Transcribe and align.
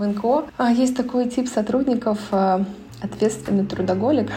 В 0.00 0.06
НКО 0.06 0.46
а, 0.56 0.72
есть 0.72 0.96
такой 0.96 1.28
тип 1.28 1.46
сотрудников 1.46 2.18
а, 2.30 2.64
ответственный 3.02 3.66
трудоголик, 3.66 4.30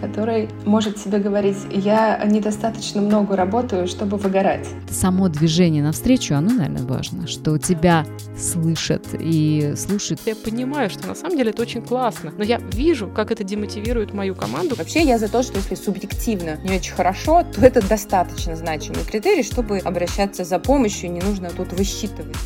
который 0.00 0.48
может 0.64 0.96
себе 0.96 1.18
говорить, 1.18 1.58
я 1.70 2.18
недостаточно 2.24 3.02
много 3.02 3.36
работаю, 3.36 3.88
чтобы 3.88 4.16
выгорать. 4.16 4.66
Само 4.90 5.28
движение 5.28 5.82
навстречу, 5.82 6.34
оно, 6.34 6.54
наверное, 6.54 6.84
важно, 6.84 7.26
что 7.26 7.58
тебя 7.58 8.06
слышат 8.38 9.06
и 9.12 9.74
слушают. 9.76 10.22
Я 10.24 10.34
понимаю, 10.34 10.88
что 10.88 11.06
на 11.06 11.14
самом 11.14 11.36
деле 11.36 11.50
это 11.50 11.60
очень 11.60 11.82
классно, 11.82 12.32
но 12.34 12.42
я 12.42 12.56
вижу, 12.56 13.06
как 13.06 13.30
это 13.30 13.44
демотивирует 13.44 14.14
мою 14.14 14.34
команду. 14.34 14.76
Вообще 14.76 15.02
я 15.02 15.18
за 15.18 15.28
то, 15.28 15.42
что 15.42 15.58
если 15.58 15.74
субъективно 15.74 16.56
не 16.64 16.76
очень 16.76 16.94
хорошо, 16.94 17.44
то 17.54 17.60
это 17.60 17.86
достаточно 17.86 18.56
значимый 18.56 19.04
критерий, 19.04 19.42
чтобы 19.42 19.76
обращаться 19.76 20.44
за 20.44 20.58
помощью, 20.58 21.12
не 21.12 21.20
нужно 21.20 21.50
тут 21.50 21.74
высчитывать. 21.74 22.38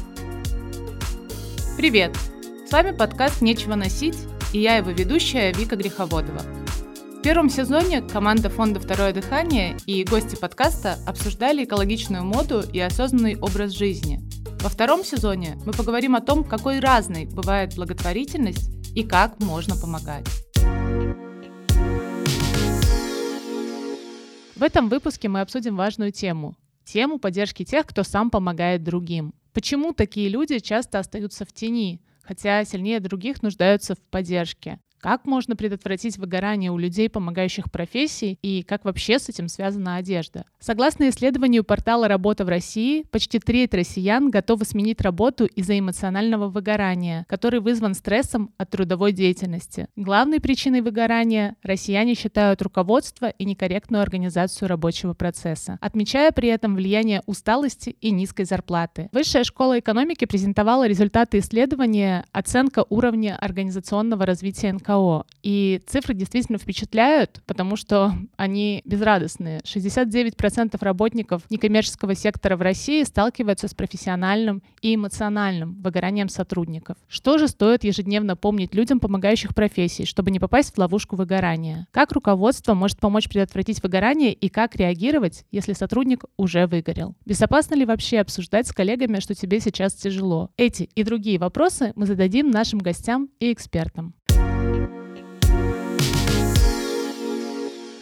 Привет! 1.76 2.10
С 2.66 2.72
вами 2.72 2.90
подкаст 2.90 3.42
«Нечего 3.42 3.74
носить» 3.76 4.18
и 4.52 4.60
я 4.60 4.76
его 4.76 4.90
ведущая 4.90 5.52
Вика 5.52 5.76
Греховодова 5.76 6.42
первом 7.26 7.50
сезоне 7.50 8.02
команда 8.02 8.50
фонда 8.50 8.78
«Второе 8.78 9.12
дыхание» 9.12 9.76
и 9.84 10.04
гости 10.04 10.36
подкаста 10.36 10.96
обсуждали 11.08 11.64
экологичную 11.64 12.24
моду 12.24 12.62
и 12.72 12.78
осознанный 12.78 13.36
образ 13.36 13.72
жизни. 13.72 14.20
Во 14.60 14.68
втором 14.68 15.02
сезоне 15.02 15.58
мы 15.66 15.72
поговорим 15.72 16.14
о 16.14 16.20
том, 16.20 16.44
какой 16.44 16.78
разной 16.78 17.24
бывает 17.24 17.74
благотворительность 17.74 18.70
и 18.94 19.02
как 19.02 19.40
можно 19.40 19.74
помогать. 19.74 20.24
В 24.54 24.62
этом 24.62 24.88
выпуске 24.88 25.28
мы 25.28 25.40
обсудим 25.40 25.74
важную 25.74 26.12
тему– 26.12 26.54
тему 26.84 27.18
поддержки 27.18 27.64
тех, 27.64 27.86
кто 27.86 28.04
сам 28.04 28.30
помогает 28.30 28.84
другим. 28.84 29.34
Почему 29.52 29.92
такие 29.94 30.28
люди 30.28 30.60
часто 30.60 31.00
остаются 31.00 31.44
в 31.44 31.52
тени, 31.52 32.00
хотя 32.26 32.64
сильнее 32.64 33.00
других 33.00 33.42
нуждаются 33.42 33.94
в 33.94 34.00
поддержке? 34.00 34.80
Как 35.06 35.24
можно 35.24 35.54
предотвратить 35.54 36.18
выгорание 36.18 36.72
у 36.72 36.78
людей, 36.78 37.08
помогающих 37.08 37.70
профессий, 37.70 38.40
и 38.42 38.64
как 38.64 38.84
вообще 38.84 39.20
с 39.20 39.28
этим 39.28 39.46
связана 39.46 39.94
одежда? 39.94 40.46
Согласно 40.58 41.08
исследованию 41.08 41.62
портала 41.62 42.08
«Работа 42.08 42.44
в 42.44 42.48
России», 42.48 43.04
почти 43.12 43.38
треть 43.38 43.72
россиян 43.72 44.30
готовы 44.30 44.64
сменить 44.64 45.00
работу 45.00 45.46
из-за 45.46 45.78
эмоционального 45.78 46.48
выгорания, 46.48 47.24
который 47.28 47.60
вызван 47.60 47.94
стрессом 47.94 48.50
от 48.58 48.70
трудовой 48.70 49.12
деятельности. 49.12 49.86
Главной 49.94 50.40
причиной 50.40 50.80
выгорания 50.80 51.54
россияне 51.62 52.16
считают 52.16 52.60
руководство 52.60 53.28
и 53.28 53.44
некорректную 53.44 54.02
организацию 54.02 54.68
рабочего 54.68 55.14
процесса, 55.14 55.78
отмечая 55.80 56.32
при 56.32 56.48
этом 56.48 56.74
влияние 56.74 57.22
усталости 57.26 57.90
и 58.00 58.10
низкой 58.10 58.44
зарплаты. 58.44 59.08
Высшая 59.12 59.44
школа 59.44 59.78
экономики 59.78 60.24
презентовала 60.24 60.88
результаты 60.88 61.38
исследования 61.38 62.24
«Оценка 62.32 62.84
уровня 62.88 63.38
организационного 63.40 64.26
развития 64.26 64.72
НКО 64.72 64.95
НКО. 64.96 65.26
И 65.42 65.80
цифры 65.86 66.14
действительно 66.14 66.58
впечатляют, 66.58 67.40
потому 67.46 67.76
что 67.76 68.12
они 68.36 68.82
безрадостные. 68.84 69.60
69% 69.60 70.76
работников 70.80 71.42
некоммерческого 71.50 72.14
сектора 72.14 72.56
в 72.56 72.62
России 72.62 73.02
сталкиваются 73.04 73.68
с 73.68 73.74
профессиональным 73.74 74.62
и 74.82 74.94
эмоциональным 74.94 75.80
выгоранием 75.82 76.28
сотрудников. 76.28 76.96
Что 77.08 77.38
же 77.38 77.48
стоит 77.48 77.84
ежедневно 77.84 78.36
помнить 78.36 78.74
людям, 78.74 78.98
помогающих 78.98 79.54
профессий, 79.54 80.04
чтобы 80.04 80.30
не 80.30 80.40
попасть 80.40 80.74
в 80.74 80.78
ловушку 80.78 81.16
выгорания? 81.16 81.86
Как 81.92 82.12
руководство 82.12 82.74
может 82.74 82.98
помочь 82.98 83.28
предотвратить 83.28 83.82
выгорание 83.82 84.32
и 84.32 84.48
как 84.48 84.74
реагировать, 84.76 85.44
если 85.52 85.74
сотрудник 85.74 86.24
уже 86.36 86.66
выгорел? 86.66 87.14
Безопасно 87.24 87.74
ли 87.74 87.84
вообще 87.84 88.18
обсуждать 88.18 88.66
с 88.66 88.72
коллегами, 88.72 89.20
что 89.20 89.34
тебе 89.34 89.60
сейчас 89.60 89.94
тяжело? 89.94 90.50
Эти 90.56 90.84
и 90.94 91.04
другие 91.04 91.38
вопросы 91.38 91.92
мы 91.94 92.06
зададим 92.06 92.50
нашим 92.50 92.80
гостям 92.80 93.28
и 93.38 93.52
экспертам. 93.52 94.14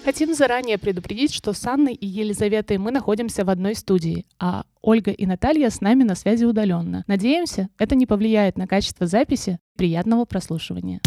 Хотим 0.04 0.34
заранее 0.34 0.76
предупредить, 0.76 1.32
что 1.32 1.54
с 1.54 1.66
Анной 1.66 1.94
и 1.94 2.06
Елизаветой 2.06 2.76
мы 2.76 2.90
находимся 2.90 3.42
в 3.42 3.48
одной 3.48 3.74
студии, 3.74 4.26
а 4.38 4.64
Ольга 4.82 5.10
и 5.10 5.24
Наталья 5.24 5.70
с 5.70 5.80
нами 5.80 6.02
на 6.02 6.14
связи 6.14 6.44
удаленно. 6.44 7.04
Надеемся, 7.06 7.70
это 7.78 7.94
не 7.94 8.04
повлияет 8.04 8.58
на 8.58 8.66
качество 8.66 9.06
записи. 9.06 9.58
Приятного 9.78 10.26
прослушивания. 10.26 11.00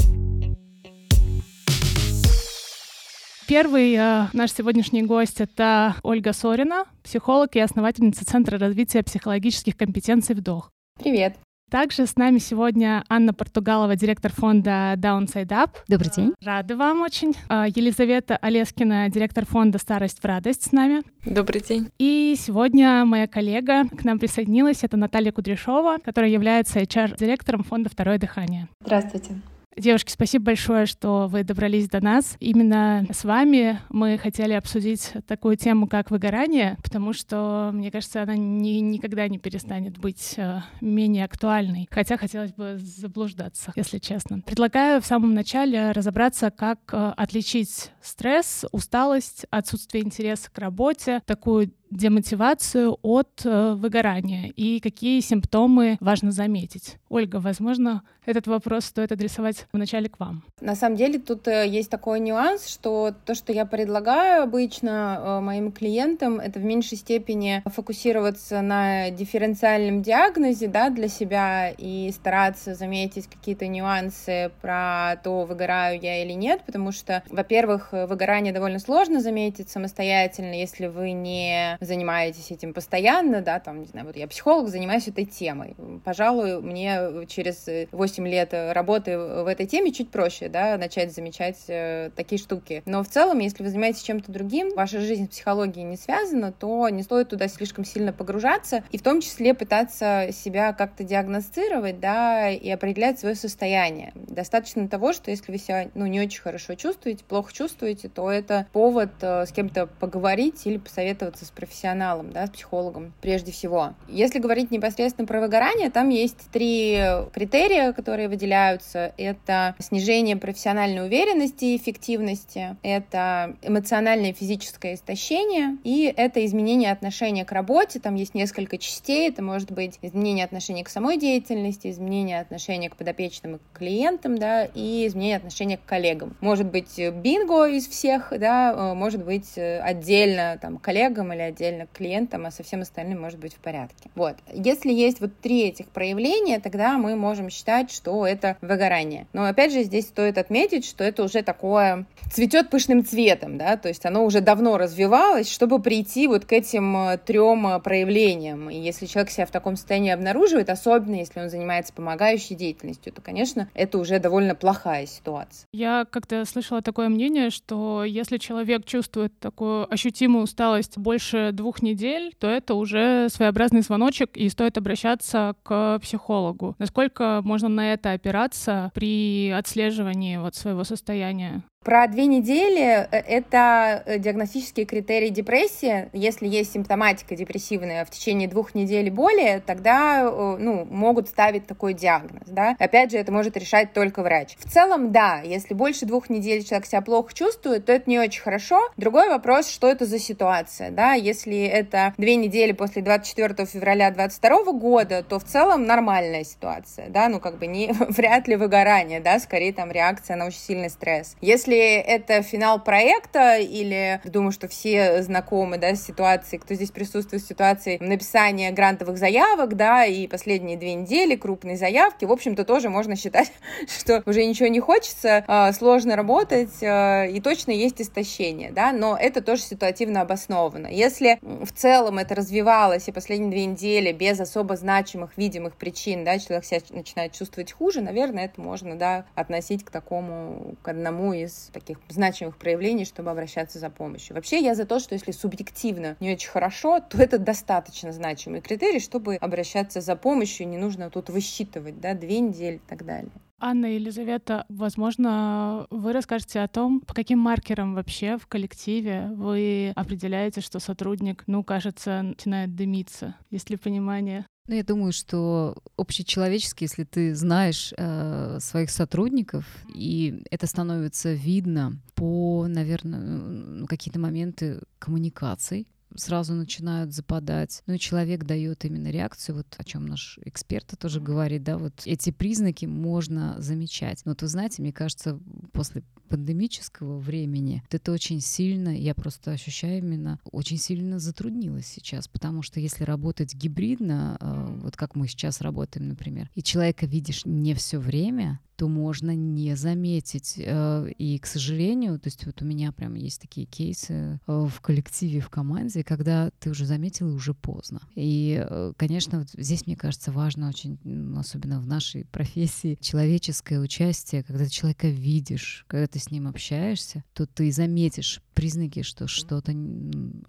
Первый 3.48 3.94
э, 3.94 4.26
наш 4.34 4.52
сегодняшний 4.52 5.04
гость— 5.04 5.36
это 5.42 5.96
Ольга 6.02 6.34
Сорина, 6.34 6.86
психолог 7.04 7.56
и 7.56 7.60
основательница 7.60 8.26
Центра 8.26 8.58
развития 8.58 9.04
психологических 9.04 9.78
компетенций 9.78 10.36
«Вдох». 10.36 10.72
Привет. 11.00 11.38
Также 11.70 12.06
с 12.06 12.16
нами 12.16 12.38
сегодня 12.38 13.04
Анна 13.10 13.34
Португалова, 13.34 13.98
директор 13.98 14.32
фонда 14.32 14.94
Downside 14.96 15.50
Up. 15.50 15.72
Добрый 15.90 16.10
день. 16.16 16.34
Рада 16.42 16.78
вам 16.78 17.02
очень. 17.02 17.34
А, 17.50 17.68
Елизавета 17.68 18.38
Олескина, 18.38 19.10
директор 19.10 19.46
фонда 19.46 19.78
Старость 19.78 20.20
в 20.20 20.26
радость 20.26 20.64
с 20.64 20.72
нами. 20.72 21.02
Добрый 21.26 21.60
день. 21.60 21.90
И 22.00 22.38
сегодня 22.40 23.04
моя 23.04 23.28
коллега 23.28 23.84
к 23.90 24.06
нам 24.06 24.18
присоединилась. 24.18 24.86
Это 24.86 24.96
Наталья 24.96 25.34
Кудряшова, 25.34 25.98
которая 25.98 26.32
является 26.32 26.80
HR-директором 26.80 27.64
фонда 27.64 27.90
«Второе 27.90 28.18
дыхание». 28.18 28.70
Здравствуйте. 28.80 29.36
Девушки, 29.78 30.12
спасибо 30.12 30.46
большое, 30.46 30.88
что 30.88 31.28
вы 31.28 31.44
добрались 31.44 31.88
до 31.88 32.04
нас. 32.04 32.36
Именно 32.40 33.06
с 33.12 33.24
вами 33.24 33.80
мы 33.90 34.18
хотели 34.18 34.54
обсудить 34.54 35.14
такую 35.28 35.56
тему, 35.56 35.88
как 35.88 36.10
выгорание, 36.10 36.78
потому 36.84 37.14
что, 37.14 37.70
мне 37.72 37.92
кажется, 37.92 38.24
она 38.24 38.36
ни, 38.36 38.80
никогда 38.80 39.28
не 39.28 39.38
перестанет 39.38 40.00
быть 40.00 40.34
э, 40.38 40.62
менее 40.82 41.26
актуальной. 41.26 41.88
Хотя 41.92 42.18
хотелось 42.18 42.54
бы 42.54 42.78
заблуждаться, 42.80 43.72
если 43.76 44.00
честно. 44.00 44.42
Предлагаю 44.42 45.00
в 45.00 45.06
самом 45.06 45.36
начале 45.36 45.92
разобраться, 45.92 46.50
как 46.50 46.80
э, 46.92 47.14
отличить 47.16 47.92
стресс, 48.02 48.66
усталость, 48.72 49.46
отсутствие 49.52 50.04
интереса 50.04 50.50
к 50.50 50.58
работе, 50.58 51.22
такую 51.28 51.72
демотивацию 51.90 52.98
от 53.02 53.42
э, 53.46 53.74
выгорания 53.74 54.52
и 54.56 54.80
какие 54.80 55.20
симптомы 55.22 55.98
важно 56.00 56.32
заметить. 56.32 56.98
Ольга, 57.10 57.38
возможно, 57.38 58.04
этот 58.26 58.48
вопрос 58.48 58.86
стоит 58.86 59.12
адресовать 59.12 59.68
вначале 59.72 60.10
к 60.10 60.20
вам. 60.20 60.44
На 60.60 60.76
самом 60.76 60.98
деле 60.98 61.18
тут 61.18 61.48
э, 61.48 61.66
есть 61.68 61.90
такой 61.90 62.20
нюанс, 62.20 62.68
что 62.68 63.14
то, 63.26 63.36
что 63.36 63.54
я 63.54 63.66
предлагаю 63.66 64.44
обычно 64.44 65.20
э, 65.20 65.40
моим 65.40 65.72
клиентам, 65.72 66.40
это 66.40 66.60
в 66.60 66.64
меньшей 66.64 66.98
степени 66.98 67.64
фокусироваться 67.66 68.62
на 68.62 69.10
дифференциальном 69.12 70.02
диагнозе 70.02 70.68
да, 70.68 70.90
для 70.90 71.08
себя 71.08 71.70
и 71.70 72.12
стараться 72.12 72.76
заметить 72.76 73.28
какие-то 73.28 73.68
нюансы 73.68 74.52
про 74.62 75.16
то, 75.24 75.46
выгораю 75.46 76.00
я 76.02 76.24
или 76.24 76.34
нет, 76.34 76.62
потому 76.66 76.92
что, 76.92 77.24
во-первых, 77.30 77.94
выгорание 77.94 78.52
довольно 78.52 78.80
сложно 78.80 79.22
заметить 79.22 79.70
самостоятельно, 79.70 80.54
если 80.54 80.88
вы 80.88 81.12
не 81.12 81.77
занимаетесь 81.80 82.52
этим 82.52 82.74
постоянно, 82.74 83.42
да, 83.42 83.60
там, 83.60 83.82
не 83.82 83.88
знаю, 83.88 84.08
вот 84.08 84.16
я 84.16 84.28
психолог, 84.28 84.70
занимаюсь 84.70 85.08
этой 85.08 85.26
темой. 85.26 85.76
Пожалуй, 86.04 86.62
мне 86.62 87.26
через 87.28 87.68
8 87.92 88.28
лет 88.28 88.50
работы 88.54 89.18
в 89.18 89.48
этой 89.48 89.66
теме 89.66 89.92
чуть 89.92 90.10
проще, 90.10 90.50
да, 90.50 90.78
начать 90.78 91.14
замечать 91.14 91.58
э, 91.68 92.12
такие 92.16 92.40
штуки. 92.40 92.84
Но 92.86 93.04
в 93.04 93.10
целом, 93.10 93.40
если 93.40 93.64
вы 93.64 93.70
занимаетесь 93.70 94.02
чем-то 94.02 94.32
другим, 94.32 94.74
ваша 94.76 95.00
жизнь 95.00 95.26
с 95.26 95.30
психологией 95.30 95.86
не 95.86 95.98
связана, 95.98 96.52
то 96.52 96.90
не 96.90 97.04
стоит 97.04 97.30
туда 97.30 97.48
слишком 97.48 97.86
сильно 97.86 98.14
погружаться, 98.14 98.84
и 98.92 98.98
в 98.98 99.02
том 99.02 99.22
числе 99.22 99.54
пытаться 99.54 100.30
себя 100.32 100.74
как-то 100.74 101.04
диагностировать, 101.04 102.00
да, 102.00 102.50
и 102.50 102.70
определять 102.70 103.20
свое 103.20 103.36
состояние. 103.36 104.12
Достаточно 104.16 104.88
того, 104.88 105.14
что 105.14 105.32
если 105.32 105.52
вы 105.52 105.58
себя, 105.58 105.90
ну, 105.94 106.06
не 106.06 106.22
очень 106.22 106.42
хорошо 106.42 106.76
чувствуете, 106.76 107.24
плохо 107.24 107.54
чувствуете, 107.54 108.10
то 108.10 108.32
это 108.32 108.68
повод 108.74 109.12
э, 109.22 109.46
с 109.46 109.52
кем-то 109.52 109.88
поговорить 109.88 110.66
или 110.66 110.78
посоветоваться 110.78 111.46
с 111.46 111.50
профессионалом 111.50 111.67
профессионалом, 111.68 112.32
да, 112.32 112.48
с 112.48 112.50
психологом 112.50 113.14
прежде 113.22 113.52
всего. 113.52 113.94
Если 114.08 114.40
говорить 114.40 114.72
непосредственно 114.72 115.28
про 115.28 115.42
выгорание, 115.42 115.90
там 115.90 116.10
есть 116.10 116.50
три 116.52 117.00
критерия, 117.34 117.92
которые 117.92 118.30
выделяются. 118.30 119.14
Это 119.18 119.76
снижение 119.80 120.38
профессиональной 120.38 121.06
уверенности 121.06 121.66
и 121.66 121.78
эффективности, 121.78 122.78
это 122.82 123.56
эмоциональное 123.62 124.30
и 124.30 124.34
физическое 124.34 124.94
истощение, 124.94 125.78
и 125.84 126.12
это 126.16 126.46
изменение 126.46 126.92
отношения 126.92 127.44
к 127.44 127.52
работе. 127.52 128.00
Там 128.00 128.16
есть 128.16 128.34
несколько 128.34 128.78
частей. 128.78 129.30
Это 129.30 129.44
может 129.44 129.72
быть 129.72 130.00
изменение 130.02 130.46
отношения 130.46 130.84
к 130.84 130.90
самой 130.90 131.18
деятельности, 131.18 131.90
изменение 131.90 132.40
отношения 132.40 132.90
к 132.90 132.96
подопечным 132.96 133.56
и 133.56 133.58
к 133.60 133.78
клиентам, 133.78 134.38
да, 134.38 134.66
и 134.66 135.06
изменение 135.08 135.38
отношения 135.38 135.78
к 135.78 135.86
коллегам. 135.86 136.36
Может 136.40 136.68
быть 136.68 136.98
бинго 136.98 137.66
из 137.66 137.88
всех, 137.88 138.32
да, 138.38 138.94
может 138.96 139.26
быть 139.26 139.58
отдельно 139.58 140.58
там 140.62 140.78
коллегам 140.78 141.34
или 141.34 141.42
отдельно 141.58 141.88
к 141.88 141.92
клиентам, 141.92 142.46
а 142.46 142.52
со 142.52 142.64
всем 142.64 142.82
остальным 142.82 143.22
может 143.22 143.40
быть 143.40 143.54
в 143.54 143.60
порядке. 143.60 144.10
Вот. 144.16 144.36
Если 144.54 144.92
есть 144.92 145.20
вот 145.20 145.32
три 145.42 145.64
этих 145.64 145.88
проявления, 145.88 146.60
тогда 146.60 146.98
мы 146.98 147.16
можем 147.16 147.50
считать, 147.50 147.92
что 147.92 148.26
это 148.26 148.58
выгорание. 148.62 149.28
Но 149.34 149.46
опять 149.46 149.74
же, 149.74 149.84
здесь 149.84 150.08
стоит 150.08 150.38
отметить, 150.38 150.86
что 150.86 151.04
это 151.04 151.24
уже 151.24 151.42
такое 151.42 152.06
цветет 152.32 152.70
пышным 152.70 153.04
цветом, 153.06 153.58
да, 153.58 153.78
то 153.78 153.88
есть 153.88 154.06
оно 154.06 154.26
уже 154.26 154.42
давно 154.42 154.78
развивалось, 154.78 155.50
чтобы 155.50 155.82
прийти 155.82 156.28
вот 156.28 156.46
к 156.46 156.54
этим 156.54 156.96
э, 156.96 157.18
трем 157.18 157.68
э, 157.68 157.80
проявлениям. 157.80 158.70
И 158.70 158.78
если 158.78 159.06
человек 159.06 159.32
себя 159.32 159.46
в 159.46 159.52
таком 159.52 159.76
состоянии 159.76 160.12
обнаруживает, 160.12 160.70
особенно 160.70 161.16
если 161.16 161.40
он 161.40 161.50
занимается 161.50 161.94
помогающей 161.94 162.56
деятельностью, 162.56 163.14
то, 163.14 163.22
конечно, 163.22 163.70
это 163.74 163.98
уже 163.98 164.20
довольно 164.20 164.56
плохая 164.56 165.06
ситуация. 165.06 165.66
Я 165.72 166.06
как-то 166.10 166.44
слышала 166.46 166.82
такое 166.82 167.10
мнение, 167.10 167.50
что 167.50 168.04
если 168.04 168.38
человек 168.38 168.86
чувствует 168.86 169.38
такую 169.40 169.92
ощутимую 169.92 170.44
усталость 170.44 170.98
больше 170.98 171.47
двух 171.52 171.82
недель, 171.82 172.34
то 172.40 172.48
это 172.48 172.74
уже 172.74 173.30
своеобразный 173.30 173.82
звоночек, 173.82 174.36
и 174.38 174.50
стоит 174.50 174.78
обращаться 174.78 175.56
к 175.64 176.00
психологу. 176.00 176.76
Насколько 176.80 177.42
можно 177.44 177.70
на 177.70 177.94
это 177.94 178.12
опираться 178.12 178.92
при 178.94 179.50
отслеживании 179.52 180.38
вот 180.38 180.56
своего 180.56 180.84
состояния? 180.84 181.64
Про 181.88 182.06
две 182.08 182.26
недели 182.26 182.82
э, 182.82 183.08
это 183.12 184.04
э, 184.06 184.20
диагностические 184.20 184.86
критерии 184.86 185.30
депрессии. 185.30 186.10
Если 186.12 186.46
есть 186.46 186.74
симптоматика 186.74 187.34
депрессивная 187.34 188.04
в 188.04 188.10
течение 188.10 188.50
двух 188.50 188.76
недель 188.76 189.08
и 189.08 189.10
более, 189.10 189.62
тогда 189.62 190.24
э, 190.24 190.58
ну, 190.60 190.84
могут 190.84 191.30
ставить 191.30 191.66
такой 191.66 191.94
диагноз. 191.94 192.44
Да? 192.48 192.76
Опять 192.78 193.12
же, 193.12 193.18
это 193.18 193.32
может 193.32 193.56
решать 193.56 193.94
только 193.94 194.22
врач. 194.22 194.58
В 194.60 194.70
целом, 194.70 195.14
да, 195.14 195.40
если 195.46 195.74
больше 195.74 196.06
двух 196.06 196.30
недель 196.30 196.66
человек 196.66 196.88
себя 196.88 197.00
плохо 197.00 197.34
чувствует, 197.34 197.86
то 197.86 197.94
это 197.94 198.10
не 198.10 198.20
очень 198.20 198.42
хорошо. 198.42 198.82
Другой 198.98 199.30
вопрос, 199.30 199.70
что 199.70 199.88
это 199.88 200.06
за 200.06 200.20
ситуация. 200.20 200.92
Да? 200.92 201.14
Если 201.14 201.64
это 201.64 202.14
две 202.18 202.36
недели 202.36 202.74
после 202.74 203.02
24 203.02 203.66
февраля 203.66 204.12
2022 204.12 204.74
года, 204.74 205.24
то 205.24 205.40
в 205.40 205.46
целом 205.46 205.86
нормальная 205.86 206.44
ситуация. 206.44 207.08
Да? 207.08 207.30
Ну, 207.30 207.40
как 207.40 207.60
бы 207.60 207.68
не, 207.68 207.94
вряд 208.10 208.50
ли 208.50 208.58
выгорание, 208.58 209.22
да? 209.22 209.40
скорее 209.40 209.72
там 209.72 209.90
реакция 209.90 210.36
на 210.36 210.48
очень 210.48 210.60
сильный 210.60 210.90
стресс. 210.90 211.38
Если 211.40 211.67
это 211.76 212.42
финал 212.42 212.84
проекта, 212.84 213.58
или 213.58 214.22
думаю, 214.24 214.52
что 214.52 214.68
все 214.68 215.22
знакомы, 215.24 215.78
да, 215.78 215.96
с 215.96 216.06
ситуацией, 216.06 216.60
кто 216.60 216.74
здесь 216.74 216.92
присутствует 216.92 217.44
в 217.44 217.48
ситуации 217.48 217.98
написания 218.00 218.72
грантовых 218.72 219.18
заявок, 219.18 219.76
да, 219.76 220.06
и 220.06 220.28
последние 220.28 220.78
две 220.78 220.94
недели 220.94 221.36
крупные 221.36 221.78
заявки, 221.78 222.26
в 222.26 222.32
общем-то, 222.32 222.66
тоже 222.66 222.90
можно 222.90 223.16
считать, 223.16 223.52
что 223.88 224.24
уже 224.26 224.46
ничего 224.46 224.68
не 224.68 224.80
хочется, 224.80 225.44
а, 225.48 225.72
сложно 225.74 226.16
работать, 226.16 226.82
а, 226.82 227.26
и 227.26 227.40
точно 227.40 227.72
есть 227.72 228.02
истощение, 228.02 228.72
да, 228.72 228.92
но 228.92 229.18
это 229.20 229.42
тоже 229.42 229.62
ситуативно 229.62 230.22
обосновано. 230.22 230.88
Если 230.88 231.40
в 231.42 231.72
целом 231.74 232.20
это 232.20 232.36
развивалось 232.36 233.08
и 233.08 233.12
последние 233.12 233.52
две 233.52 233.66
недели 233.66 234.12
без 234.12 234.40
особо 234.40 234.76
значимых, 234.76 235.38
видимых 235.38 235.76
причин, 235.76 236.24
да, 236.24 236.40
человек 236.40 236.66
себя 236.66 236.82
начинает 236.92 237.34
чувствовать 237.34 237.72
хуже, 237.72 238.02
наверное, 238.02 238.46
это 238.46 238.62
можно, 238.62 238.96
да, 238.96 239.26
относить 239.36 239.84
к 239.84 239.90
такому, 239.90 240.76
к 240.82 240.88
одному 240.88 241.34
из 241.34 241.57
таких 241.74 242.00
значимых 242.10 242.58
проявлений, 242.58 243.06
чтобы 243.06 243.32
обращаться 243.32 243.80
за 243.80 243.90
помощью. 243.90 244.36
Вообще 244.36 244.60
я 244.60 244.76
за 244.76 244.86
то, 244.86 245.00
что 245.00 245.16
если 245.16 245.32
субъективно 245.32 246.16
не 246.20 246.34
очень 246.34 246.50
хорошо, 246.50 247.00
то 247.00 247.18
это 247.22 247.38
достаточно 247.38 248.12
значимый 248.12 248.62
критерий, 248.62 249.00
чтобы 249.00 249.36
обращаться 249.36 250.02
за 250.02 250.16
помощью, 250.16 250.68
не 250.68 250.78
нужно 250.78 251.10
тут 251.10 251.30
высчитывать, 251.30 252.00
да, 252.00 252.14
две 252.14 252.40
недели 252.40 252.76
и 252.76 252.90
так 252.90 253.06
далее. 253.06 253.32
Анна 253.60 253.88
и 253.88 253.96
Елизавета, 253.96 254.66
возможно, 254.70 255.88
вы 255.90 256.14
расскажете 256.14 256.60
о 256.60 256.68
том, 256.68 257.02
по 257.02 257.16
каким 257.16 257.40
маркерам 257.40 257.96
вообще 257.96 258.38
в 258.38 258.46
коллективе 258.46 259.32
вы 259.34 259.94
определяете, 259.96 260.62
что 260.62 260.80
сотрудник, 260.80 261.44
ну, 261.48 261.64
кажется, 261.64 262.22
начинает 262.22 262.76
дымиться. 262.76 263.36
Есть 263.50 263.72
ли 263.72 263.78
понимание? 263.78 264.46
Ну, 264.68 264.76
я 264.76 264.84
думаю, 264.84 265.14
что 265.14 265.78
общечеловечески, 265.96 266.84
если 266.84 267.06
ты 267.06 267.34
знаешь 267.36 267.94
э, 267.98 268.58
своих 268.60 268.90
сотрудников, 268.90 269.66
и 269.94 270.44
это 270.52 270.68
становится 270.68 271.32
видно 271.32 271.98
по, 272.16 272.68
наверное, 272.68 273.86
какие-то 273.88 274.20
моменты 274.20 274.82
коммуникаций, 275.00 275.88
сразу 276.16 276.54
начинают 276.54 277.14
западать. 277.14 277.84
Ну 277.88 277.96
и 277.96 278.00
человек 278.00 278.46
дает 278.46 278.86
именно 278.86 279.10
реакцию, 279.10 279.58
вот 279.58 279.68
о 279.78 279.84
чем 279.84 280.06
наш 280.06 280.40
эксперт 280.44 280.94
тоже 281.00 281.20
говорит, 281.20 281.64
да, 281.64 281.78
вот 281.78 281.94
эти 282.06 282.32
признаки 282.32 282.86
можно 282.86 283.56
замечать. 283.60 284.22
Но 284.26 284.32
вот 284.32 284.42
вы 284.42 284.48
знаете, 284.48 284.82
мне 284.82 284.94
кажется, 284.94 285.40
после 285.74 286.04
пандемического 286.30 287.20
времени 287.20 287.84
это 287.90 288.12
очень 288.12 288.42
сильно, 288.42 288.90
я 288.90 289.16
просто 289.16 289.52
ощущаю 289.52 290.00
именно, 290.00 290.40
очень 290.52 290.78
сильно 290.78 291.20
затруднилось 291.20 291.88
сейчас, 291.88 292.28
потому 292.28 292.62
что 292.62 292.80
если 292.80 293.04
работать 293.04 293.56
гибридно, 293.56 294.38
э, 294.40 294.80
вот 294.82 294.98
как 294.98 295.16
мы 295.16 295.28
сейчас 295.28 295.62
работаем, 295.62 296.10
например, 296.10 296.50
и 296.54 296.62
человека 296.62 297.06
видишь 297.06 297.46
не 297.46 297.74
все 297.74 297.98
время, 297.98 298.60
то 298.78 298.88
можно 298.88 299.36
не 299.36 299.76
заметить. 299.76 300.54
Э, 300.58 301.10
и, 301.18 301.40
к 301.40 301.48
сожалению, 301.48 302.20
то 302.20 302.28
есть 302.28 302.46
вот 302.46 302.62
у 302.62 302.66
меня 302.66 302.92
прям 302.92 303.16
есть 303.16 303.42
такие 303.42 303.66
кейсы 303.66 304.40
э, 304.46 304.68
в 304.68 304.80
коллективе, 304.82 305.42
в 305.42 305.50
команде, 305.50 306.04
когда 306.04 306.52
ты 306.60 306.70
уже 306.70 306.86
заметил 306.86 307.30
и 307.30 307.34
уже 307.34 307.56
поздно. 307.56 308.02
И, 308.16 308.64
э, 308.64 308.94
конечно, 308.96 309.40
вот 309.40 309.50
здесь, 309.58 309.88
мне 309.88 309.96
кажется, 309.96 310.32
важно 310.32 310.70
очень, 310.70 311.00
особенно 311.36 311.82
в 311.82 311.88
нашей 311.88 312.26
профессии, 312.26 312.98
человеческое 313.02 313.80
участие, 313.80 314.44
когда 314.44 314.66
ты 314.66 314.70
человека 314.70 315.08
видишь, 315.08 315.84
когда 315.88 316.06
ты 316.06 316.20
с 316.20 316.30
ним 316.30 316.48
общаешься, 316.48 317.24
то 317.34 317.48
ты 317.48 317.72
заметишь 317.72 318.42
признаки, 318.54 319.02
что 319.02 319.28
что-то 319.28 319.76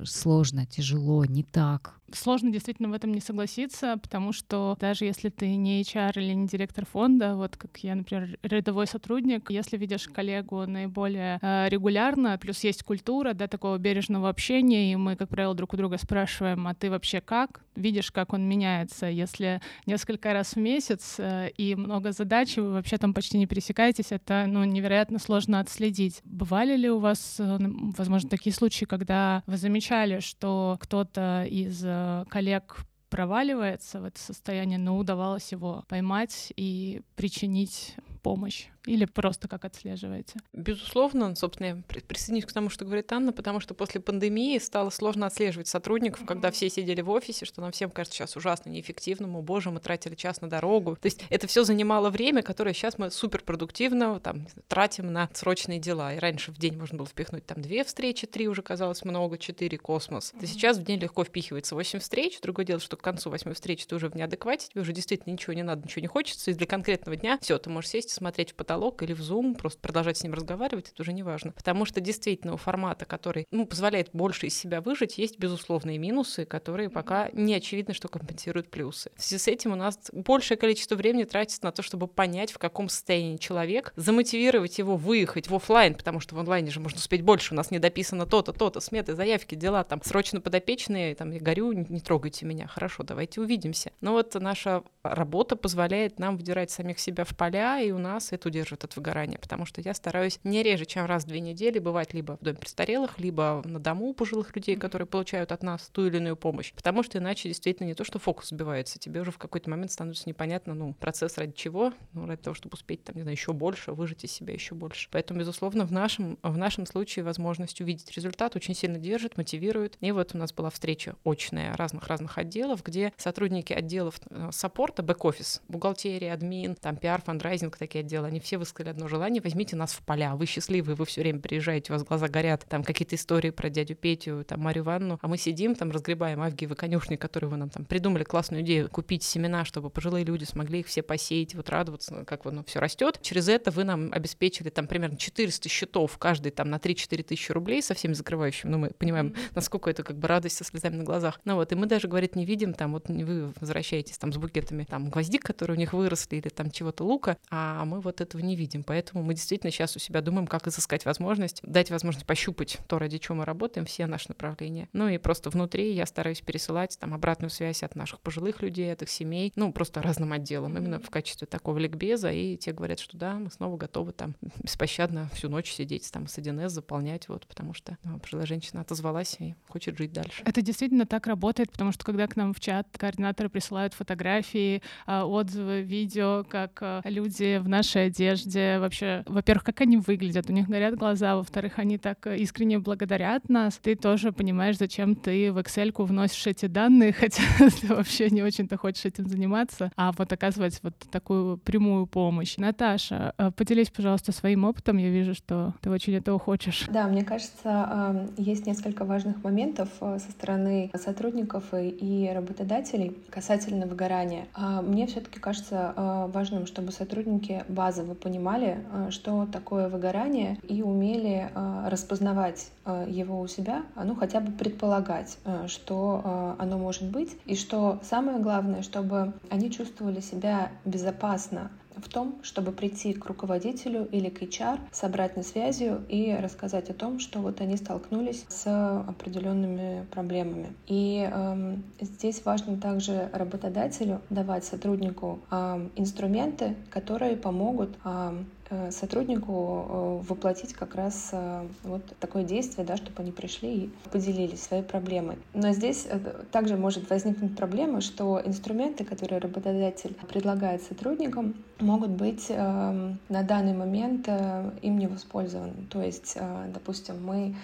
сложно, 0.04 0.66
тяжело, 0.66 1.24
не 1.24 1.44
так, 1.44 1.97
Сложно 2.12 2.50
действительно 2.50 2.88
в 2.88 2.94
этом 2.94 3.12
не 3.12 3.20
согласиться, 3.20 3.98
потому 4.00 4.32
что 4.32 4.76
даже 4.80 5.04
если 5.04 5.28
ты 5.28 5.56
не 5.56 5.82
HR 5.82 6.12
или 6.16 6.32
не 6.32 6.46
директор 6.46 6.86
фонда, 6.86 7.34
вот 7.34 7.56
как 7.56 7.76
я, 7.78 7.94
например, 7.94 8.38
рядовой 8.42 8.86
сотрудник, 8.86 9.50
если 9.50 9.76
видишь 9.76 10.08
коллегу 10.08 10.66
наиболее 10.66 11.38
э, 11.42 11.68
регулярно, 11.68 12.38
плюс 12.38 12.64
есть 12.64 12.82
культура, 12.82 13.34
да, 13.34 13.46
такого 13.46 13.76
бережного 13.78 14.30
общения, 14.30 14.92
и 14.92 14.96
мы, 14.96 15.16
как 15.16 15.28
правило, 15.28 15.54
друг 15.54 15.74
у 15.74 15.76
друга 15.76 15.98
спрашиваем, 15.98 16.66
а 16.66 16.74
ты 16.74 16.90
вообще 16.90 17.20
как? 17.20 17.60
Видишь, 17.76 18.10
как 18.10 18.32
он 18.32 18.48
меняется. 18.48 19.06
Если 19.06 19.60
несколько 19.86 20.32
раз 20.32 20.54
в 20.54 20.58
месяц 20.58 21.16
э, 21.18 21.50
и 21.56 21.74
много 21.74 22.12
задач, 22.12 22.56
вы 22.56 22.72
вообще 22.72 22.96
там 22.96 23.12
почти 23.12 23.38
не 23.38 23.46
пересекаетесь, 23.46 24.12
это, 24.12 24.46
ну, 24.48 24.64
невероятно 24.64 25.18
сложно 25.18 25.60
отследить. 25.60 26.20
Бывали 26.24 26.76
ли 26.76 26.90
у 26.90 26.98
вас, 26.98 27.36
э, 27.38 27.58
возможно, 27.96 28.30
такие 28.30 28.54
случаи, 28.54 28.86
когда 28.86 29.42
вы 29.46 29.58
замечали, 29.58 30.20
что 30.20 30.78
кто-то 30.80 31.46
из 31.48 31.84
Э, 31.97 31.97
коллег 32.28 32.84
проваливается 33.10 34.00
в 34.00 34.04
это 34.04 34.20
состояние, 34.20 34.78
но 34.78 34.96
удавалось 34.98 35.50
его 35.52 35.84
поймать 35.88 36.52
и 36.56 37.02
причинить 37.16 37.94
помощь. 38.18 38.66
Или 38.86 39.04
просто 39.04 39.48
как 39.48 39.64
отслеживаете? 39.64 40.38
Безусловно, 40.52 41.34
собственно, 41.34 41.66
я 41.66 42.00
присоединюсь 42.02 42.46
к 42.46 42.52
тому, 42.52 42.70
что 42.70 42.84
говорит 42.84 43.12
Анна, 43.12 43.32
потому 43.32 43.60
что 43.60 43.74
после 43.74 44.00
пандемии 44.00 44.58
стало 44.58 44.90
сложно 44.90 45.26
отслеживать 45.26 45.68
сотрудников, 45.68 46.24
когда 46.26 46.50
все 46.50 46.70
сидели 46.70 47.00
в 47.02 47.10
офисе, 47.10 47.44
что 47.44 47.60
нам 47.60 47.72
всем 47.72 47.90
кажется 47.90 48.16
сейчас 48.16 48.36
ужасно 48.36 48.70
неэффективным, 48.70 49.36
о 49.36 49.42
боже, 49.42 49.70
мы 49.70 49.80
тратили 49.80 50.14
час 50.14 50.40
на 50.40 50.48
дорогу. 50.48 50.96
То 50.96 51.06
есть 51.06 51.22
это 51.28 51.46
все 51.46 51.64
занимало 51.64 52.10
время, 52.10 52.42
которое 52.42 52.72
сейчас 52.72 52.98
мы 52.98 53.10
суперпродуктивно 53.10 54.20
там, 54.20 54.46
тратим 54.68 55.12
на 55.12 55.28
срочные 55.34 55.78
дела. 55.78 56.14
И 56.14 56.18
раньше 56.18 56.52
в 56.52 56.58
день 56.58 56.76
можно 56.76 56.98
было 56.98 57.06
впихнуть 57.06 57.44
там 57.44 57.60
две 57.60 57.84
встречи, 57.84 58.26
три 58.26 58.48
уже 58.48 58.62
казалось 58.62 59.04
много, 59.04 59.38
четыре, 59.38 59.76
космос. 59.76 60.32
То 60.38 60.46
сейчас 60.46 60.78
в 60.78 60.84
день 60.84 60.98
легко 60.98 61.24
впихивается 61.24 61.74
восемь 61.74 61.98
встреч. 61.98 62.40
Другое 62.40 62.64
дело, 62.64 62.80
что 62.80 62.96
к 62.96 63.02
концу 63.02 63.30
восьмой 63.30 63.54
встречи 63.54 63.86
ты 63.86 63.94
уже 63.94 64.08
в 64.08 64.14
неадеквате, 64.14 64.68
тебе 64.68 64.80
уже 64.80 64.92
действительно 64.92 65.32
ничего 65.32 65.52
не 65.52 65.62
надо, 65.62 65.84
ничего 65.84 66.00
не 66.00 66.08
хочется, 66.08 66.50
и 66.50 66.54
для 66.54 66.66
конкретного 66.66 67.16
дня 67.16 67.38
все, 67.40 67.58
ты 67.58 67.70
можешь 67.70 67.90
сесть 67.90 68.07
и 68.08 68.12
смотреть 68.12 68.52
в 68.52 68.54
потолок 68.54 68.68
потолок 68.78 69.02
или 69.02 69.12
в 69.12 69.20
Zoom, 69.20 69.56
просто 69.56 69.80
продолжать 69.80 70.18
с 70.18 70.22
ним 70.22 70.34
разговаривать, 70.34 70.90
это 70.90 71.02
уже 71.02 71.12
не 71.12 71.22
важно. 71.22 71.52
Потому 71.52 71.84
что 71.84 72.00
действительно 72.00 72.54
у 72.54 72.56
формата, 72.56 73.04
который 73.04 73.46
ну, 73.50 73.66
позволяет 73.66 74.10
больше 74.12 74.46
из 74.46 74.56
себя 74.56 74.80
выжить, 74.80 75.18
есть 75.18 75.38
безусловные 75.38 75.98
минусы, 75.98 76.44
которые 76.44 76.90
пока 76.90 77.30
не 77.32 77.54
очевидно, 77.54 77.94
что 77.94 78.08
компенсируют 78.08 78.70
плюсы. 78.70 79.10
В 79.16 79.22
связи 79.22 79.42
с 79.42 79.48
этим 79.48 79.72
у 79.72 79.76
нас 79.76 79.98
большее 80.12 80.56
количество 80.56 80.96
времени 80.96 81.24
тратится 81.24 81.64
на 81.64 81.72
то, 81.72 81.82
чтобы 81.82 82.06
понять, 82.06 82.52
в 82.52 82.58
каком 82.58 82.88
состоянии 82.88 83.36
человек, 83.36 83.92
замотивировать 83.96 84.78
его 84.78 84.96
выехать 84.96 85.48
в 85.48 85.54
офлайн, 85.54 85.94
потому 85.94 86.20
что 86.20 86.34
в 86.34 86.38
онлайне 86.38 86.70
же 86.70 86.80
можно 86.80 86.98
успеть 86.98 87.22
больше, 87.22 87.54
у 87.54 87.56
нас 87.56 87.70
не 87.70 87.78
дописано 87.78 88.26
то-то, 88.26 88.52
то-то, 88.52 88.80
сметы, 88.80 89.14
заявки, 89.14 89.54
дела, 89.54 89.84
там, 89.84 90.00
срочно 90.04 90.40
подопечные, 90.40 91.14
там, 91.14 91.30
я 91.30 91.40
горю, 91.40 91.72
не 91.72 92.00
трогайте 92.00 92.46
меня, 92.46 92.66
хорошо, 92.66 93.02
давайте 93.02 93.40
увидимся. 93.40 93.92
Но 94.00 94.12
вот 94.12 94.34
наша 94.34 94.82
работа 95.02 95.56
позволяет 95.56 96.18
нам 96.18 96.36
выдирать 96.36 96.70
самих 96.70 96.98
себя 96.98 97.24
в 97.24 97.36
поля, 97.36 97.80
и 97.80 97.92
у 97.98 98.00
нас 98.00 98.32
это 98.32 98.48
удерживает 98.48 98.84
от 98.84 98.96
выгорания, 98.96 99.38
потому 99.38 99.66
что 99.66 99.80
я 99.80 99.92
стараюсь 99.92 100.38
не 100.44 100.62
реже, 100.62 100.86
чем 100.86 101.04
раз 101.04 101.24
в 101.24 101.26
две 101.26 101.40
недели 101.40 101.78
бывать 101.78 102.14
либо 102.14 102.36
в 102.36 102.44
доме 102.44 102.56
престарелых, 102.56 103.18
либо 103.18 103.62
на 103.64 103.80
дому 103.80 104.06
у 104.06 104.14
пожилых 104.14 104.54
людей, 104.54 104.76
которые 104.76 105.06
получают 105.06 105.52
от 105.52 105.62
нас 105.62 105.90
ту 105.92 106.06
или 106.06 106.16
иную 106.16 106.36
помощь, 106.36 106.72
потому 106.72 107.02
что 107.02 107.18
иначе 107.18 107.48
действительно 107.48 107.88
не 107.88 107.94
то, 107.94 108.04
что 108.04 108.18
фокус 108.18 108.48
сбивается, 108.48 108.98
тебе 108.98 109.20
уже 109.20 109.32
в 109.32 109.38
какой-то 109.38 109.68
момент 109.68 109.90
становится 109.92 110.28
непонятно, 110.28 110.74
ну, 110.74 110.94
процесс 110.94 111.36
ради 111.38 111.52
чего, 111.52 111.92
ну, 112.12 112.26
ради 112.26 112.40
того, 112.40 112.54
чтобы 112.54 112.74
успеть, 112.74 113.04
там, 113.04 113.16
не 113.16 113.22
знаю, 113.22 113.36
еще 113.36 113.52
больше, 113.52 113.92
выжить 113.92 114.24
из 114.24 114.32
себя 114.32 114.54
еще 114.54 114.74
больше. 114.74 115.08
Поэтому, 115.10 115.40
безусловно, 115.40 115.84
в 115.84 115.92
нашем, 115.92 116.38
в 116.42 116.56
нашем 116.56 116.86
случае 116.86 117.24
возможность 117.24 117.80
увидеть 117.80 118.12
результат 118.12 118.54
очень 118.54 118.74
сильно 118.74 118.98
держит, 118.98 119.36
мотивирует. 119.36 119.96
И 120.00 120.12
вот 120.12 120.34
у 120.34 120.38
нас 120.38 120.52
была 120.52 120.70
встреча 120.70 121.16
очная 121.24 121.76
разных-разных 121.76 122.38
отделов, 122.38 122.82
где 122.84 123.12
сотрудники 123.16 123.72
отделов 123.72 124.20
э, 124.30 124.50
саппорта, 124.52 125.02
бэк-офис, 125.02 125.62
бухгалтерия, 125.68 126.32
админ, 126.32 126.76
там 126.76 126.96
пиар, 126.96 127.20
фандрайзинг, 127.22 127.76
такие 127.88 128.04
отделы, 128.04 128.26
они 128.26 128.38
все 128.38 128.58
высказали 128.58 128.90
одно 128.90 129.08
желание, 129.08 129.40
возьмите 129.42 129.74
нас 129.74 129.92
в 129.92 130.02
поля, 130.02 130.36
вы 130.36 130.44
счастливые, 130.46 130.94
вы 130.94 131.06
все 131.06 131.22
время 131.22 131.40
приезжаете, 131.40 131.92
у 131.92 131.96
вас 131.96 132.04
глаза 132.04 132.28
горят, 132.28 132.66
там 132.68 132.84
какие-то 132.84 133.16
истории 133.16 133.50
про 133.50 133.70
дядю 133.70 133.94
Петю, 133.94 134.44
там 134.46 134.60
Марию 134.60 134.84
Ивановну, 134.84 135.18
а 135.22 135.28
мы 135.28 135.38
сидим, 135.38 135.74
там 135.74 135.90
разгребаем 135.90 136.42
авгиевы 136.42 136.74
конюшни, 136.74 137.16
которые 137.16 137.48
вы 137.48 137.56
нам 137.56 137.70
там 137.70 137.86
придумали 137.86 138.24
классную 138.24 138.62
идею, 138.62 138.90
купить 138.90 139.22
семена, 139.22 139.64
чтобы 139.64 139.88
пожилые 139.88 140.24
люди 140.24 140.44
смогли 140.44 140.80
их 140.80 140.86
все 140.86 141.02
посеять, 141.02 141.54
вот 141.54 141.70
радоваться, 141.70 142.24
как 142.26 142.44
оно 142.44 142.62
все 142.64 142.78
растет. 142.78 143.18
Через 143.22 143.48
это 143.48 143.70
вы 143.70 143.84
нам 143.84 144.10
обеспечили 144.12 144.68
там 144.68 144.86
примерно 144.86 145.16
400 145.16 145.68
счетов, 145.68 146.18
каждый 146.18 146.52
там 146.52 146.68
на 146.68 146.76
3-4 146.76 147.22
тысячи 147.22 147.50
рублей 147.52 147.82
со 147.82 147.94
всеми 147.94 148.12
закрывающими. 148.12 148.70
Ну, 148.70 148.78
мы 148.78 148.90
понимаем, 148.90 149.34
насколько 149.54 149.88
это 149.88 150.02
как 150.02 150.18
бы 150.18 150.28
радость 150.28 150.58
со 150.58 150.64
слезами 150.64 150.96
на 150.96 151.04
глазах. 151.04 151.40
Ну 151.44 151.54
вот, 151.54 151.72
и 151.72 151.74
мы 151.74 151.86
даже, 151.86 152.06
говорит, 152.06 152.36
не 152.36 152.44
видим, 152.44 152.74
там 152.74 152.92
вот 152.92 153.08
вы 153.08 153.52
возвращаетесь 153.58 154.18
там 154.18 154.32
с 154.32 154.36
букетами 154.36 154.84
там 154.84 155.08
гвоздик, 155.08 155.42
которые 155.42 155.76
у 155.76 155.80
них 155.80 155.94
выросли, 155.94 156.36
или 156.36 156.48
там 156.48 156.70
чего-то 156.70 157.04
лука, 157.04 157.38
а 157.50 157.77
мы 157.84 158.00
вот 158.00 158.20
этого 158.20 158.40
не 158.40 158.56
видим. 158.56 158.82
Поэтому 158.82 159.22
мы 159.22 159.34
действительно 159.34 159.70
сейчас 159.70 159.96
у 159.96 159.98
себя 159.98 160.20
думаем, 160.20 160.46
как 160.46 160.66
изыскать 160.66 161.04
возможность, 161.04 161.60
дать 161.62 161.90
возможность 161.90 162.26
пощупать 162.26 162.78
то, 162.86 162.98
ради 162.98 163.18
чего 163.18 163.36
мы 163.36 163.44
работаем, 163.44 163.86
все 163.86 164.06
наши 164.06 164.26
направления. 164.28 164.88
Ну 164.92 165.08
и 165.08 165.18
просто 165.18 165.50
внутри 165.50 165.92
я 165.92 166.06
стараюсь 166.06 166.40
пересылать 166.40 166.98
там 166.98 167.14
обратную 167.14 167.50
связь 167.50 167.82
от 167.82 167.94
наших 167.94 168.20
пожилых 168.20 168.62
людей, 168.62 168.92
от 168.92 169.02
их 169.02 169.10
семей, 169.10 169.52
ну 169.56 169.72
просто 169.72 170.02
разным 170.02 170.32
отделам, 170.32 170.76
именно 170.76 171.00
в 171.00 171.10
качестве 171.10 171.46
такого 171.46 171.78
ликбеза, 171.78 172.30
и 172.30 172.56
те 172.56 172.72
говорят, 172.72 172.98
что 172.98 173.16
да, 173.16 173.34
мы 173.34 173.50
снова 173.50 173.76
готовы 173.76 174.12
там 174.12 174.34
беспощадно 174.62 175.28
всю 175.34 175.48
ночь 175.48 175.72
сидеть 175.72 176.10
там 176.12 176.26
с 176.26 176.38
1С, 176.38 176.68
заполнять, 176.68 177.28
вот, 177.28 177.46
потому 177.46 177.74
что 177.74 177.96
ну, 178.04 178.18
пожилая 178.18 178.46
женщина 178.46 178.80
отозвалась 178.80 179.36
и 179.38 179.54
хочет 179.68 179.98
жить 179.98 180.12
дальше. 180.12 180.42
Это 180.44 180.62
действительно 180.62 181.06
так 181.06 181.26
работает, 181.26 181.70
потому 181.70 181.92
что 181.92 182.04
когда 182.04 182.26
к 182.26 182.36
нам 182.36 182.54
в 182.54 182.60
чат 182.60 182.86
координаторы 182.96 183.48
присылают 183.48 183.94
фотографии, 183.94 184.82
а, 185.06 185.24
отзывы, 185.26 185.82
видео, 185.82 186.44
как 186.48 186.78
а, 186.80 187.02
люди 187.04 187.58
в 187.58 187.67
нашей 187.68 188.06
одежде, 188.06 188.78
вообще, 188.78 189.22
во-первых, 189.26 189.64
как 189.64 189.80
они 189.80 189.96
выглядят, 189.98 190.50
у 190.50 190.52
них 190.52 190.68
горят 190.68 190.96
глаза, 190.96 191.36
во-вторых, 191.36 191.78
они 191.78 191.98
так 191.98 192.26
искренне 192.26 192.78
благодарят 192.78 193.48
нас, 193.48 193.78
ты 193.78 193.94
тоже 193.94 194.32
понимаешь, 194.32 194.78
зачем 194.78 195.14
ты 195.14 195.52
в 195.52 195.58
Excel 195.58 195.92
вносишь 196.04 196.46
эти 196.46 196.66
данные, 196.66 197.12
хотя 197.18 197.42
ты 197.80 197.86
вообще 197.88 198.30
не 198.30 198.42
очень-то 198.42 198.76
хочешь 198.76 199.04
этим 199.04 199.28
заниматься, 199.28 199.90
а 199.96 200.12
вот 200.12 200.32
оказывать 200.32 200.80
вот 200.82 200.94
такую 201.10 201.58
прямую 201.58 202.06
помощь. 202.06 202.56
Наташа, 202.56 203.34
а, 203.36 203.50
поделись, 203.50 203.90
пожалуйста, 203.90 204.32
своим 204.32 204.64
опытом. 204.64 204.96
Я 204.98 205.10
вижу, 205.10 205.34
что 205.34 205.74
ты 205.80 205.90
очень 205.90 206.14
этого 206.14 206.38
хочешь. 206.38 206.86
Да, 206.88 207.06
мне 207.06 207.24
кажется, 207.24 208.28
есть 208.36 208.66
несколько 208.66 209.04
важных 209.04 209.42
моментов 209.42 209.88
э, 210.00 210.18
со 210.18 210.30
стороны 210.30 210.90
сотрудников 210.94 211.64
и 211.72 212.30
работодателей 212.34 213.16
касательно 213.30 213.86
выгорания. 213.86 214.46
Мне 214.82 215.06
все-таки 215.06 215.38
кажется 215.38 215.92
э, 215.96 216.30
важным, 216.32 216.66
чтобы 216.66 216.92
сотрудники 216.92 217.57
базово 217.68 218.14
понимали, 218.14 218.84
э, 218.92 219.10
что 219.10 219.46
такое 219.46 219.88
выгорание, 219.88 220.58
и 220.62 220.82
умели 220.82 221.50
распознавать 221.86 222.70
его 223.06 223.40
у 223.40 223.46
себя, 223.46 223.82
а, 223.94 224.04
ну 224.04 224.14
хотя 224.14 224.40
бы 224.40 224.52
предполагать, 224.52 225.38
что 225.66 226.56
оно 226.58 226.78
может 226.78 227.04
быть, 227.04 227.36
и 227.46 227.54
что 227.54 227.98
самое 228.02 228.38
главное, 228.38 228.82
чтобы 228.82 229.32
они 229.50 229.70
чувствовали 229.70 230.20
себя 230.20 230.70
безопасно 230.84 231.70
в 232.02 232.08
том, 232.08 232.38
чтобы 232.42 232.72
прийти 232.72 233.12
к 233.12 233.26
руководителю 233.26 234.08
или 234.10 234.28
к 234.28 234.42
HR 234.42 234.78
с 234.92 235.04
обратной 235.04 235.44
связью 235.44 236.04
и 236.08 236.34
рассказать 236.34 236.90
о 236.90 236.94
том, 236.94 237.18
что 237.18 237.40
вот 237.40 237.60
они 237.60 237.76
столкнулись 237.76 238.44
с 238.48 238.66
определенными 239.06 240.06
проблемами. 240.10 240.72
И 240.86 241.28
э, 241.30 241.76
здесь 242.00 242.44
важно 242.44 242.76
также 242.76 243.30
работодателю 243.32 244.20
давать 244.30 244.64
сотруднику 244.64 245.40
э, 245.50 245.88
инструменты, 245.96 246.74
которые 246.90 247.36
помогут 247.36 247.90
э, 248.04 248.18
Э, 248.18 248.42
сотруднику 248.90 250.22
э, 250.22 250.28
воплотить 250.28 250.74
как 250.74 250.94
раз 250.94 251.30
э, 251.32 251.66
вот 251.84 252.02
такое 252.20 252.44
действие, 252.44 252.86
да, 252.86 252.96
чтобы 252.96 253.22
они 253.22 253.32
пришли 253.32 253.74
и 253.84 253.90
поделились 254.10 254.62
своей 254.62 254.82
проблемой. 254.82 255.36
Но 255.54 255.72
здесь 255.72 256.06
также 256.52 256.76
может 256.76 257.08
возникнуть 257.08 257.56
проблема, 257.56 258.00
что 258.00 258.40
инструменты, 258.44 259.04
которые 259.04 259.40
работодатель 259.40 260.14
предлагает 260.28 260.82
сотрудникам, 260.82 261.54
могут 261.80 262.10
быть 262.10 262.50
на 262.50 263.18
данный 263.28 263.74
момент 263.74 264.28
им 264.28 264.98
не 264.98 265.06
воспользованы. 265.06 265.74
То 265.90 266.02
есть, 266.02 266.36
допустим, 266.72 267.24
мы 267.24 267.54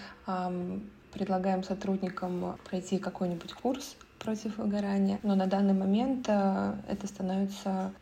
предлагаем 1.13 1.63
сотрудникам 1.63 2.57
пройти 2.69 2.99
какой-нибудь 2.99 3.53
курс 3.55 3.97
против 4.25 4.59
выгорания. 4.59 5.21
Но 5.23 5.35
на 5.35 5.47
данный 5.47 5.75
момент 5.75 6.26
э, 6.28 6.75
это 6.88 7.07
становится 7.07 7.93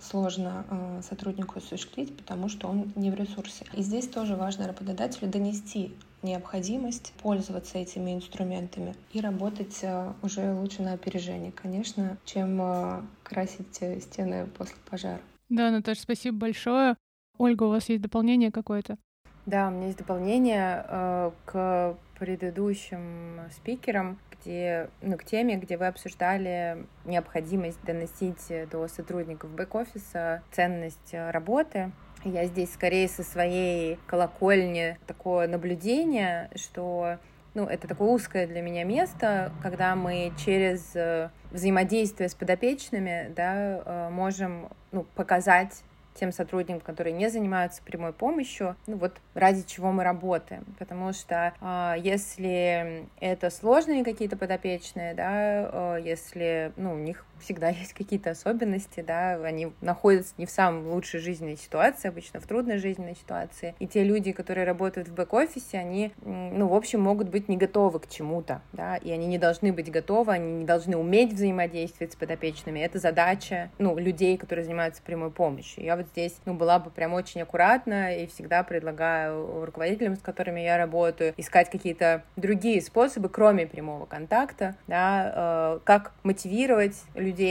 сложно 0.00 0.64
э, 0.70 1.00
сотруднику 1.02 1.58
осуществить, 1.58 2.16
потому 2.16 2.48
что 2.48 2.68
он 2.68 2.92
не 2.94 3.10
в 3.10 3.14
ресурсе. 3.14 3.64
И 3.72 3.82
здесь 3.82 4.06
тоже 4.08 4.36
важно 4.36 4.68
работодателю 4.68 5.30
донести 5.30 5.94
необходимость 6.22 7.12
пользоваться 7.22 7.78
этими 7.78 8.14
инструментами 8.14 8.94
и 9.12 9.20
работать 9.20 9.78
э, 9.82 10.12
уже 10.22 10.52
лучше 10.52 10.82
на 10.82 10.92
опережение, 10.92 11.52
конечно, 11.52 12.18
чем 12.24 13.08
красить 13.22 13.74
стены 13.74 14.46
после 14.46 14.76
пожара. 14.90 15.20
Да, 15.48 15.70
Наташа, 15.70 16.02
спасибо 16.02 16.38
большое. 16.38 16.96
Ольга, 17.38 17.64
у 17.64 17.68
вас 17.68 17.88
есть 17.88 18.02
дополнение 18.02 18.50
какое-то? 18.50 18.98
Да, 19.46 19.68
у 19.68 19.70
меня 19.70 19.86
есть 19.86 19.98
дополнение 19.98 20.84
э, 20.88 21.30
к 21.44 21.96
предыдущим 22.18 23.40
спикерам 23.52 24.18
где, 24.40 24.88
ну, 25.02 25.16
к 25.16 25.24
теме, 25.24 25.56
где 25.56 25.76
вы 25.76 25.86
обсуждали 25.86 26.86
необходимость 27.04 27.82
доносить 27.84 28.52
до 28.70 28.86
сотрудников 28.86 29.50
бэк-офиса 29.50 30.42
ценность 30.52 31.12
работы. 31.12 31.90
Я 32.24 32.46
здесь 32.46 32.72
скорее 32.72 33.08
со 33.08 33.22
своей 33.22 33.98
колокольни 34.06 34.98
такое 35.06 35.48
наблюдение, 35.48 36.50
что 36.54 37.18
ну, 37.54 37.64
это 37.64 37.88
такое 37.88 38.08
узкое 38.08 38.46
для 38.46 38.60
меня 38.60 38.84
место, 38.84 39.50
когда 39.62 39.96
мы 39.96 40.32
через 40.44 40.94
э, 40.94 41.30
взаимодействие 41.50 42.28
с 42.28 42.34
подопечными 42.34 43.32
да, 43.34 43.80
э, 43.84 44.08
можем 44.10 44.68
ну, 44.92 45.04
показать 45.14 45.82
тем 46.16 46.32
сотрудникам, 46.32 46.80
которые 46.80 47.12
не 47.12 47.28
занимаются 47.28 47.82
прямой 47.82 48.12
помощью, 48.12 48.76
ну 48.86 48.96
вот 48.96 49.16
ради 49.34 49.62
чего 49.62 49.92
мы 49.92 50.04
работаем. 50.04 50.64
Потому 50.78 51.12
что 51.12 51.52
э, 51.60 51.94
если 51.98 53.06
это 53.20 53.50
сложные 53.50 54.04
какие-то 54.04 54.36
подопечные, 54.36 55.14
да, 55.14 55.96
э, 55.96 56.00
если 56.02 56.72
ну, 56.76 56.94
у 56.94 56.98
них 56.98 57.24
всегда 57.40 57.68
есть 57.68 57.92
какие-то 57.92 58.30
особенности, 58.30 59.00
да, 59.00 59.34
они 59.42 59.72
находятся 59.80 60.34
не 60.38 60.46
в 60.46 60.50
самой 60.50 60.82
лучшей 60.84 61.20
жизненной 61.20 61.56
ситуации, 61.56 62.08
обычно 62.08 62.40
в 62.40 62.46
трудной 62.46 62.78
жизненной 62.78 63.16
ситуации. 63.16 63.74
И 63.78 63.86
те 63.86 64.04
люди, 64.04 64.32
которые 64.32 64.64
работают 64.64 65.08
в 65.08 65.14
бэк-офисе, 65.14 65.78
они, 65.78 66.12
ну, 66.24 66.68
в 66.68 66.74
общем, 66.74 67.00
могут 67.00 67.28
быть 67.28 67.48
не 67.48 67.56
готовы 67.56 68.00
к 68.00 68.08
чему-то, 68.08 68.62
да, 68.72 68.96
и 68.96 69.10
они 69.10 69.26
не 69.26 69.38
должны 69.38 69.72
быть 69.72 69.90
готовы, 69.90 70.32
они 70.32 70.52
не 70.52 70.64
должны 70.64 70.96
уметь 70.96 71.32
взаимодействовать 71.32 72.12
с 72.12 72.16
подопечными. 72.16 72.80
Это 72.80 72.98
задача, 72.98 73.70
ну, 73.78 73.96
людей, 73.98 74.36
которые 74.36 74.64
занимаются 74.64 75.02
прямой 75.02 75.30
помощью. 75.30 75.84
Я 75.84 75.96
вот 75.96 76.06
здесь, 76.08 76.36
ну, 76.44 76.54
была 76.54 76.78
бы 76.78 76.90
прям 76.90 77.14
очень 77.14 77.42
аккуратна 77.42 78.16
и 78.16 78.26
всегда 78.26 78.62
предлагаю 78.62 79.64
руководителям, 79.64 80.16
с 80.16 80.20
которыми 80.20 80.60
я 80.60 80.76
работаю, 80.76 81.34
искать 81.36 81.70
какие-то 81.70 82.24
другие 82.36 82.80
способы, 82.82 83.28
кроме 83.28 83.66
прямого 83.66 84.06
контакта, 84.06 84.76
да, 84.86 85.76
э, 85.76 85.80
как 85.84 86.12
мотивировать 86.22 86.96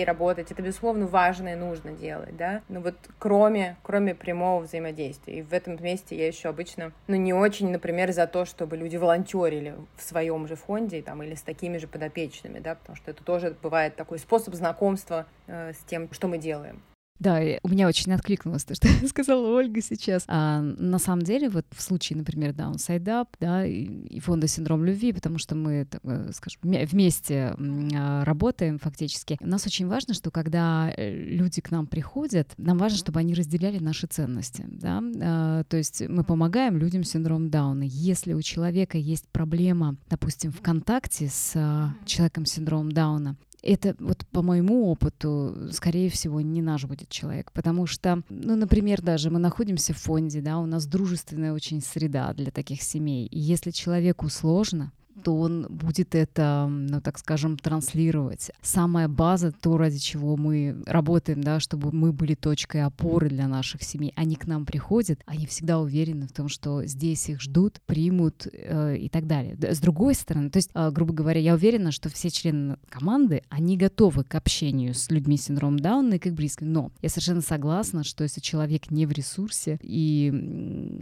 работать, 0.06 0.52
это, 0.52 0.62
безусловно, 0.62 1.08
важно 1.08 1.50
и 1.50 1.56
нужно 1.56 1.92
делать, 1.92 2.36
да, 2.36 2.62
но 2.70 2.82
вот 2.82 2.96
кроме, 3.20 3.78
кроме 3.84 4.16
прямого 4.16 4.62
взаимодействия. 4.62 5.40
И 5.40 5.42
в 5.42 5.54
этом 5.54 5.82
месте 5.82 6.16
я 6.18 6.28
еще 6.28 6.50
обычно, 6.50 6.92
ну, 7.08 7.16
не 7.16 7.34
очень, 7.34 7.72
например, 7.72 8.12
за 8.12 8.28
то, 8.28 8.46
чтобы 8.46 8.78
люди 8.78 8.98
волонтерили 8.98 9.76
в 9.96 10.04
своем 10.04 10.48
же 10.48 10.56
фонде 10.56 11.02
там, 11.02 11.24
или 11.24 11.36
с 11.36 11.42
такими 11.42 11.78
же 11.78 11.88
подопечными, 11.88 12.60
да, 12.60 12.76
потому 12.76 12.96
что 12.96 13.12
это 13.12 13.24
тоже 13.24 13.56
бывает 13.62 13.96
такой 13.96 14.20
способ 14.20 14.54
знакомства 14.56 15.26
э, 15.48 15.74
с 15.74 15.84
тем, 15.86 16.10
что 16.12 16.28
мы 16.28 16.38
делаем. 16.38 16.82
Да, 17.20 17.40
у 17.64 17.70
меня 17.70 17.88
очень 17.88 18.12
откликнулось 18.12 18.66
то, 18.66 18.76
что 18.76 18.88
сказала 19.08 19.48
Ольга 19.48 19.82
сейчас. 19.82 20.26
А, 20.28 20.62
на 20.62 21.00
самом 21.00 21.24
деле, 21.24 21.50
вот 21.50 21.66
в 21.72 21.82
случае, 21.82 22.18
например, 22.18 22.52
Downside 22.52 23.04
Up, 23.04 23.28
да, 23.40 23.66
и 23.66 24.20
фонда 24.20 24.48
«Синдром 24.48 24.84
любви», 24.84 25.14
потому 25.14 25.38
что 25.38 25.56
мы, 25.56 25.88
э, 26.04 26.30
скажем, 26.34 26.62
вместе 26.64 27.56
а, 27.96 28.26
работаем 28.26 28.80
фактически, 28.80 29.38
нас 29.40 29.66
очень 29.66 29.88
важно, 29.88 30.14
что 30.14 30.30
когда 30.30 30.92
э, 30.96 31.12
люди 31.12 31.62
к 31.62 31.72
нам 31.72 31.88
приходят, 31.88 32.54
нам 32.58 32.78
важно, 32.78 32.98
чтобы 32.98 33.20
они 33.20 33.34
разделяли 33.34 33.80
наши 33.80 34.08
ценности, 34.08 34.66
да, 34.68 35.02
а, 35.22 35.64
то 35.64 35.78
есть 35.78 36.02
мы 36.08 36.24
помогаем 36.24 36.78
людям 36.78 37.04
с 37.04 37.12
синдромом 37.12 37.50
Дауна. 37.50 37.84
Если 37.84 38.34
у 38.34 38.42
человека 38.42 38.98
есть 38.98 39.28
проблема, 39.30 39.96
допустим, 40.10 40.52
в 40.52 40.62
контакте 40.62 41.30
с 41.30 41.54
а, 41.56 41.94
человеком 42.06 42.46
с 42.46 42.52
синдромом 42.52 42.92
Дауна, 42.92 43.38
это 43.66 43.96
вот 44.00 44.26
по 44.28 44.42
моему 44.42 44.90
опыту, 44.90 45.70
скорее 45.72 46.10
всего, 46.10 46.40
не 46.42 46.62
наш 46.62 46.86
будет 46.86 47.10
человек, 47.10 47.52
потому 47.52 47.88
что, 47.88 48.22
ну, 48.30 48.56
например, 48.56 49.02
даже 49.02 49.30
мы 49.30 49.40
находимся 49.40 49.94
в 49.94 49.98
фонде, 49.98 50.42
да, 50.42 50.60
у 50.60 50.66
нас 50.66 50.86
дружественная 50.86 51.54
очень 51.54 51.82
среда 51.82 52.34
для 52.34 52.52
таких 52.52 52.82
семей, 52.82 53.26
и 53.26 53.40
если 53.40 53.72
человеку 53.72 54.30
сложно, 54.30 54.92
то 55.24 55.38
он 55.38 55.68
будет 55.70 56.16
это, 56.16 56.68
ну 56.70 57.02
так 57.02 57.18
скажем, 57.18 57.58
транслировать. 57.58 58.52
Самая 58.62 59.08
база, 59.08 59.52
то, 59.52 59.78
ради 59.78 59.98
чего 59.98 60.36
мы 60.38 60.84
работаем, 60.86 61.42
да, 61.42 61.60
чтобы 61.60 61.92
мы 61.92 62.12
были 62.12 62.36
точкой 62.36 62.84
опоры 62.84 63.30
для 63.30 63.48
наших 63.48 63.84
семей. 63.84 64.14
Они 64.16 64.36
к 64.36 64.48
нам 64.48 64.66
приходят, 64.66 65.22
они 65.26 65.46
всегда 65.46 65.80
уверены 65.80 66.28
в 66.28 66.34
том, 66.34 66.50
что 66.50 66.86
здесь 66.86 67.30
их 67.30 67.42
ждут, 67.42 67.82
примут 67.86 68.48
э, 68.52 68.98
и 68.98 69.10
так 69.10 69.28
далее. 69.28 69.58
С 69.62 69.80
другой 69.80 70.16
стороны, 70.16 70.50
то 70.50 70.58
есть, 70.58 70.70
э, 70.74 70.92
грубо 70.92 71.14
говоря, 71.14 71.40
я 71.40 71.54
уверена, 71.54 71.92
что 71.92 72.10
все 72.10 72.30
члены 72.30 72.78
команды, 72.90 73.44
они 73.50 73.78
готовы 73.78 74.24
к 74.24 74.36
общению 74.36 74.94
с 74.94 75.10
людьми 75.10 75.38
с 75.38 75.46
синдромом 75.46 75.80
Дауна 75.80 76.16
и 76.16 76.20
как 76.20 76.34
близко. 76.34 76.66
Но 76.66 76.92
я 77.02 77.10
совершенно 77.10 77.42
согласна, 77.42 78.04
что 78.04 78.24
если 78.24 78.42
человек 78.42 78.92
не 78.92 79.06
в 79.06 79.12
ресурсе 79.12 79.80
и, 79.82 80.30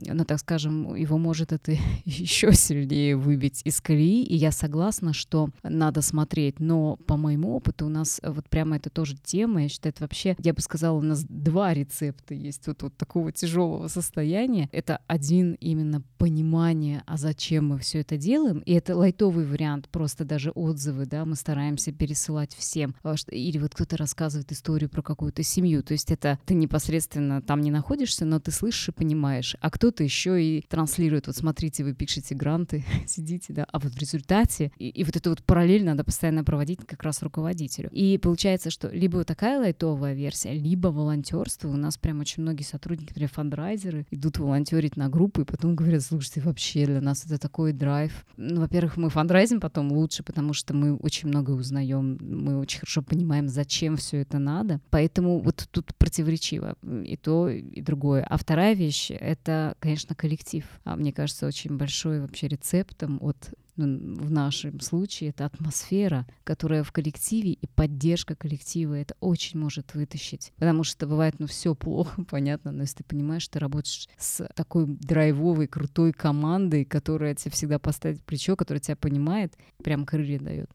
ну 0.08 0.26
так 0.26 0.40
скажем, 0.40 0.96
его 0.96 1.18
может 1.18 1.52
это 1.52 1.74
еще 2.06 2.54
сильнее 2.54 3.16
выбить 3.16 3.62
из 3.64 3.82
колеи, 3.82 4.03
колеи, 4.04 4.24
и 4.24 4.36
я 4.36 4.52
согласна, 4.52 5.14
что 5.14 5.50
надо 5.64 6.02
смотреть, 6.02 6.60
но 6.60 6.98
по 7.08 7.18
моему 7.18 7.56
опыту 7.56 7.86
у 7.86 7.90
нас 7.90 8.20
вот 8.24 8.50
прямо 8.50 8.78
это 8.78 8.90
тоже 8.90 9.16
тема, 9.24 9.64
я 9.64 9.70
считаю, 9.70 9.94
это 9.94 10.04
вообще, 10.04 10.36
я 10.40 10.54
бы 10.54 10.62
сказала, 10.62 10.98
у 10.98 11.02
нас 11.02 11.26
два 11.28 11.74
рецепта 11.74 12.34
есть 12.34 12.68
вот, 12.68 12.84
вот 12.84 12.96
такого 12.98 13.32
тяжелого 13.32 13.88
состояния. 13.88 14.70
Это 14.72 15.00
один 15.08 15.54
именно 15.54 16.02
понимание, 16.18 17.04
а 17.06 17.18
зачем 17.18 17.70
мы 17.70 17.80
все 17.80 18.02
это 18.02 18.18
делаем, 18.18 18.60
и 18.60 18.74
это 18.74 18.96
лайтовый 18.96 19.46
вариант, 19.46 19.90
просто 19.90 20.26
даже 20.26 20.52
отзывы, 20.52 21.06
да, 21.06 21.26
мы 21.26 21.36
стараемся 21.36 21.92
пересылать 21.92 22.56
всем, 22.56 22.96
а, 23.04 23.16
или 23.30 23.58
вот 23.58 23.74
кто-то 23.76 23.98
рассказывает 23.98 24.52
историю 24.52 24.90
про 24.90 25.02
какую-то 25.02 25.44
семью, 25.44 25.84
то 25.84 25.94
есть 25.94 26.12
это 26.12 26.40
ты 26.46 26.54
непосредственно 26.54 27.42
там 27.42 27.62
не 27.62 27.72
находишься, 27.72 28.26
но 28.26 28.40
ты 28.40 28.52
слышишь 28.52 28.90
и 28.90 28.92
понимаешь, 28.92 29.56
а 29.62 29.70
кто-то 29.70 30.04
еще 30.04 30.44
и 30.44 30.66
транслирует, 30.68 31.28
вот 31.28 31.36
смотрите, 31.36 31.84
вы 31.84 31.94
пишете 31.94 32.36
гранты, 32.36 32.84
сидите, 33.08 33.54
да, 33.54 33.66
а 33.72 33.80
вот 33.80 33.93
в 33.94 34.00
результате, 34.00 34.72
и, 34.78 34.90
и 34.90 35.04
вот 35.04 35.16
эту 35.16 35.30
вот 35.30 35.44
параллель 35.44 35.84
надо 35.84 36.04
постоянно 36.04 36.44
проводить 36.44 36.80
как 36.86 37.04
раз 37.04 37.22
руководителю. 37.22 37.90
И 37.92 38.18
получается, 38.18 38.70
что 38.70 38.90
либо 38.90 39.24
такая 39.24 39.60
лайтовая 39.60 40.14
версия, 40.14 40.54
либо 40.54 40.88
волонтерство. 40.88 41.70
У 41.70 41.78
нас 41.78 41.98
прям 41.98 42.20
очень 42.20 42.44
многие 42.44 42.64
сотрудники, 42.64 43.10
например, 43.10 43.30
фандрайзеры, 43.30 44.06
идут 44.12 44.40
волонтерить 44.40 44.98
на 44.98 45.10
группы, 45.10 45.42
и 45.42 45.46
потом 45.46 45.76
говорят, 45.76 46.02
слушайте, 46.02 46.42
вообще 46.42 46.86
для 46.86 47.02
нас 47.02 47.26
это 47.26 47.38
такой 47.38 47.74
драйв. 47.74 48.26
Ну, 48.38 48.62
во-первых, 48.62 48.98
мы 48.98 49.10
фандрайзим 49.10 49.60
потом 49.60 49.92
лучше, 49.92 50.24
потому 50.24 50.54
что 50.54 50.74
мы 50.74 50.96
очень 50.96 51.30
много 51.30 51.52
узнаем, 51.52 52.18
мы 52.22 52.60
очень 52.60 52.80
хорошо 52.80 53.02
понимаем, 53.02 53.48
зачем 53.48 53.98
все 53.98 54.18
это 54.18 54.40
надо. 54.40 54.80
Поэтому 54.90 55.40
вот 55.40 55.68
тут 55.72 55.96
противоречиво 55.96 56.76
и 56.84 57.18
то, 57.18 57.50
и 57.50 57.82
другое. 57.82 58.24
А 58.24 58.38
вторая 58.38 58.74
вещь— 58.74 59.10
это, 59.12 59.76
конечно, 59.80 60.16
коллектив. 60.16 60.66
А 60.84 60.96
мне 60.96 61.14
кажется, 61.14 61.48
очень 61.48 61.78
большой 61.78 62.22
вообще 62.22 62.48
рецептом 62.48 63.18
от 63.22 63.54
в 63.76 64.32
нашем 64.32 64.80
случае 64.80 65.32
это 65.32 65.46
атмосфера, 65.46 66.28
которая 66.44 66.84
в 66.84 66.92
коллективе 66.92 67.54
и 67.54 67.68
поддержка 67.68 68.36
коллектива 68.36 68.94
это 68.94 69.16
очень 69.20 69.60
может 69.60 69.94
вытащить. 69.96 70.54
Потому 70.58 70.84
что 70.84 71.08
бывает, 71.08 71.36
ну, 71.40 71.48
все 71.48 71.74
плохо, 71.76 72.24
понятно, 72.30 72.72
но 72.72 72.82
если 72.82 72.98
ты 72.98 73.04
понимаешь, 73.04 73.48
ты 73.48 73.60
работаешь 73.60 74.08
с 74.18 74.48
такой 74.56 74.86
драйвовой, 74.86 75.68
крутой 75.68 76.14
командой, 76.14 76.86
которая 76.86 77.36
тебе 77.36 77.52
всегда 77.52 77.80
поставит 77.80 78.24
плечо, 78.24 78.56
которая 78.56 78.82
тебя 78.82 78.96
понимает, 78.96 79.58
прям 79.84 80.06
крылья 80.06 80.40
дает. 80.40 80.70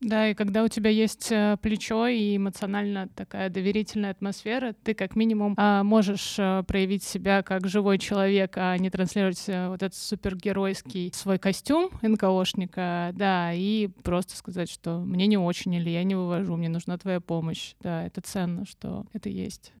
Да, 0.00 0.28
и 0.30 0.34
когда 0.34 0.62
у 0.62 0.68
тебя 0.68 0.90
есть 0.90 1.32
э, 1.32 1.56
плечо 1.60 2.06
и 2.06 2.36
эмоционально 2.36 3.08
такая 3.08 3.50
доверительная 3.50 4.12
атмосфера, 4.12 4.72
ты 4.84 4.94
как 4.94 5.16
минимум 5.16 5.54
а, 5.56 5.82
можешь 5.82 6.36
а, 6.38 6.62
проявить 6.62 7.02
себя 7.02 7.42
как 7.42 7.66
живой 7.66 7.98
человек, 7.98 8.56
а 8.56 8.78
не 8.78 8.90
транслировать 8.90 9.44
а, 9.48 9.70
вот 9.70 9.82
этот 9.82 9.98
супергеройский 9.98 11.10
свой 11.12 11.38
костюм 11.38 11.90
НКОшника, 12.00 13.10
да, 13.14 13.52
и 13.52 13.88
просто 14.04 14.36
сказать, 14.36 14.70
что 14.70 15.00
мне 15.00 15.26
не 15.26 15.36
очень 15.36 15.74
или 15.74 15.90
я 15.90 16.04
не 16.04 16.14
вывожу, 16.14 16.56
мне 16.56 16.68
нужна 16.68 16.96
твоя 16.96 17.20
помощь. 17.20 17.74
Да, 17.80 18.06
это 18.06 18.20
ценно, 18.20 18.66
что 18.66 19.04
это 19.12 19.28
есть. 19.28 19.72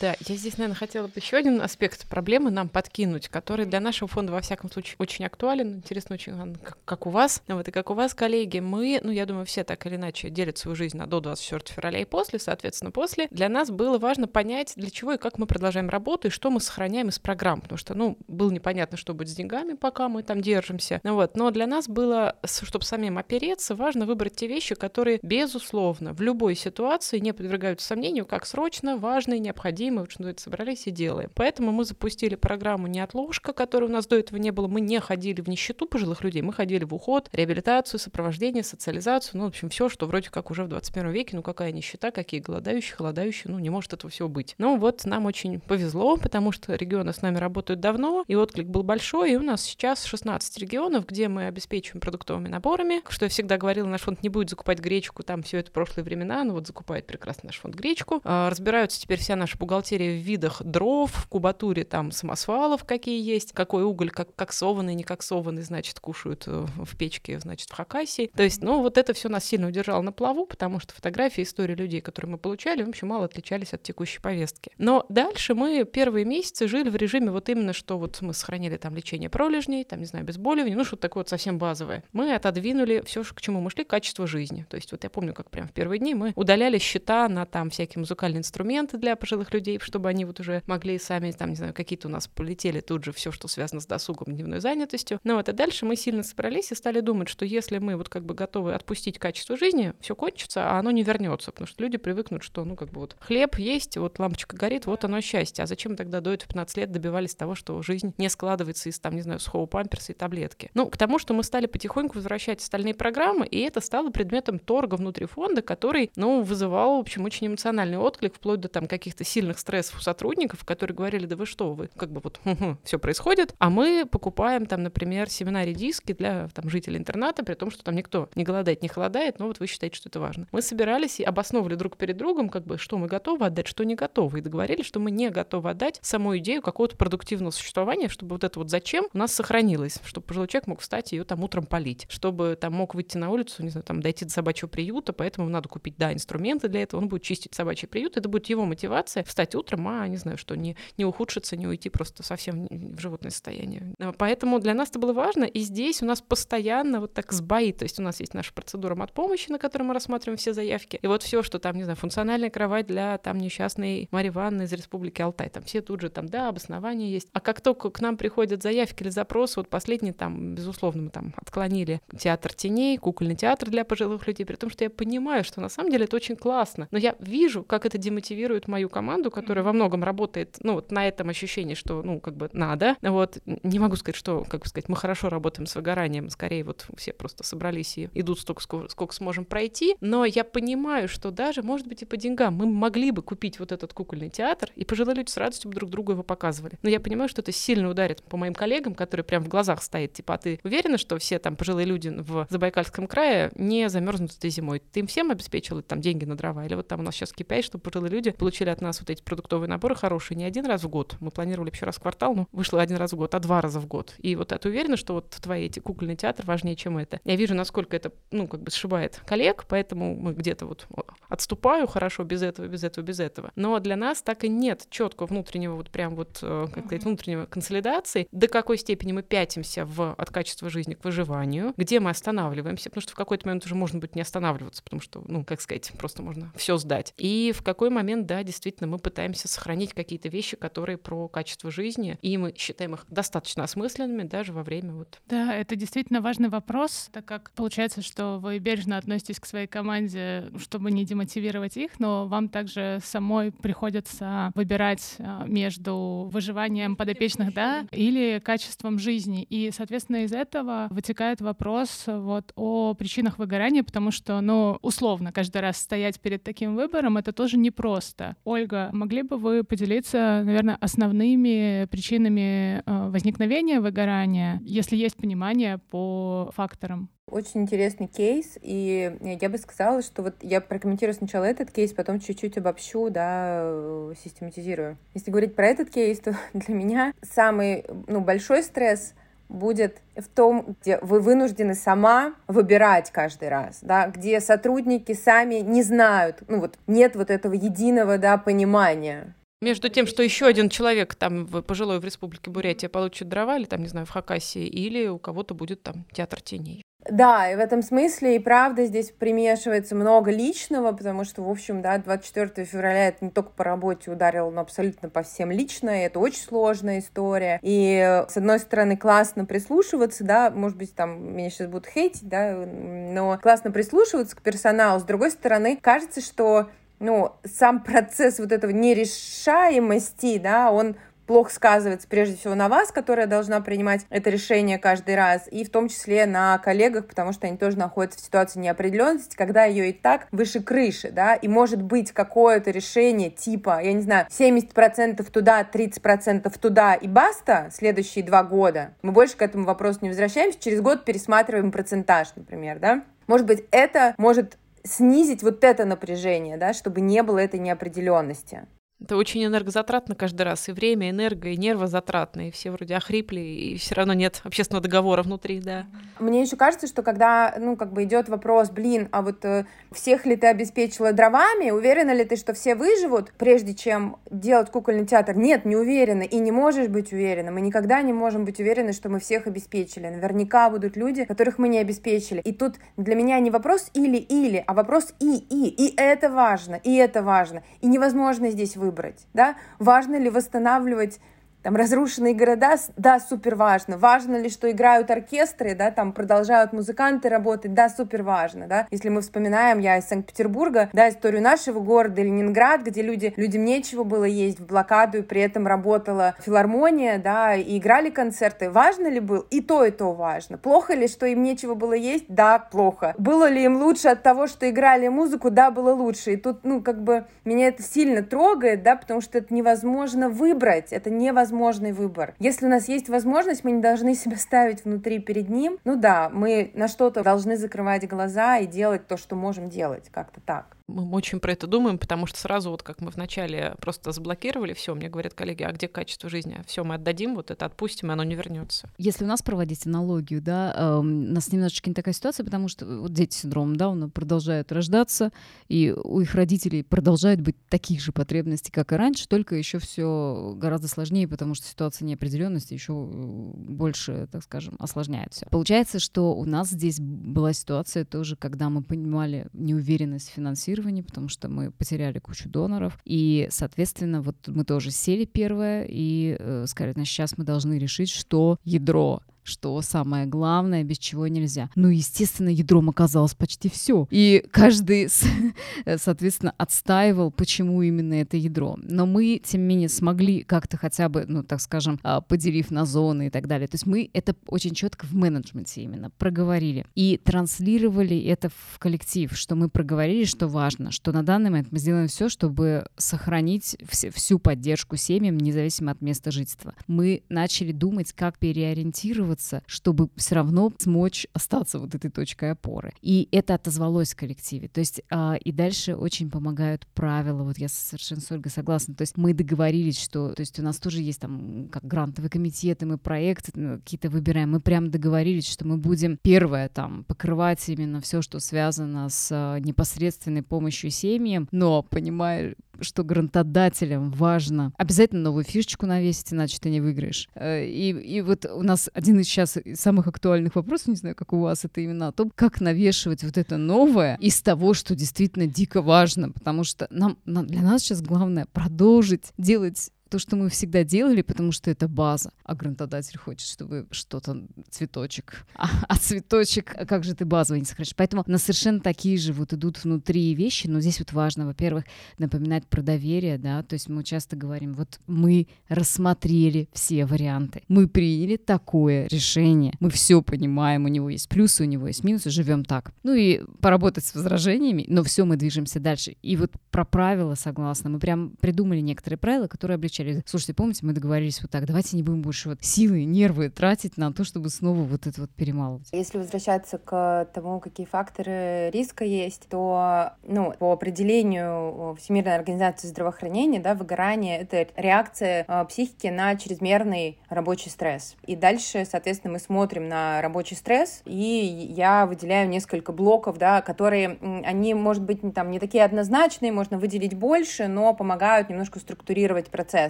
Да, 0.00 0.14
я 0.26 0.36
здесь, 0.36 0.56
наверное, 0.58 0.76
хотела 0.76 1.06
бы 1.06 1.12
еще 1.16 1.36
один 1.36 1.60
аспект 1.60 2.08
проблемы 2.08 2.50
нам 2.50 2.68
подкинуть, 2.68 3.28
который 3.28 3.66
для 3.66 3.80
нашего 3.80 4.08
фонда, 4.08 4.32
во 4.32 4.40
всяком 4.40 4.70
случае, 4.70 4.96
очень 4.98 5.24
актуален. 5.24 5.76
Интересно 5.76 6.14
очень, 6.14 6.56
как, 6.84 7.06
у 7.06 7.10
вас. 7.10 7.42
Вот 7.48 7.66
и 7.66 7.70
как 7.70 7.90
у 7.90 7.94
вас, 7.94 8.14
коллеги, 8.14 8.60
мы, 8.60 9.00
ну, 9.02 9.10
я 9.10 9.26
думаю, 9.26 9.46
все 9.46 9.64
так 9.64 9.84
или 9.86 9.96
иначе 9.96 10.30
делят 10.30 10.58
свою 10.58 10.76
жизнь 10.76 10.96
на 10.96 11.06
до 11.06 11.20
24 11.20 11.74
февраля 11.74 12.00
и 12.00 12.04
после, 12.04 12.38
соответственно, 12.38 12.90
после. 12.90 13.26
Для 13.30 13.48
нас 13.48 13.70
было 13.70 13.98
важно 13.98 14.28
понять, 14.28 14.74
для 14.76 14.90
чего 14.90 15.12
и 15.12 15.18
как 15.18 15.38
мы 15.38 15.46
продолжаем 15.46 15.88
работу, 15.88 16.28
и 16.28 16.30
что 16.30 16.50
мы 16.50 16.60
сохраняем 16.60 17.08
из 17.08 17.18
программ, 17.18 17.60
потому 17.60 17.78
что, 17.78 17.94
ну, 17.94 18.16
было 18.28 18.50
непонятно, 18.50 18.96
что 18.96 19.14
будет 19.14 19.28
с 19.28 19.34
деньгами, 19.34 19.74
пока 19.74 20.08
мы 20.08 20.22
там 20.22 20.40
держимся. 20.40 21.00
Ну, 21.02 21.14
вот. 21.14 21.36
Но 21.36 21.50
для 21.50 21.66
нас 21.66 21.88
было, 21.88 22.36
чтобы 22.44 22.84
самим 22.84 23.18
опереться, 23.18 23.74
важно 23.74 24.06
выбрать 24.06 24.36
те 24.36 24.46
вещи, 24.46 24.74
которые, 24.74 25.18
безусловно, 25.22 26.12
в 26.12 26.20
любой 26.20 26.54
ситуации 26.54 27.18
не 27.18 27.32
подвергаются 27.32 27.86
сомнению, 27.86 28.26
как 28.26 28.46
срочно, 28.46 28.96
важно 28.96 29.34
и 29.34 29.38
необходимо 29.80 30.00
необходимо, 30.00 30.10
что 30.10 30.28
это 30.28 30.42
собрались 30.42 30.86
и 30.86 30.90
делаем. 30.90 31.30
Поэтому 31.34 31.72
мы 31.72 31.84
запустили 31.84 32.34
программу 32.34 32.86
«Неотложка», 32.86 33.52
которой 33.52 33.84
у 33.84 33.92
нас 33.92 34.06
до 34.06 34.16
этого 34.16 34.38
не 34.38 34.50
было. 34.50 34.68
Мы 34.68 34.80
не 34.80 35.00
ходили 35.00 35.40
в 35.40 35.48
нищету 35.48 35.86
пожилых 35.86 36.22
людей, 36.22 36.42
мы 36.42 36.52
ходили 36.52 36.84
в 36.84 36.94
уход, 36.94 37.28
реабилитацию, 37.32 37.98
сопровождение, 37.98 38.62
социализацию, 38.62 39.38
ну, 39.38 39.44
в 39.44 39.48
общем, 39.48 39.70
все, 39.70 39.88
что 39.88 40.06
вроде 40.06 40.30
как 40.30 40.50
уже 40.50 40.64
в 40.64 40.68
21 40.68 41.10
веке, 41.10 41.36
ну, 41.36 41.42
какая 41.42 41.72
нищета, 41.72 42.10
какие 42.10 42.40
голодающие, 42.40 42.94
холодающие, 42.94 43.50
ну, 43.50 43.58
не 43.58 43.70
может 43.70 43.92
этого 43.92 44.10
всего 44.10 44.28
быть. 44.28 44.54
Ну, 44.58 44.76
вот 44.78 45.04
нам 45.04 45.26
очень 45.26 45.60
повезло, 45.60 46.16
потому 46.16 46.52
что 46.52 46.74
регионы 46.74 47.12
с 47.12 47.22
нами 47.22 47.38
работают 47.38 47.80
давно, 47.80 48.24
и 48.28 48.34
отклик 48.34 48.66
был 48.66 48.82
большой, 48.82 49.32
и 49.32 49.36
у 49.36 49.42
нас 49.42 49.62
сейчас 49.62 50.04
16 50.04 50.58
регионов, 50.58 51.06
где 51.06 51.28
мы 51.28 51.46
обеспечиваем 51.46 52.00
продуктовыми 52.00 52.48
наборами, 52.48 53.02
что 53.08 53.26
я 53.26 53.28
всегда 53.28 53.56
говорила, 53.56 53.86
наш 53.86 54.02
фонд 54.02 54.22
не 54.22 54.28
будет 54.28 54.50
закупать 54.50 54.78
гречку, 54.80 55.22
там 55.22 55.42
все 55.42 55.58
это 55.58 55.70
прошлые 55.70 56.04
времена, 56.04 56.44
но 56.44 56.54
вот 56.54 56.66
закупает 56.66 57.06
прекрасно 57.06 57.48
наш 57.48 57.58
фонд 57.58 57.74
гречку. 57.74 58.20
А, 58.24 58.50
разбираются 58.50 59.00
теперь 59.00 59.18
вся 59.18 59.36
наша 59.36 59.58
бухгалтерия 59.70 60.18
в 60.18 60.22
видах 60.22 60.62
дров, 60.64 61.12
в 61.12 61.28
кубатуре 61.28 61.84
там 61.84 62.10
самосвалов 62.10 62.84
какие 62.84 63.22
есть, 63.22 63.52
какой 63.52 63.84
уголь, 63.84 64.10
как 64.10 64.34
коксованный, 64.34 64.94
не 64.96 65.04
коксованный, 65.04 65.62
значит, 65.62 66.00
кушают 66.00 66.44
э, 66.48 66.66
в 66.76 66.96
печке, 66.96 67.38
значит, 67.38 67.70
в 67.70 67.72
Хакасии. 67.72 68.30
То 68.34 68.42
есть, 68.42 68.62
ну, 68.62 68.80
вот 68.82 68.98
это 68.98 69.12
все 69.12 69.28
нас 69.28 69.44
сильно 69.44 69.68
удержало 69.68 70.02
на 70.02 70.10
плаву, 70.10 70.44
потому 70.44 70.80
что 70.80 70.92
фотографии, 70.92 71.42
истории 71.42 71.76
людей, 71.76 72.00
которые 72.00 72.32
мы 72.32 72.38
получали, 72.38 72.82
в 72.82 72.88
общем, 72.88 73.08
мало 73.08 73.26
отличались 73.26 73.72
от 73.72 73.84
текущей 73.84 74.20
повестки. 74.20 74.72
Но 74.76 75.06
дальше 75.08 75.54
мы 75.54 75.84
первые 75.84 76.24
месяцы 76.24 76.66
жили 76.66 76.90
в 76.90 76.96
режиме 76.96 77.30
вот 77.30 77.48
именно, 77.48 77.72
что 77.72 77.96
вот 77.96 78.20
мы 78.22 78.34
сохранили 78.34 78.76
там 78.76 78.96
лечение 78.96 79.30
пролежней, 79.30 79.84
там, 79.84 80.00
не 80.00 80.06
знаю, 80.06 80.24
обезболивание, 80.24 80.76
ну, 80.76 80.84
что-то 80.84 81.02
такое 81.02 81.22
вот 81.22 81.28
совсем 81.28 81.58
базовое. 81.58 82.02
Мы 82.12 82.34
отодвинули 82.34 83.04
все, 83.06 83.22
к 83.22 83.40
чему 83.40 83.60
мы 83.60 83.70
шли, 83.70 83.84
качество 83.84 84.26
жизни. 84.26 84.66
То 84.68 84.76
есть 84.76 84.90
вот 84.90 85.04
я 85.04 85.10
помню, 85.10 85.32
как 85.32 85.48
прям 85.48 85.68
в 85.68 85.72
первые 85.72 86.00
дни 86.00 86.14
мы 86.14 86.32
удаляли 86.34 86.78
счета 86.78 87.28
на 87.28 87.46
там 87.46 87.70
всякие 87.70 88.00
музыкальные 88.00 88.40
инструменты 88.40 88.98
для 88.98 89.14
пожилых 89.14 89.49
людей, 89.54 89.70
людей, 89.70 89.78
чтобы 89.80 90.08
они 90.08 90.24
вот 90.24 90.40
уже 90.40 90.62
могли 90.66 90.98
сами, 90.98 91.30
там, 91.32 91.50
не 91.50 91.56
знаю, 91.56 91.74
какие-то 91.74 92.08
у 92.08 92.10
нас 92.10 92.26
полетели 92.26 92.80
тут 92.80 93.04
же 93.04 93.12
все, 93.12 93.30
что 93.30 93.48
связано 93.48 93.80
с 93.80 93.86
досугом, 93.86 94.34
дневной 94.34 94.60
занятостью. 94.60 95.20
Ну 95.24 95.36
вот, 95.36 95.48
а 95.48 95.52
дальше 95.52 95.86
мы 95.86 95.96
сильно 95.96 96.22
собрались 96.22 96.72
и 96.72 96.74
стали 96.74 97.00
думать, 97.00 97.28
что 97.28 97.44
если 97.44 97.78
мы 97.78 97.96
вот 97.96 98.08
как 98.08 98.24
бы 98.24 98.34
готовы 98.34 98.74
отпустить 98.74 99.18
качество 99.18 99.56
жизни, 99.56 99.92
все 100.00 100.14
кончится, 100.14 100.70
а 100.70 100.78
оно 100.78 100.90
не 100.90 101.02
вернется, 101.02 101.52
потому 101.52 101.66
что 101.66 101.82
люди 101.82 101.98
привыкнут, 101.98 102.42
что, 102.42 102.64
ну, 102.64 102.76
как 102.76 102.90
бы 102.90 103.00
вот 103.00 103.16
хлеб 103.20 103.56
есть, 103.58 103.96
вот 103.96 104.18
лампочка 104.18 104.56
горит, 104.56 104.86
вот 104.86 105.04
оно 105.04 105.20
счастье. 105.20 105.62
А 105.62 105.66
зачем 105.66 105.96
тогда 105.96 106.20
до 106.20 106.32
этого 106.32 106.48
15 106.48 106.76
лет 106.78 106.92
добивались 106.92 107.34
того, 107.34 107.54
что 107.54 107.80
жизнь 107.82 108.14
не 108.18 108.28
складывается 108.28 108.88
из, 108.88 108.98
там, 108.98 109.14
не 109.14 109.22
знаю, 109.22 109.40
сухого 109.40 109.66
памперса 109.66 110.12
и 110.12 110.14
таблетки? 110.14 110.70
Ну, 110.74 110.88
к 110.88 110.96
тому, 110.96 111.18
что 111.18 111.34
мы 111.34 111.42
стали 111.42 111.66
потихоньку 111.66 112.16
возвращать 112.16 112.60
остальные 112.60 112.94
программы, 112.94 113.46
и 113.46 113.60
это 113.60 113.80
стало 113.80 114.10
предметом 114.10 114.58
торга 114.58 114.94
внутри 114.94 115.26
фонда, 115.26 115.62
который, 115.62 116.10
ну, 116.16 116.42
вызывал, 116.42 116.96
в 116.96 117.00
общем, 117.00 117.24
очень 117.24 117.46
эмоциональный 117.46 117.98
отклик, 117.98 118.34
вплоть 118.34 118.60
до 118.60 118.68
там 118.68 118.86
каких-то 118.86 119.24
сильных 119.24 119.39
сильных 119.40 119.58
стрессов 119.58 119.98
у 119.98 120.02
сотрудников, 120.02 120.64
которые 120.64 120.94
говорили, 120.94 121.24
да 121.24 121.34
вы 121.34 121.46
что, 121.46 121.72
вы 121.72 121.88
как 121.96 122.10
бы 122.10 122.20
вот 122.22 122.40
все 122.84 122.98
происходит, 122.98 123.54
а 123.58 123.70
мы 123.70 124.04
покупаем 124.10 124.66
там, 124.66 124.82
например, 124.82 125.30
семена 125.30 125.64
редиски 125.64 126.12
для 126.12 126.48
там, 126.48 126.68
жителей 126.68 126.98
интерната, 126.98 127.42
при 127.42 127.54
том, 127.54 127.70
что 127.70 127.82
там 127.82 127.96
никто 127.96 128.28
не 128.34 128.44
голодает, 128.44 128.82
не 128.82 128.88
холодает, 128.88 129.38
но 129.38 129.46
вот 129.46 129.58
вы 129.58 129.66
считаете, 129.66 129.96
что 129.96 130.10
это 130.10 130.20
важно. 130.20 130.46
Мы 130.52 130.60
собирались 130.60 131.20
и 131.20 131.24
обосновывали 131.24 131.74
друг 131.74 131.96
перед 131.96 132.18
другом, 132.18 132.50
как 132.50 132.64
бы, 132.64 132.76
что 132.76 132.98
мы 132.98 133.06
готовы 133.06 133.46
отдать, 133.46 133.66
что 133.66 133.82
не 133.84 133.94
готовы, 133.94 134.40
и 134.40 134.42
договорились, 134.42 134.84
что 134.84 135.00
мы 135.00 135.10
не 135.10 135.30
готовы 135.30 135.70
отдать 135.70 135.98
саму 136.02 136.36
идею 136.36 136.60
какого-то 136.60 136.98
продуктивного 136.98 137.50
существования, 137.50 138.10
чтобы 138.10 138.34
вот 138.34 138.44
это 138.44 138.58
вот 138.58 138.68
зачем 138.68 139.06
у 139.14 139.18
нас 139.18 139.32
сохранилось, 139.32 140.00
чтобы 140.04 140.26
пожилой 140.26 140.48
человек 140.48 140.66
мог 140.66 140.80
встать 140.80 141.14
и 141.14 141.16
ее 141.16 141.24
там 141.24 141.42
утром 141.42 141.64
полить, 141.64 142.06
чтобы 142.10 142.58
там 142.60 142.74
мог 142.74 142.94
выйти 142.94 143.16
на 143.16 143.30
улицу, 143.30 143.62
не 143.62 143.70
знаю, 143.70 143.84
там 143.84 144.02
дойти 144.02 144.26
до 144.26 144.30
собачьего 144.30 144.68
приюта, 144.68 145.14
поэтому 145.14 145.48
надо 145.48 145.70
купить, 145.70 145.94
да, 145.96 146.12
инструменты 146.12 146.68
для 146.68 146.82
этого, 146.82 147.00
он 147.00 147.08
будет 147.08 147.22
чистить 147.22 147.54
собачий 147.54 147.88
приют, 147.88 148.18
это 148.18 148.28
будет 148.28 148.50
его 148.50 148.66
мотивация 148.66 149.24
встать 149.30 149.54
утром, 149.54 149.88
а 149.88 150.06
не 150.08 150.16
знаю, 150.16 150.36
что 150.36 150.56
не, 150.56 150.76
не 150.98 151.04
ухудшиться, 151.04 151.56
не 151.56 151.66
уйти 151.66 151.88
просто 151.88 152.22
совсем 152.22 152.66
в 152.68 153.00
животное 153.00 153.30
состояние. 153.30 153.94
Поэтому 154.18 154.58
для 154.58 154.74
нас 154.74 154.90
это 154.90 154.98
было 154.98 155.12
важно, 155.12 155.44
и 155.44 155.60
здесь 155.60 156.02
у 156.02 156.06
нас 156.06 156.20
постоянно 156.20 157.00
вот 157.00 157.14
так 157.14 157.32
сбоит, 157.32 157.78
то 157.78 157.84
есть 157.84 157.98
у 157.98 158.02
нас 158.02 158.20
есть 158.20 158.34
наша 158.34 158.52
процедура 158.52 159.00
от 159.02 159.12
помощи, 159.12 159.50
на 159.50 159.58
которой 159.58 159.84
мы 159.84 159.94
рассматриваем 159.94 160.36
все 160.36 160.52
заявки, 160.52 160.98
и 161.00 161.06
вот 161.06 161.22
все, 161.22 161.42
что 161.42 161.58
там, 161.58 161.76
не 161.76 161.84
знаю, 161.84 161.96
функциональная 161.96 162.50
кровать 162.50 162.86
для 162.86 163.18
там 163.18 163.38
несчастной 163.38 164.08
Марии 164.10 164.28
Ивановны 164.28 164.64
из 164.64 164.72
Республики 164.72 165.22
Алтай, 165.22 165.48
там 165.48 165.62
все 165.62 165.80
тут 165.80 166.00
же 166.00 166.10
там, 166.10 166.28
да, 166.28 166.48
обоснования 166.48 167.08
есть. 167.08 167.28
А 167.32 167.40
как 167.40 167.60
только 167.60 167.90
к 167.90 168.00
нам 168.00 168.16
приходят 168.16 168.62
заявки 168.62 169.02
или 169.02 169.10
запросы, 169.10 169.60
вот 169.60 169.68
последний 169.68 170.12
там, 170.12 170.54
безусловно, 170.54 171.02
мы 171.02 171.10
там 171.10 171.34
отклонили 171.36 172.00
театр 172.18 172.52
теней, 172.52 172.98
кукольный 172.98 173.36
театр 173.36 173.70
для 173.70 173.84
пожилых 173.84 174.26
людей, 174.26 174.44
при 174.44 174.56
том, 174.56 174.70
что 174.70 174.84
я 174.84 174.90
понимаю, 174.90 175.44
что 175.44 175.60
на 175.60 175.68
самом 175.68 175.90
деле 175.90 176.04
это 176.04 176.16
очень 176.16 176.36
классно, 176.36 176.88
но 176.90 176.98
я 176.98 177.14
вижу, 177.20 177.62
как 177.62 177.86
это 177.86 177.98
демотивирует 177.98 178.68
мою 178.68 178.88
команду, 178.88 179.19
которая 179.28 179.64
во 179.64 179.72
многом 179.72 180.04
работает, 180.04 180.56
ну, 180.62 180.74
вот 180.74 180.90
на 180.92 181.06
этом 181.06 181.28
ощущении, 181.28 181.74
что, 181.74 182.02
ну, 182.02 182.20
как 182.20 182.36
бы 182.36 182.48
надо, 182.52 182.96
вот, 183.02 183.38
не 183.44 183.78
могу 183.78 183.96
сказать, 183.96 184.16
что, 184.16 184.44
как 184.48 184.62
бы 184.62 184.68
сказать, 184.68 184.88
мы 184.88 184.96
хорошо 184.96 185.28
работаем 185.28 185.66
с 185.66 185.74
выгоранием, 185.74 186.30
скорее 186.30 186.64
вот 186.64 186.86
все 186.96 187.12
просто 187.12 187.44
собрались 187.44 187.98
и 187.98 188.08
идут 188.14 188.40
столько, 188.40 188.62
сколько, 188.62 188.88
сколько 188.88 189.14
сможем 189.14 189.44
пройти, 189.44 189.96
но 190.00 190.24
я 190.24 190.44
понимаю, 190.44 191.08
что 191.08 191.30
даже, 191.30 191.62
может 191.62 191.86
быть, 191.86 192.02
и 192.02 192.06
по 192.06 192.16
деньгам 192.16 192.54
мы 192.54 192.66
могли 192.66 193.10
бы 193.10 193.22
купить 193.22 193.58
вот 193.58 193.72
этот 193.72 193.92
кукольный 193.92 194.30
театр, 194.30 194.70
и 194.76 194.84
пожилые 194.84 195.16
люди 195.16 195.30
с 195.30 195.36
радостью 195.36 195.70
бы 195.70 195.74
друг 195.74 195.90
другу 195.90 196.12
его 196.12 196.22
показывали. 196.22 196.78
Но 196.82 196.88
я 196.88 197.00
понимаю, 197.00 197.28
что 197.28 197.42
это 197.42 197.52
сильно 197.52 197.88
ударит 197.88 198.22
по 198.22 198.36
моим 198.36 198.54
коллегам, 198.54 198.94
которые 198.94 199.24
прям 199.24 199.42
в 199.42 199.48
глазах 199.48 199.82
стоят, 199.82 200.12
типа, 200.12 200.34
а 200.34 200.38
ты 200.38 200.60
уверена, 200.64 200.98
что 200.98 201.18
все 201.18 201.38
там 201.38 201.56
пожилые 201.56 201.86
люди 201.86 202.08
в 202.08 202.46
Забайкальском 202.48 203.06
крае 203.06 203.50
не 203.54 203.88
замерзнут 203.88 204.36
этой 204.36 204.50
зимой? 204.50 204.80
Ты 204.92 205.00
им 205.00 205.06
всем 205.06 205.30
обеспечила 205.30 205.82
там 205.82 206.00
деньги 206.00 206.24
на 206.24 206.36
дрова? 206.36 206.64
Или 206.64 206.74
вот 206.74 206.88
там 206.88 207.00
у 207.00 207.02
нас 207.02 207.14
сейчас 207.14 207.34
KPI, 207.36 207.62
чтобы 207.62 207.82
пожилые 207.82 208.10
люди 208.10 208.30
получили 208.30 208.68
от 208.68 208.80
нас 208.80 209.00
вот 209.00 209.09
эти 209.12 209.22
продуктовые 209.22 209.68
наборы 209.68 209.94
хорошие 209.94 210.36
не 210.36 210.44
один 210.44 210.66
раз 210.66 210.84
в 210.84 210.88
год. 210.88 211.16
Мы 211.20 211.30
планировали 211.30 211.70
еще 211.70 211.86
раз 211.86 211.96
в 211.96 212.00
квартал, 212.00 212.34
но 212.34 212.48
вышло 212.52 212.80
один 212.80 212.96
раз 212.96 213.12
в 213.12 213.16
год, 213.16 213.34
а 213.34 213.40
два 213.40 213.60
раза 213.60 213.80
в 213.80 213.86
год. 213.86 214.14
И 214.18 214.36
вот 214.36 214.48
ты 214.48 214.68
уверена, 214.68 214.96
что 214.96 215.14
вот 215.14 215.30
твои 215.30 215.66
эти 215.66 215.80
кукольный 215.80 216.16
театр 216.16 216.44
важнее, 216.46 216.76
чем 216.76 216.98
это? 216.98 217.20
Я 217.24 217.36
вижу, 217.36 217.54
насколько 217.54 217.96
это, 217.96 218.12
ну, 218.30 218.46
как 218.48 218.62
бы 218.62 218.70
сшибает 218.70 219.20
коллег, 219.26 219.64
поэтому 219.68 220.14
мы 220.14 220.32
где-то 220.32 220.66
вот 220.66 220.86
отступаю 221.28 221.86
хорошо 221.86 222.24
без 222.24 222.42
этого, 222.42 222.66
без 222.66 222.84
этого, 222.84 223.04
без 223.04 223.20
этого. 223.20 223.52
Но 223.56 223.78
для 223.78 223.96
нас 223.96 224.22
так 224.22 224.44
и 224.44 224.48
нет 224.48 224.86
четкого 224.90 225.26
внутреннего 225.26 225.76
вот 225.76 225.90
прям 225.90 226.16
вот, 226.16 226.40
э, 226.42 226.66
как 226.72 226.86
сказать, 226.86 227.04
внутреннего 227.04 227.46
консолидации, 227.46 228.26
до 228.32 228.48
какой 228.48 228.78
степени 228.78 229.12
мы 229.12 229.22
пятимся 229.22 229.84
в, 229.84 230.14
от 230.14 230.30
качества 230.30 230.68
жизни 230.70 230.94
к 230.94 231.04
выживанию, 231.04 231.72
где 231.76 232.00
мы 232.00 232.10
останавливаемся, 232.10 232.90
потому 232.90 233.02
что 233.02 233.12
в 233.12 233.16
какой-то 233.16 233.46
момент 233.46 233.64
уже 233.64 233.74
можно 233.74 233.98
быть 233.98 234.14
не 234.14 234.22
останавливаться, 234.22 234.82
потому 234.82 235.00
что, 235.00 235.22
ну, 235.26 235.44
как 235.44 235.60
сказать, 235.60 235.92
просто 235.98 236.22
можно 236.22 236.52
все 236.56 236.76
сдать. 236.76 237.14
И 237.16 237.52
в 237.54 237.62
какой 237.62 237.90
момент, 237.90 238.26
да, 238.26 238.42
действительно, 238.42 238.86
мы 238.86 238.98
пытаемся 239.00 239.48
сохранить 239.48 239.92
какие-то 239.92 240.28
вещи, 240.28 240.56
которые 240.56 240.98
про 240.98 241.28
качество 241.28 241.70
жизни, 241.70 242.18
и 242.22 242.36
мы 242.36 242.54
считаем 242.56 242.94
их 242.94 243.06
достаточно 243.08 243.64
осмысленными 243.64 244.22
даже 244.24 244.52
во 244.52 244.62
время 244.62 244.92
вот... 244.94 245.20
Да, 245.26 245.54
это 245.54 245.76
действительно 245.76 246.20
важный 246.20 246.48
вопрос, 246.48 247.08
так 247.12 247.24
как 247.24 247.50
получается, 247.52 248.02
что 248.02 248.38
вы 248.38 248.58
бережно 248.58 248.96
относитесь 248.96 249.40
к 249.40 249.46
своей 249.46 249.66
команде, 249.66 250.50
чтобы 250.58 250.90
не 250.90 251.04
демотивировать 251.04 251.76
их, 251.76 251.98
но 251.98 252.26
вам 252.26 252.48
также 252.48 253.00
самой 253.02 253.52
приходится 253.52 254.52
выбирать 254.54 255.16
а, 255.18 255.44
между 255.46 256.28
выживанием 256.32 256.96
подопечных, 256.96 257.54
да, 257.54 257.86
или 257.90 258.40
качеством 258.44 258.98
жизни. 258.98 259.42
И, 259.44 259.70
соответственно, 259.72 260.24
из 260.24 260.32
этого 260.32 260.88
вытекает 260.90 261.40
вопрос 261.40 262.04
вот 262.06 262.52
о 262.56 262.94
причинах 262.94 263.38
выгорания, 263.38 263.82
потому 263.82 264.10
что, 264.10 264.40
ну, 264.40 264.78
условно, 264.82 265.32
каждый 265.32 265.60
раз 265.60 265.78
стоять 265.78 266.20
перед 266.20 266.42
таким 266.42 266.74
выбором— 266.74 267.16
это 267.18 267.32
тоже 267.32 267.56
непросто. 267.56 268.36
Ольга, 268.44 268.89
могли 268.92 269.22
бы 269.22 269.36
вы 269.36 269.64
поделиться, 269.64 270.42
наверное, 270.44 270.76
основными 270.80 271.86
причинами 271.86 272.82
э, 272.84 273.10
возникновения 273.10 273.80
выгорания, 273.80 274.60
если 274.64 274.96
есть 274.96 275.16
понимание 275.16 275.78
по 275.78 276.50
факторам? 276.54 277.08
Очень 277.30 277.62
интересный 277.62 278.08
кейс, 278.08 278.58
и 278.60 279.16
я 279.40 279.48
бы 279.48 279.58
сказала, 279.58 280.02
что 280.02 280.22
вот 280.22 280.34
я 280.42 280.60
прокомментирую 280.60 281.14
сначала 281.14 281.44
этот 281.44 281.70
кейс, 281.70 281.92
потом 281.92 282.18
чуть-чуть 282.18 282.58
обобщу, 282.58 283.08
да, 283.08 283.60
э, 283.62 284.14
систематизирую. 284.22 284.98
Если 285.14 285.30
говорить 285.30 285.54
про 285.54 285.68
этот 285.68 285.90
кейс, 285.90 286.18
то 286.18 286.36
для 286.54 286.74
меня 286.74 287.14
самый 287.22 287.84
ну, 288.08 288.20
большой 288.20 288.62
стресс 288.64 289.14
будет 289.50 289.98
в 290.16 290.28
том, 290.28 290.76
где 290.80 290.98
вы 291.02 291.20
вынуждены 291.20 291.74
сама 291.74 292.34
выбирать 292.46 293.10
каждый 293.10 293.48
раз, 293.48 293.80
да, 293.82 294.06
где 294.06 294.40
сотрудники 294.40 295.12
сами 295.12 295.56
не 295.56 295.82
знают, 295.82 296.42
ну 296.48 296.60
вот 296.60 296.78
нет 296.86 297.16
вот 297.16 297.30
этого 297.30 297.52
единого, 297.52 298.16
да, 298.16 298.38
понимания, 298.38 299.34
между 299.62 299.90
тем, 299.90 300.06
что 300.06 300.22
еще 300.22 300.46
один 300.46 300.70
человек 300.70 301.14
там 301.14 301.46
пожилой 301.46 302.00
в 302.00 302.04
Республике 302.04 302.50
Бурятия 302.50 302.88
получит 302.88 303.28
дрова, 303.28 303.58
или 303.58 303.66
там, 303.66 303.82
не 303.82 303.88
знаю, 303.88 304.06
в 304.06 304.10
Хакасии, 304.10 304.66
или 304.66 305.06
у 305.06 305.18
кого-то 305.18 305.52
будет 305.52 305.82
там 305.82 306.06
театр 306.12 306.40
теней. 306.40 306.82
Да, 307.10 307.50
и 307.50 307.56
в 307.56 307.58
этом 307.58 307.82
смысле 307.82 308.36
и 308.36 308.38
правда 308.38 308.86
здесь 308.86 309.10
примешивается 309.10 309.96
много 309.96 310.30
личного, 310.30 310.92
потому 310.92 311.24
что, 311.24 311.42
в 311.42 311.50
общем, 311.50 311.82
да, 311.82 311.98
24 311.98 312.64
февраля 312.64 313.08
это 313.08 313.24
не 313.24 313.30
только 313.30 313.50
по 313.50 313.64
работе 313.64 314.12
ударило, 314.12 314.50
но 314.50 314.60
абсолютно 314.60 315.08
по 315.08 315.22
всем 315.22 315.50
лично, 315.50 315.90
и 316.02 316.06
это 316.06 316.20
очень 316.20 316.42
сложная 316.42 317.00
история. 317.00 317.58
И, 317.62 318.24
с 318.28 318.36
одной 318.36 318.60
стороны, 318.60 318.96
классно 318.96 319.44
прислушиваться, 319.44 320.22
да, 320.22 320.50
может 320.50 320.78
быть, 320.78 320.94
там 320.94 321.34
меня 321.36 321.50
сейчас 321.50 321.66
будут 321.66 321.88
хейтить, 321.88 322.28
да, 322.28 322.54
но 322.54 323.38
классно 323.42 323.72
прислушиваться 323.72 324.36
к 324.36 324.42
персоналу. 324.42 325.00
С 325.00 325.04
другой 325.04 325.32
стороны, 325.32 325.78
кажется, 325.80 326.20
что 326.20 326.68
ну, 327.00 327.32
сам 327.44 327.82
процесс 327.82 328.38
вот 328.38 328.52
этого 328.52 328.70
нерешаемости, 328.70 330.38
да, 330.38 330.70
он 330.70 330.96
плохо 331.30 331.52
сказывается 331.52 332.08
прежде 332.08 332.36
всего 332.36 332.56
на 332.56 332.68
вас, 332.68 332.90
которая 332.90 333.28
должна 333.28 333.60
принимать 333.60 334.04
это 334.10 334.30
решение 334.30 334.78
каждый 334.78 335.14
раз, 335.14 335.46
и 335.48 335.64
в 335.64 335.70
том 335.70 335.88
числе 335.88 336.26
на 336.26 336.58
коллегах, 336.58 337.06
потому 337.06 337.32
что 337.32 337.46
они 337.46 337.56
тоже 337.56 337.78
находятся 337.78 338.18
в 338.18 338.22
ситуации 338.22 338.58
неопределенности, 338.58 339.36
когда 339.36 339.64
ее 339.64 339.90
и 339.90 339.92
так 339.92 340.26
выше 340.32 340.60
крыши, 340.60 341.12
да, 341.12 341.36
и 341.36 341.46
может 341.46 341.82
быть 341.82 342.10
какое-то 342.10 342.72
решение 342.72 343.30
типа, 343.30 343.80
я 343.80 343.92
не 343.92 344.02
знаю, 344.02 344.26
70% 344.28 345.22
туда, 345.30 345.62
30% 345.62 346.52
туда 346.58 346.94
и 346.94 347.06
баста 347.06 347.68
следующие 347.72 348.24
два 348.24 348.42
года. 348.42 348.94
Мы 349.02 349.12
больше 349.12 349.36
к 349.36 349.42
этому 349.42 349.66
вопросу 349.66 350.00
не 350.02 350.08
возвращаемся, 350.08 350.58
через 350.58 350.80
год 350.80 351.04
пересматриваем 351.04 351.70
процентаж, 351.70 352.26
например, 352.34 352.80
да. 352.80 353.04
Может 353.28 353.46
быть, 353.46 353.66
это 353.70 354.16
может 354.18 354.58
снизить 354.82 355.44
вот 355.44 355.62
это 355.62 355.84
напряжение, 355.84 356.56
да, 356.56 356.72
чтобы 356.72 357.00
не 357.00 357.22
было 357.22 357.38
этой 357.38 357.60
неопределенности. 357.60 358.66
Это 359.02 359.16
очень 359.16 359.44
энергозатратно 359.44 360.14
каждый 360.14 360.42
раз. 360.42 360.68
И 360.68 360.72
время, 360.72 361.08
и 361.08 361.10
энерго, 361.10 361.48
и 361.48 361.56
нервозатратно. 361.56 362.48
И 362.48 362.50
все 362.50 362.70
вроде 362.70 362.96
охрипли, 362.96 363.40
и 363.40 363.76
все 363.78 363.94
равно 363.94 364.12
нет 364.12 364.42
общественного 364.44 364.82
договора 364.82 365.22
внутри, 365.22 365.58
да. 365.58 365.86
Мне 366.18 366.42
еще 366.42 366.56
кажется, 366.56 366.86
что 366.86 367.02
когда, 367.02 367.54
ну, 367.58 367.76
как 367.76 367.94
бы 367.94 368.04
идет 368.04 368.28
вопрос, 368.28 368.68
блин, 368.68 369.08
а 369.10 369.22
вот 369.22 369.42
э, 369.46 369.64
всех 369.90 370.26
ли 370.26 370.36
ты 370.36 370.48
обеспечила 370.48 371.12
дровами, 371.12 371.70
уверена 371.70 372.12
ли 372.12 372.24
ты, 372.24 372.36
что 372.36 372.52
все 372.52 372.74
выживут, 372.74 373.32
прежде 373.38 373.74
чем 373.74 374.18
делать 374.30 374.70
кукольный 374.70 375.06
театр? 375.06 375.34
Нет, 375.34 375.64
не 375.64 375.76
уверена, 375.76 376.22
и 376.22 376.38
не 376.38 376.52
можешь 376.52 376.88
быть 376.88 377.10
уверена. 377.12 377.50
Мы 377.52 377.62
никогда 377.62 378.02
не 378.02 378.12
можем 378.12 378.44
быть 378.44 378.60
уверены, 378.60 378.92
что 378.92 379.08
мы 379.08 379.18
всех 379.18 379.46
обеспечили. 379.46 380.08
Наверняка 380.08 380.68
будут 380.68 380.98
люди, 380.98 381.24
которых 381.24 381.58
мы 381.58 381.68
не 381.68 381.78
обеспечили. 381.78 382.42
И 382.42 382.52
тут 382.52 382.74
для 382.98 383.14
меня 383.14 383.40
не 383.40 383.50
вопрос 383.50 383.90
или-или, 383.94 384.62
а 384.66 384.74
вопрос 384.74 385.14
и-и. 385.20 385.68
И 385.68 385.94
это 385.96 386.28
важно, 386.28 386.74
и 386.74 386.94
это 386.96 387.22
важно. 387.22 387.62
И 387.80 387.86
невозможно 387.86 388.50
здесь 388.50 388.76
выбрать 388.76 388.89
выбрать, 388.90 389.26
да, 389.34 389.54
важно 389.78 390.16
ли 390.16 390.28
восстанавливать 390.28 391.20
Там 391.62 391.76
разрушенные 391.76 392.34
города, 392.34 392.76
да, 392.96 393.20
супер 393.20 393.54
важно. 393.54 393.98
Важно 393.98 394.36
ли, 394.36 394.48
что 394.48 394.70
играют 394.70 395.10
оркестры, 395.10 395.74
да, 395.74 395.90
там 395.90 396.12
продолжают 396.12 396.72
музыканты 396.72 397.28
работать, 397.28 397.74
да, 397.74 397.90
супер 397.90 398.22
важно, 398.22 398.66
да. 398.66 398.86
Если 398.90 399.10
мы 399.10 399.20
вспоминаем, 399.20 399.78
я 399.78 399.98
из 399.98 400.06
Санкт-Петербурга, 400.06 400.88
да, 400.94 401.10
историю 401.10 401.42
нашего 401.42 401.80
города, 401.80 402.22
Ленинград, 402.22 402.82
где 402.82 403.02
люди, 403.02 403.34
людям 403.36 403.64
нечего 403.66 404.04
было 404.04 404.24
есть 404.24 404.58
в 404.58 404.66
блокаду, 404.66 405.18
и 405.18 405.22
при 405.22 405.42
этом 405.42 405.66
работала 405.66 406.34
филармония, 406.40 407.18
да, 407.18 407.54
и 407.54 407.76
играли 407.76 408.08
концерты. 408.08 408.70
Важно 408.70 409.08
ли 409.08 409.20
был? 409.20 409.40
И 409.50 409.60
то, 409.60 409.84
и 409.84 409.90
то 409.90 410.12
важно. 410.12 410.56
Плохо 410.56 410.94
ли, 410.94 411.08
что 411.08 411.26
им 411.26 411.42
нечего 411.42 411.74
было 411.74 411.92
есть? 411.92 412.24
Да, 412.28 412.58
плохо. 412.58 413.14
Было 413.18 413.50
ли 413.50 413.64
им 413.64 413.76
лучше 413.76 414.08
от 414.08 414.22
того, 414.22 414.46
что 414.46 414.68
играли 414.70 415.08
музыку? 415.08 415.50
Да, 415.50 415.70
было 415.70 415.92
лучше. 415.92 416.32
И 416.32 416.36
тут, 416.36 416.64
ну, 416.64 416.80
как 416.80 417.02
бы 417.02 417.26
меня 417.44 417.68
это 417.68 417.82
сильно 417.82 418.22
трогает, 418.22 418.82
да, 418.82 418.96
потому 418.96 419.20
что 419.20 419.36
это 419.36 419.52
невозможно 419.52 420.30
выбрать, 420.30 420.92
это 420.92 421.10
невозможно 421.10 421.49
возможный 421.50 421.92
выбор. 421.92 422.34
Если 422.38 422.66
у 422.66 422.68
нас 422.68 422.88
есть 422.88 423.08
возможность, 423.08 423.64
мы 423.64 423.72
не 423.72 423.82
должны 423.82 424.14
себя 424.14 424.36
ставить 424.36 424.84
внутри 424.84 425.18
перед 425.18 425.48
ним. 425.48 425.78
Ну 425.84 425.96
да, 425.96 426.30
мы 426.32 426.70
на 426.74 426.86
что-то 426.86 427.22
должны 427.22 427.56
закрывать 427.56 428.08
глаза 428.08 428.58
и 428.58 428.66
делать 428.66 429.06
то, 429.08 429.16
что 429.16 429.34
можем 429.34 429.68
делать, 429.68 430.08
как-то 430.10 430.40
так 430.40 430.76
мы 430.90 431.16
очень 431.16 431.40
про 431.40 431.52
это 431.52 431.66
думаем, 431.66 431.98
потому 431.98 432.26
что 432.26 432.38
сразу, 432.38 432.70
вот 432.70 432.82
как 432.82 433.00
мы 433.00 433.10
вначале 433.10 433.74
просто 433.80 434.12
заблокировали 434.12 434.72
все, 434.72 434.94
мне 434.94 435.08
говорят 435.08 435.34
коллеги, 435.34 435.62
а 435.62 435.72
где 435.72 435.88
качество 435.88 436.28
жизни? 436.28 436.62
Все, 436.66 436.84
мы 436.84 436.96
отдадим, 436.96 437.34
вот 437.34 437.50
это 437.50 437.66
отпустим, 437.66 438.10
и 438.10 438.12
оно 438.12 438.24
не 438.24 438.34
вернется. 438.34 438.90
Если 438.98 439.24
у 439.24 439.26
нас 439.26 439.42
проводить 439.42 439.86
аналогию, 439.86 440.42
да, 440.42 440.74
э, 440.76 440.98
у 440.98 441.02
нас 441.02 441.52
немножечко 441.52 441.90
не 441.90 441.94
такая 441.94 442.14
ситуация, 442.14 442.44
потому 442.44 442.68
что 442.68 442.86
вот 442.86 443.12
дети 443.12 443.34
с 443.34 443.40
синдромом 443.40 443.76
Дауна 443.76 444.08
продолжают 444.08 444.72
рождаться, 444.72 445.32
и 445.68 445.92
у 445.92 446.20
их 446.20 446.34
родителей 446.34 446.82
продолжают 446.82 447.40
быть 447.40 447.56
такие 447.68 448.00
же 448.00 448.12
потребности, 448.12 448.70
как 448.70 448.92
и 448.92 448.96
раньше, 448.96 449.28
только 449.28 449.56
еще 449.56 449.78
все 449.78 450.54
гораздо 450.56 450.88
сложнее, 450.88 451.28
потому 451.28 451.54
что 451.54 451.66
ситуация 451.66 452.06
неопределенности 452.06 452.74
еще 452.74 452.92
больше, 452.92 454.28
так 454.30 454.42
скажем, 454.42 454.76
осложняет 454.78 455.34
все. 455.34 455.46
Получается, 455.50 455.98
что 455.98 456.34
у 456.34 456.44
нас 456.44 456.68
здесь 456.70 457.00
была 457.00 457.52
ситуация 457.52 458.04
тоже, 458.04 458.36
когда 458.36 458.68
мы 458.68 458.82
понимали 458.82 459.46
неуверенность 459.52 460.30
финансирования, 460.30 460.79
финансировании, 460.80 461.02
потому 461.02 461.28
что 461.28 461.48
мы 461.48 461.70
потеряли 461.70 462.18
кучу 462.18 462.48
доноров. 462.48 462.98
И, 463.04 463.48
соответственно, 463.50 464.22
вот 464.22 464.36
мы 464.48 464.64
тоже 464.64 464.90
сели 464.90 465.24
первое 465.24 465.86
и 465.88 466.36
э, 466.38 466.66
сказали, 466.66 466.92
значит, 466.92 467.12
сейчас 467.12 467.38
мы 467.38 467.44
должны 467.44 467.78
решить, 467.78 468.10
что 468.10 468.58
ядро 468.64 469.22
что 469.50 469.80
самое 469.82 470.26
главное, 470.26 470.84
без 470.84 470.98
чего 470.98 471.26
нельзя. 471.26 471.68
Ну, 471.74 471.88
естественно, 471.88 472.48
ядром 472.48 472.88
оказалось 472.88 473.34
почти 473.34 473.68
все. 473.68 474.06
И 474.10 474.44
каждый, 474.50 475.08
соответственно, 475.96 476.54
отстаивал, 476.56 477.30
почему 477.30 477.82
именно 477.82 478.14
это 478.14 478.36
ядро. 478.36 478.78
Но 478.82 479.06
мы, 479.06 479.40
тем 479.44 479.62
не 479.62 479.66
менее, 479.66 479.88
смогли 479.88 480.42
как-то 480.42 480.76
хотя 480.76 481.08
бы, 481.08 481.24
ну, 481.26 481.42
так 481.42 481.60
скажем, 481.60 481.98
а, 482.02 482.20
поделив 482.20 482.70
на 482.70 482.86
зоны 482.86 483.26
и 483.26 483.30
так 483.30 483.46
далее. 483.46 483.68
То 483.68 483.74
есть 483.74 483.86
мы 483.86 484.08
это 484.12 484.34
очень 484.46 484.74
четко 484.74 485.06
в 485.06 485.14
менеджменте 485.14 485.82
именно 485.82 486.10
проговорили. 486.10 486.86
И 486.94 487.20
транслировали 487.22 488.18
это 488.20 488.48
в 488.48 488.78
коллектив, 488.78 489.36
что 489.36 489.56
мы 489.56 489.68
проговорили, 489.68 490.24
что 490.24 490.48
важно, 490.48 490.92
что 490.92 491.12
на 491.12 491.22
данный 491.22 491.50
момент 491.50 491.68
мы 491.72 491.78
сделаем 491.78 492.08
все, 492.08 492.28
чтобы 492.28 492.86
сохранить 492.96 493.76
всю 493.88 494.38
поддержку 494.38 494.96
семьям, 494.96 495.36
независимо 495.38 495.92
от 495.92 496.00
места 496.00 496.30
жительства. 496.30 496.74
Мы 496.86 497.22
начали 497.28 497.72
думать, 497.72 498.12
как 498.12 498.38
переориентировать 498.38 499.39
адаптироваться, 499.40 499.62
чтобы 499.66 500.08
все 500.16 500.34
равно 500.34 500.72
смочь 500.78 501.26
остаться 501.32 501.78
вот 501.78 501.94
этой 501.94 502.10
точкой 502.10 502.52
опоры. 502.52 502.92
И 503.00 503.28
это 503.32 503.54
отозвалось 503.54 504.12
в 504.12 504.16
коллективе. 504.16 504.68
То 504.68 504.80
есть 504.80 505.02
э, 505.10 505.38
и 505.38 505.52
дальше 505.52 505.94
очень 505.94 506.30
помогают 506.30 506.86
правила. 506.94 507.42
Вот 507.42 507.58
я 507.58 507.68
совершенно 507.68 508.20
с 508.20 508.30
Ольгой 508.30 508.50
согласна. 508.50 508.94
То 508.94 509.02
есть 509.02 509.16
мы 509.16 509.34
договорились, 509.34 510.00
что 510.00 510.32
то 510.32 510.40
есть 510.40 510.58
у 510.58 510.62
нас 510.62 510.78
тоже 510.78 511.02
есть 511.02 511.20
там 511.20 511.68
как 511.70 511.84
грантовые 511.84 512.30
комитеты, 512.30 512.86
мы 512.86 512.98
проекты 512.98 513.52
ну, 513.54 513.78
какие-то 513.78 514.10
выбираем. 514.10 514.50
Мы 514.50 514.60
прям 514.60 514.90
договорились, 514.90 515.48
что 515.48 515.66
мы 515.66 515.76
будем 515.76 516.18
первое 516.22 516.68
там 516.68 517.04
покрывать 517.04 517.68
именно 517.68 518.00
все, 518.00 518.22
что 518.22 518.40
связано 518.40 519.08
с 519.08 519.28
э, 519.30 519.60
непосредственной 519.60 520.42
помощью 520.42 520.90
семьям, 520.90 521.48
но 521.52 521.82
понимая, 521.82 522.54
что 522.80 523.04
грантодателям 523.04 524.10
важно 524.10 524.72
обязательно 524.76 525.22
новую 525.22 525.44
фишечку 525.44 525.86
навесить, 525.86 526.32
иначе 526.32 526.58
ты 526.60 526.70
не 526.70 526.80
выиграешь. 526.80 527.28
Э, 527.34 527.64
и, 527.64 527.90
и 527.90 528.20
вот 528.20 528.46
у 528.46 528.62
нас 528.62 528.90
один 528.94 529.20
из 529.20 529.26
сейчас 529.30 529.58
самых 529.74 530.06
актуальных 530.06 530.56
вопросов, 530.56 530.88
не 530.88 530.96
знаю, 530.96 531.14
как 531.14 531.32
у 531.32 531.40
вас 531.40 531.64
это 531.64 531.80
именно, 531.80 532.08
о 532.08 532.12
том, 532.12 532.30
как 532.34 532.60
навешивать 532.60 533.22
вот 533.24 533.38
это 533.38 533.56
новое 533.56 534.16
из 534.20 534.40
того, 534.42 534.74
что 534.74 534.94
действительно 534.94 535.46
дико 535.46 535.82
важно, 535.82 536.30
потому 536.30 536.64
что 536.64 536.86
нам, 536.90 537.18
нам 537.24 537.46
для 537.46 537.62
нас 537.62 537.82
сейчас 537.82 538.02
главное 538.02 538.46
продолжить 538.52 539.32
делать 539.38 539.90
то, 540.10 540.18
что 540.18 540.36
мы 540.36 540.50
всегда 540.50 540.84
делали, 540.84 541.22
потому 541.22 541.52
что 541.52 541.70
это 541.70 541.88
база. 541.88 542.32
А 542.44 542.54
грантодатель 542.54 543.16
хочет, 543.16 543.48
чтобы 543.48 543.86
что-то, 543.92 544.42
цветочек. 544.70 545.46
А, 545.54 545.68
а 545.88 545.96
цветочек, 545.96 546.74
а 546.76 546.84
как 546.84 547.04
же 547.04 547.14
ты 547.14 547.24
базовый 547.24 547.60
не 547.60 547.66
сохранишь? 547.66 547.94
Поэтому 547.96 548.24
на 548.26 548.38
совершенно 548.38 548.80
такие 548.80 549.16
же 549.16 549.32
вот 549.32 549.52
идут 549.52 549.82
внутри 549.84 550.34
вещи, 550.34 550.66
но 550.66 550.80
здесь 550.80 550.98
вот 550.98 551.12
важно, 551.12 551.46
во-первых, 551.46 551.84
напоминать 552.18 552.66
про 552.66 552.82
доверие, 552.82 553.38
да, 553.38 553.62
то 553.62 553.74
есть 553.74 553.88
мы 553.88 554.02
часто 554.02 554.36
говорим, 554.36 554.74
вот 554.74 554.98
мы 555.06 555.46
рассмотрели 555.68 556.68
все 556.72 557.06
варианты, 557.06 557.62
мы 557.68 557.86
приняли 557.86 558.36
такое 558.36 559.06
решение, 559.06 559.74
мы 559.78 559.90
все 559.90 560.22
понимаем, 560.22 560.86
у 560.86 560.88
него 560.88 561.08
есть 561.08 561.28
плюсы, 561.28 561.62
у 561.62 561.66
него 561.66 561.86
есть 561.86 562.02
минусы, 562.02 562.30
живем 562.30 562.64
так. 562.64 562.92
Ну 563.04 563.14
и 563.14 563.42
поработать 563.60 564.04
с 564.04 564.14
возражениями, 564.14 564.84
но 564.88 565.04
все, 565.04 565.24
мы 565.24 565.36
движемся 565.36 565.78
дальше. 565.78 566.16
И 566.22 566.36
вот 566.36 566.50
про 566.70 566.84
правила 566.84 567.36
согласна, 567.36 567.90
мы 567.90 568.00
прям 568.00 568.30
придумали 568.40 568.80
некоторые 568.80 569.18
правила, 569.18 569.46
которые 569.46 569.76
облегчают 569.76 569.99
начали. 570.00 570.22
Слушайте, 570.26 570.54
помните, 570.54 570.86
мы 570.86 570.92
договорились 570.92 571.40
вот 571.42 571.50
так, 571.50 571.66
давайте 571.66 571.96
не 571.96 572.02
будем 572.02 572.22
больше 572.22 572.48
вот 572.48 572.58
силы, 572.62 573.04
нервы 573.04 573.50
тратить 573.50 573.96
на 573.96 574.12
то, 574.12 574.24
чтобы 574.24 574.48
снова 574.50 574.80
вот 574.80 575.06
это 575.06 575.20
вот 575.20 575.30
перемалывать. 575.30 575.88
Если 575.92 576.18
возвращаться 576.18 576.78
к 576.78 577.28
тому, 577.34 577.60
какие 577.60 577.86
факторы 577.86 578.70
риска 578.72 579.04
есть, 579.04 579.48
то, 579.48 580.12
ну, 580.22 580.54
по 580.58 580.72
определению 580.72 581.96
Всемирной 582.00 582.34
организации 582.34 582.88
здравоохранения, 582.88 583.60
да, 583.60 583.74
выгорание— 583.74 584.38
это 584.40 584.66
реакция 584.76 585.44
э, 585.46 585.64
психики 585.66 586.08
на 586.08 586.36
чрезмерный 586.36 587.18
рабочий 587.28 587.70
стресс. 587.70 588.16
И 588.26 588.36
дальше, 588.36 588.86
соответственно, 588.90 589.34
мы 589.34 589.38
смотрим 589.38 589.88
на 589.88 590.20
рабочий 590.22 590.56
стресс, 590.56 591.02
и 591.04 591.72
я 591.76 592.06
выделяю 592.06 592.48
несколько 592.48 592.92
блоков, 592.92 593.38
да, 593.38 593.62
которые, 593.62 594.18
они, 594.44 594.74
может 594.74 595.02
быть, 595.02 595.20
там 595.34 595.50
не 595.50 595.58
такие 595.58 595.84
однозначные, 595.84 596.52
можно 596.52 596.78
выделить 596.78 597.14
больше, 597.14 597.68
но 597.68 597.94
помогают 597.94 598.48
немножко 598.48 598.78
структурировать 598.78 599.48
процесс 599.48 599.89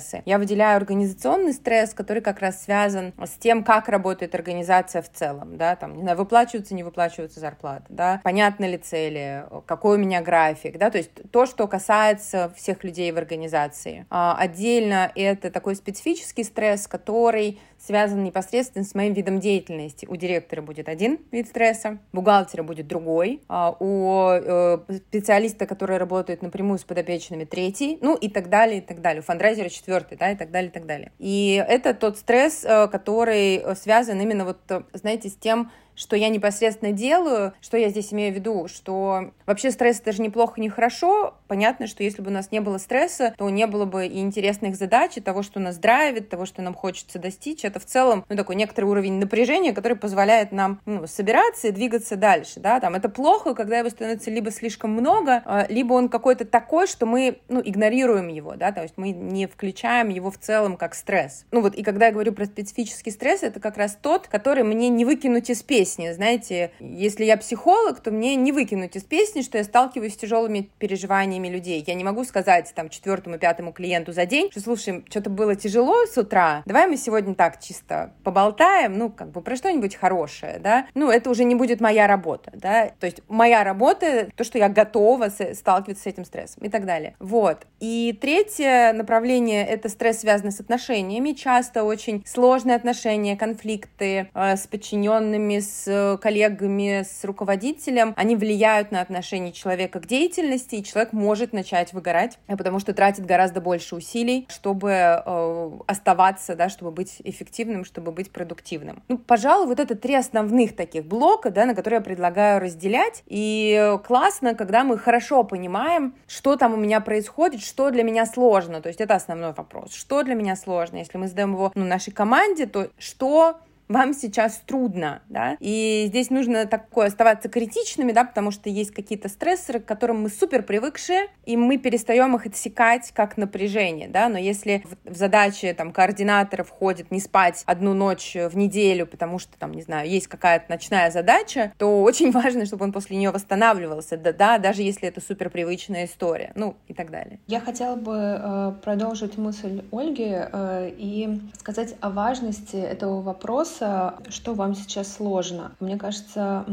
стрессы. 0.00 0.22
Я 0.26 0.38
выделяю 0.38 0.76
организационный 0.76 1.52
стресс, 1.52 1.94
который 1.94 2.22
как 2.22 2.40
раз 2.40 2.64
связан 2.64 3.12
с 3.18 3.30
тем, 3.38 3.64
как 3.64 3.88
работает 3.88 4.34
организация 4.34 5.02
в 5.02 5.10
целом, 5.10 5.56
да, 5.56 5.76
там, 5.76 5.96
не 5.96 6.02
знаю, 6.02 6.18
выплачиваются, 6.18 6.74
не 6.74 6.82
выплачиваются 6.82 7.40
зарплаты, 7.40 7.84
да, 7.88 8.20
понятны 8.24 8.64
ли 8.64 8.78
цели, 8.78 9.44
какой 9.66 9.96
у 9.96 10.00
меня 10.00 10.22
график, 10.22 10.78
да, 10.78 10.90
то 10.90 10.98
есть 10.98 11.10
то, 11.30 11.46
что 11.46 11.66
касается 11.66 12.52
всех 12.56 12.84
людей 12.84 13.12
в 13.12 13.18
организации. 13.18 14.06
А, 14.10 14.36
отдельно 14.38 15.10
это 15.14 15.50
такой 15.50 15.76
специфический 15.76 16.44
стресс, 16.44 16.86
который 16.86 17.60
связан 17.80 18.22
непосредственно 18.22 18.84
с 18.84 18.94
моим 18.94 19.14
видом 19.14 19.40
деятельности. 19.40 20.06
У 20.06 20.16
директора 20.16 20.60
будет 20.60 20.88
один 20.88 21.18
вид 21.32 21.48
стресса, 21.48 21.98
бухгалтера 22.12 22.62
будет 22.62 22.86
другой, 22.86 23.40
а 23.48 23.74
у 23.78 24.28
э, 24.30 24.78
специалиста, 25.08 25.66
который 25.66 25.96
работает 25.96 26.42
напрямую 26.42 26.78
с 26.78 26.84
подопечными, 26.84 27.44
третий, 27.44 27.98
ну 28.02 28.16
и 28.16 28.28
так 28.28 28.50
далее, 28.50 28.78
и 28.78 28.80
так 28.80 29.00
далее. 29.00 29.22
У 29.22 29.24
фандрайзера 29.24 29.70
четвертый, 29.70 29.89
да, 30.16 30.30
и 30.30 30.36
так 30.36 30.50
далее, 30.50 30.70
и 30.70 30.72
так 30.72 30.86
далее. 30.86 31.12
И 31.18 31.62
это 31.66 31.94
тот 31.94 32.18
стресс, 32.18 32.64
э, 32.64 32.88
который 32.88 33.62
связан 33.76 34.20
именно 34.20 34.44
вот, 34.44 34.58
э, 34.70 34.82
знаете, 34.92 35.28
с 35.28 35.36
тем, 35.36 35.70
что 36.00 36.16
я 36.16 36.30
непосредственно 36.30 36.92
делаю, 36.92 37.52
что 37.60 37.76
я 37.76 37.90
здесь 37.90 38.12
имею 38.12 38.32
в 38.32 38.34
виду, 38.34 38.68
что 38.68 39.32
вообще 39.44 39.70
стресс 39.70 40.00
это 40.00 40.12
же 40.12 40.22
неплохо, 40.22 40.60
не 40.60 40.70
хорошо. 40.70 41.34
Понятно, 41.46 41.86
что 41.86 42.02
если 42.02 42.22
бы 42.22 42.30
у 42.30 42.32
нас 42.32 42.50
не 42.50 42.60
было 42.60 42.78
стресса, 42.78 43.34
то 43.36 43.50
не 43.50 43.66
было 43.66 43.84
бы 43.84 44.06
и 44.06 44.20
интересных 44.20 44.76
задач, 44.76 45.16
и 45.16 45.20
того, 45.20 45.42
что 45.42 45.60
нас 45.60 45.76
драйвит, 45.76 46.30
того, 46.30 46.46
что 46.46 46.62
нам 46.62 46.74
хочется 46.74 47.18
достичь. 47.18 47.64
Это 47.64 47.78
в 47.78 47.84
целом, 47.84 48.24
ну, 48.28 48.36
такой 48.36 48.56
некоторый 48.56 48.86
уровень 48.86 49.18
напряжения, 49.18 49.74
который 49.74 49.96
позволяет 49.96 50.52
нам 50.52 50.80
ну, 50.86 51.06
собираться 51.06 51.68
и 51.68 51.70
двигаться 51.70 52.16
дальше, 52.16 52.60
да, 52.60 52.80
там 52.80 52.94
это 52.94 53.10
плохо, 53.10 53.54
когда 53.54 53.78
его 53.78 53.90
становится 53.90 54.30
либо 54.30 54.50
слишком 54.50 54.92
много, 54.92 55.42
а, 55.44 55.66
либо 55.68 55.92
он 55.92 56.08
какой-то 56.08 56.46
такой, 56.46 56.86
что 56.86 57.04
мы, 57.04 57.40
ну, 57.48 57.60
игнорируем 57.62 58.28
его, 58.28 58.56
да, 58.56 58.72
то 58.72 58.80
есть 58.82 58.94
мы 58.96 59.10
не 59.10 59.46
включаем 59.46 60.08
его 60.08 60.30
в 60.30 60.38
целом 60.38 60.76
как 60.78 60.94
стресс. 60.94 61.44
Ну 61.50 61.60
вот, 61.60 61.74
и 61.74 61.82
когда 61.82 62.06
я 62.06 62.12
говорю 62.12 62.32
про 62.32 62.46
специфический 62.46 63.10
стресс, 63.10 63.42
это 63.42 63.60
как 63.60 63.76
раз 63.76 63.98
тот, 64.00 64.28
который 64.28 64.64
мне 64.64 64.88
не 64.88 65.04
выкинуть 65.04 65.50
из 65.50 65.62
песни, 65.62 65.89
песни. 65.90 66.12
Знаете, 66.12 66.70
если 66.80 67.24
я 67.24 67.36
психолог, 67.36 68.00
то 68.00 68.10
мне 68.10 68.36
не 68.36 68.52
выкинуть 68.52 68.96
из 68.96 69.04
песни, 69.04 69.42
что 69.42 69.58
я 69.58 69.64
сталкиваюсь 69.64 70.14
с 70.14 70.16
тяжелыми 70.16 70.70
переживаниями 70.78 71.48
людей. 71.48 71.82
Я 71.86 71.94
не 71.94 72.04
могу 72.04 72.24
сказать 72.24 72.72
там 72.74 72.88
четвертому, 72.88 73.38
пятому 73.38 73.72
клиенту 73.72 74.12
за 74.12 74.26
день, 74.26 74.50
что, 74.50 74.60
слушай, 74.60 75.04
что-то 75.08 75.30
было 75.30 75.56
тяжело 75.56 76.06
с 76.06 76.16
утра, 76.16 76.62
давай 76.66 76.86
мы 76.86 76.96
сегодня 76.96 77.34
так 77.34 77.60
чисто 77.60 78.12
поболтаем, 78.22 78.98
ну, 78.98 79.10
как 79.10 79.30
бы 79.30 79.40
про 79.40 79.56
что-нибудь 79.56 79.96
хорошее, 79.96 80.58
да. 80.60 80.86
Ну, 80.94 81.10
это 81.10 81.30
уже 81.30 81.44
не 81.44 81.54
будет 81.54 81.80
моя 81.80 82.06
работа, 82.06 82.50
да. 82.54 82.90
То 83.00 83.06
есть 83.06 83.22
моя 83.28 83.64
работа, 83.64 84.28
то, 84.36 84.44
что 84.44 84.58
я 84.58 84.68
готова 84.68 85.28
сталкиваться 85.28 86.04
с 86.04 86.06
этим 86.06 86.24
стрессом 86.24 86.64
и 86.64 86.68
так 86.68 86.86
далее. 86.86 87.14
Вот. 87.18 87.66
И 87.80 88.16
третье 88.20 88.92
направление— 88.92 89.66
это 89.66 89.88
стресс, 89.88 90.20
связанный 90.20 90.52
с 90.52 90.60
отношениями. 90.60 91.32
Часто 91.32 91.84
очень 91.84 92.22
сложные 92.26 92.76
отношения, 92.76 93.36
конфликты 93.36 94.28
э, 94.34 94.56
с 94.56 94.66
подчиненными, 94.66 95.58
с 95.58 95.79
коллегами, 95.84 97.02
с 97.02 97.24
руководителем. 97.24 98.14
Они 98.16 98.36
влияют 98.36 98.90
на 98.90 99.00
отношение 99.00 99.52
человека 99.52 100.00
к 100.00 100.06
деятельности, 100.06 100.76
и 100.76 100.84
человек 100.84 101.12
может 101.12 101.52
начать 101.52 101.92
выгорать, 101.92 102.38
э, 102.46 102.56
потому 102.56 102.78
что 102.78 102.92
тратит 102.92 103.26
гораздо 103.26 103.60
больше 103.60 103.96
усилий, 103.96 104.46
чтобы 104.48 104.90
э, 104.90 105.70
оставаться, 105.86 106.54
да, 106.54 106.68
чтобы 106.68 106.90
быть 106.90 107.16
эффективным, 107.24 107.84
чтобы 107.84 108.12
быть 108.12 108.30
продуктивным. 108.32 109.02
Ну, 109.08 109.18
пожалуй, 109.18 109.66
вот 109.66 109.80
это 109.80 109.94
три 109.94 110.14
основных 110.14 110.76
таких 110.76 111.04
блока, 111.04 111.50
да, 111.50 111.66
на 111.66 111.74
которые 111.74 111.98
я 111.98 112.04
предлагаю 112.04 112.60
разделять. 112.60 113.22
И 113.26 113.98
классно, 114.06 114.54
когда 114.54 114.84
мы 114.84 114.98
хорошо 114.98 115.44
понимаем, 115.44 116.14
что 116.26 116.56
там 116.56 116.74
у 116.74 116.76
меня 116.76 117.00
происходит, 117.00 117.62
что 117.62 117.90
для 117.90 118.02
меня 118.02 118.26
сложно. 118.26 118.80
То 118.80 118.88
есть 118.88 119.00
это 119.00 119.14
основной 119.14 119.52
вопрос. 119.52 119.92
Что 119.92 120.22
для 120.22 120.34
меня 120.34 120.56
сложно? 120.56 120.96
Если 120.96 121.18
мы 121.18 121.28
задаем 121.28 121.52
его 121.52 121.72
ну, 121.74 121.84
нашей 121.84 122.12
команде, 122.12 122.66
то 122.66 122.88
что 122.98 123.60
вам 123.90 124.14
сейчас 124.14 124.62
трудно, 124.64 125.20
да, 125.28 125.56
и 125.58 126.04
здесь 126.06 126.30
нужно 126.30 126.66
такое 126.66 127.08
оставаться 127.08 127.48
критичными, 127.48 128.12
да, 128.12 128.24
потому 128.24 128.52
что 128.52 128.70
есть 128.70 128.92
какие-то 128.92 129.28
стрессоры, 129.28 129.80
к 129.80 129.84
которым 129.84 130.22
мы 130.22 130.30
супер 130.30 130.62
привыкшие, 130.62 131.26
и 131.44 131.56
мы 131.56 131.76
перестаем 131.76 132.36
их 132.36 132.46
отсекать 132.46 133.10
как 133.12 133.36
напряжение, 133.36 134.08
да, 134.08 134.28
но 134.28 134.38
если 134.38 134.84
в, 135.04 135.12
в 135.12 135.16
задачи 135.16 135.72
там 135.76 135.92
координатора 135.92 136.62
входит 136.62 137.10
не 137.10 137.18
спать 137.18 137.64
одну 137.66 137.92
ночь 137.92 138.36
в 138.36 138.56
неделю, 138.56 139.06
потому 139.06 139.40
что 139.40 139.58
там, 139.58 139.72
не 139.72 139.82
знаю, 139.82 140.08
есть 140.08 140.28
какая-то 140.28 140.66
ночная 140.68 141.10
задача, 141.10 141.72
то 141.76 142.02
очень 142.02 142.30
важно, 142.30 142.66
чтобы 142.66 142.84
он 142.84 142.92
после 142.92 143.16
нее 143.16 143.32
восстанавливался, 143.32 144.16
да, 144.16 144.32
да, 144.32 144.58
даже 144.58 144.82
если 144.82 145.08
это 145.08 145.20
супер 145.20 145.50
привычная 145.50 146.04
история, 146.04 146.52
ну 146.54 146.76
и 146.86 146.94
так 146.94 147.10
далее. 147.10 147.40
Я 147.48 147.60
хотела 147.60 147.96
бы 147.96 148.14
э, 148.14 148.72
продолжить 148.84 149.36
мысль 149.36 149.82
Ольги 149.90 150.30
э, 150.30 150.92
и 150.96 151.40
сказать 151.58 151.96
о 152.00 152.10
важности 152.10 152.76
этого 152.76 153.20
вопроса 153.20 153.79
вопроса, 153.80 154.14
что 154.30 154.54
вам 154.54 154.74
сейчас 154.74 155.16
сложно. 155.16 155.72
Мне 155.80 155.96
кажется, 155.96 156.64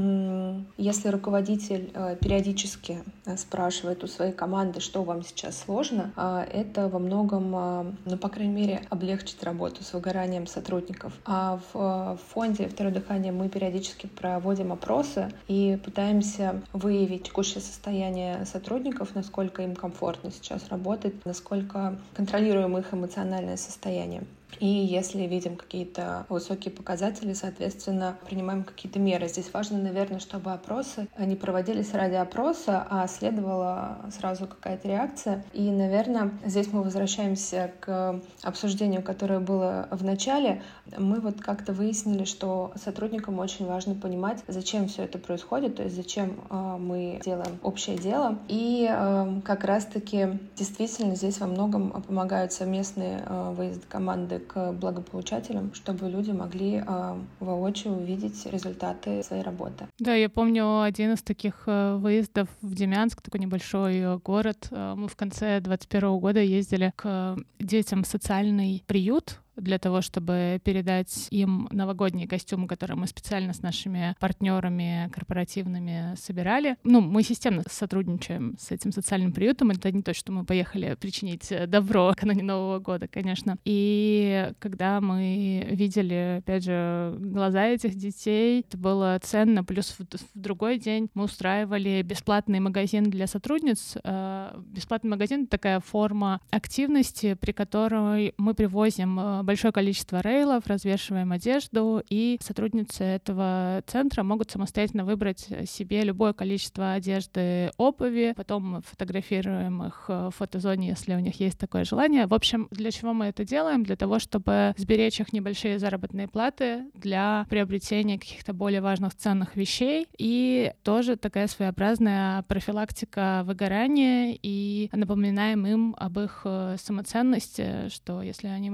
если 0.77 1.09
руководитель 1.09 1.91
э, 1.93 2.15
периодически 2.17 2.99
э, 3.25 3.37
спрашивает 3.37 4.03
у 4.03 4.07
своей 4.07 4.33
команды, 4.33 4.79
что 4.79 5.03
вам 5.03 5.23
сейчас 5.23 5.57
сложно, 5.57 6.11
э, 6.15 6.45
это 6.53 6.87
во 6.87 6.99
многом, 6.99 7.97
ну, 8.05 8.17
по 8.17 8.29
крайней 8.29 8.53
мере, 8.53 8.81
облегчит 8.89 9.43
работу 9.43 9.83
с 9.83 9.93
выгоранием 9.93 10.47
сотрудников. 10.47 11.13
А 11.25 11.59
в 11.73 12.19
фонде 12.33 12.67
«Второе 12.67 12.93
дыхание» 12.93 13.31
мы 13.31 13.49
периодически 13.49 14.07
проводим 14.07 14.71
опросы 14.71 15.31
и 15.47 15.79
пытаемся 15.83 16.61
выявить 16.73 17.23
текущее 17.23 17.61
состояние 17.61 18.45
сотрудников, 18.45 19.15
насколько 19.15 19.61
им 19.61 19.75
комфортно 19.75 20.31
сейчас 20.31 20.69
работать, 20.69 21.25
насколько 21.25 21.97
контролируем 22.15 22.77
их 22.77 22.93
эмоциональное 22.93 23.57
состояние. 23.57 24.23
И 24.59 24.65
если 24.65 25.23
видим 25.23 25.55
какие-то 25.55 26.25
высокие 26.29 26.73
показатели, 26.73 27.33
соответственно, 27.33 28.17
принимаем 28.27 28.63
какие-то 28.63 28.99
меры. 28.99 29.27
Здесь 29.27 29.49
важно, 29.53 29.77
наверное, 29.77 30.19
чтобы 30.19 30.51
опросы 30.51 31.07
не 31.19 31.35
проводились 31.35 31.93
ради 31.93 32.15
опроса, 32.15 32.85
а 32.89 33.07
следовала 33.07 33.99
сразу 34.17 34.47
какая-то 34.47 34.87
реакция. 34.87 35.45
И, 35.53 35.69
наверное, 35.69 36.31
здесь 36.45 36.71
мы 36.71 36.81
возвращаемся 36.81 37.71
к 37.79 38.19
обсуждению, 38.41 39.03
которое 39.03 39.39
было 39.39 39.87
в 39.91 40.03
начале. 40.03 40.63
Мы 40.97 41.19
вот 41.19 41.39
как-то 41.41 41.73
выяснили, 41.73 42.23
что 42.23 42.71
сотрудникам 42.75 43.39
очень 43.39 43.65
важно 43.65 43.95
понимать, 43.95 44.43
зачем 44.47 44.87
все 44.87 45.03
это 45.03 45.19
происходит, 45.19 45.75
то 45.75 45.83
есть 45.83 45.95
зачем 45.95 46.39
э, 46.49 46.77
мы 46.79 47.19
делаем 47.23 47.59
общее 47.61 47.97
дело. 47.97 48.39
И 48.47 48.87
э, 48.89 49.41
как 49.43 49.63
раз-таки 49.63 50.39
действительно 50.55 51.15
здесь 51.15 51.39
во 51.39 51.47
многом 51.47 52.01
помогают 52.01 52.53
совместные 52.53 53.23
э, 53.25 53.53
выезды 53.55 53.85
команды 53.87 54.36
к 54.39 54.71
благополучателям, 54.73 55.73
чтобы 55.73 56.09
люди 56.09 56.31
могли 56.31 56.83
э, 56.85 57.15
воочию 57.39 57.93
увидеть 57.93 58.45
результаты 58.45 59.23
своей 59.23 59.43
работы. 59.43 59.87
Да, 59.99 60.13
я 60.13 60.29
помню 60.29 60.81
один 60.81 61.13
из 61.13 61.21
таких 61.21 61.63
э, 61.67 61.95
выездов 61.95 62.47
в 62.61 62.73
Демянск, 62.73 63.21
такой 63.21 63.39
небольшой 63.39 63.97
э, 63.97 64.17
город. 64.17 64.67
Э, 64.71 64.93
мы 64.95 65.07
в 65.07 65.15
конце 65.15 65.59
2021 65.59 66.19
года 66.19 66.39
ездили 66.39 66.93
к 66.95 67.37
детям 67.59 68.03
в 68.03 68.07
социальный 68.07 68.83
приют 68.87 69.39
для 69.57 69.79
того, 69.79 70.01
чтобы 70.01 70.61
передать 70.63 71.27
им 71.31 71.67
новогодние 71.71 72.27
костюмы, 72.27 72.67
которые 72.67 72.97
мы 72.97 73.07
специально 73.07 73.53
с 73.53 73.61
нашими 73.61 74.15
партнерами 74.19 75.09
корпоративными 75.13 76.15
собирали. 76.15 76.77
Ну, 76.83 77.01
мы 77.01 77.23
системно 77.23 77.63
сотрудничаем 77.69 78.55
с 78.59 78.71
этим 78.71 78.91
социальным 78.91 79.33
приютом. 79.33 79.71
Это 79.71 79.91
не 79.91 80.01
то, 80.01 80.13
что 80.13 80.31
мы 80.31 80.45
поехали 80.45 80.95
причинить 80.99 81.51
добро 81.67 82.09
накануне 82.09 82.43
Нового 82.43 82.79
года, 82.79 83.07
конечно. 83.07 83.57
И 83.63 84.51
когда 84.59 85.01
мы 85.01 85.67
видели, 85.71 86.39
опять 86.39 86.63
же, 86.63 87.15
глаза 87.19 87.65
этих 87.65 87.95
детей, 87.95 88.61
это 88.61 88.77
было 88.77 89.19
ценно. 89.21 89.63
Плюс 89.63 89.95
в, 89.97 90.01
в 90.01 90.39
другой 90.39 90.79
день 90.79 91.09
мы 91.13 91.25
устраивали 91.25 92.01
бесплатный 92.01 92.59
магазин 92.59 93.09
для 93.09 93.27
сотрудниц. 93.27 93.97
Э, 94.03 94.59
бесплатный 94.65 95.11
магазин— 95.11 95.47
такая 95.47 95.79
форма 95.79 96.41
активности, 96.49 97.35
при 97.35 97.51
которой 97.51 98.33
мы 98.37 98.53
привозим 98.53 99.19
э, 99.19 99.43
большое 99.47 99.71
количество 99.71 100.19
рейлов, 100.19 100.67
развешиваем 100.67 101.31
одежду, 101.31 102.03
и 102.09 102.37
сотрудницы 102.41 103.03
этого 103.05 103.81
центра 103.87 104.21
могут 104.23 104.51
самостоятельно 104.51 105.05
выбрать 105.05 105.47
себе 105.65 106.03
любое 106.03 106.33
количество 106.33 106.91
одежды, 106.91 107.71
обуви, 107.77 108.33
потом 108.35 108.81
фотографируем 108.81 109.83
их 109.85 110.09
в 110.09 110.31
фотозоне, 110.31 110.89
если 110.89 111.15
у 111.15 111.19
них 111.19 111.39
есть 111.39 111.57
такое 111.57 111.85
желание. 111.85 112.27
В 112.27 112.33
общем, 112.33 112.67
для 112.71 112.91
чего 112.91 113.13
мы 113.13 113.27
это 113.27 113.45
делаем? 113.45 113.83
Для 113.83 113.95
того, 113.95 114.19
чтобы 114.19 114.73
сберечь 114.77 115.21
их 115.21 115.31
небольшие 115.31 115.79
заработные 115.79 116.27
платы 116.27 116.83
для 116.93 117.45
приобретения 117.49 118.19
каких-то 118.19 118.53
более 118.53 118.81
важных 118.81 119.15
ценных 119.15 119.55
вещей 119.55 120.07
и 120.17 120.73
тоже 120.83 121.15
такая 121.15 121.47
своеобразная 121.47 122.43
профилактика 122.43 123.43
выгорания 123.45 124.37
и 124.41 124.89
напоминаем 124.91 125.65
им 125.65 125.95
об 125.97 126.19
их 126.19 126.41
э, 126.43 126.75
самоценности, 126.77 127.87
что 127.87 128.21
если 128.21 128.47
они 128.47 128.69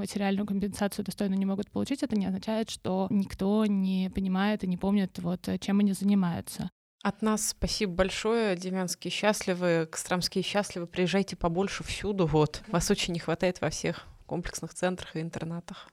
компенсацию 0.45 0.62
достойно 0.69 1.36
не 1.36 1.45
могут 1.45 1.71
получить, 1.71 2.04
это 2.04 2.15
не 2.15 2.26
означает, 2.26 2.69
что 2.69 3.08
никто 3.10 3.65
не 3.65 4.12
понимает 4.13 4.63
и 4.63 4.67
не 4.67 4.78
помнит, 4.78 5.17
вот, 5.19 5.47
чем 5.60 5.80
они 5.80 5.93
занимаются. 5.93 6.69
От 7.04 7.21
нас 7.21 7.49
спасибо 7.49 7.93
большое. 7.93 8.56
Демянские 8.56 9.12
счастливы, 9.12 9.88
Костромские 9.91 10.41
счастливы. 10.41 10.88
Приезжайте 10.88 11.36
побольше 11.36 11.84
всюду. 11.84 12.26
Вот. 12.26 12.62
Вас 12.67 12.89
очень 12.89 13.13
не 13.13 13.19
хватает 13.19 13.60
во 13.60 13.69
всех 13.69 14.08
комплексных 14.26 14.73
центрах 14.73 15.17
и 15.17 15.19
интернатах. 15.19 15.89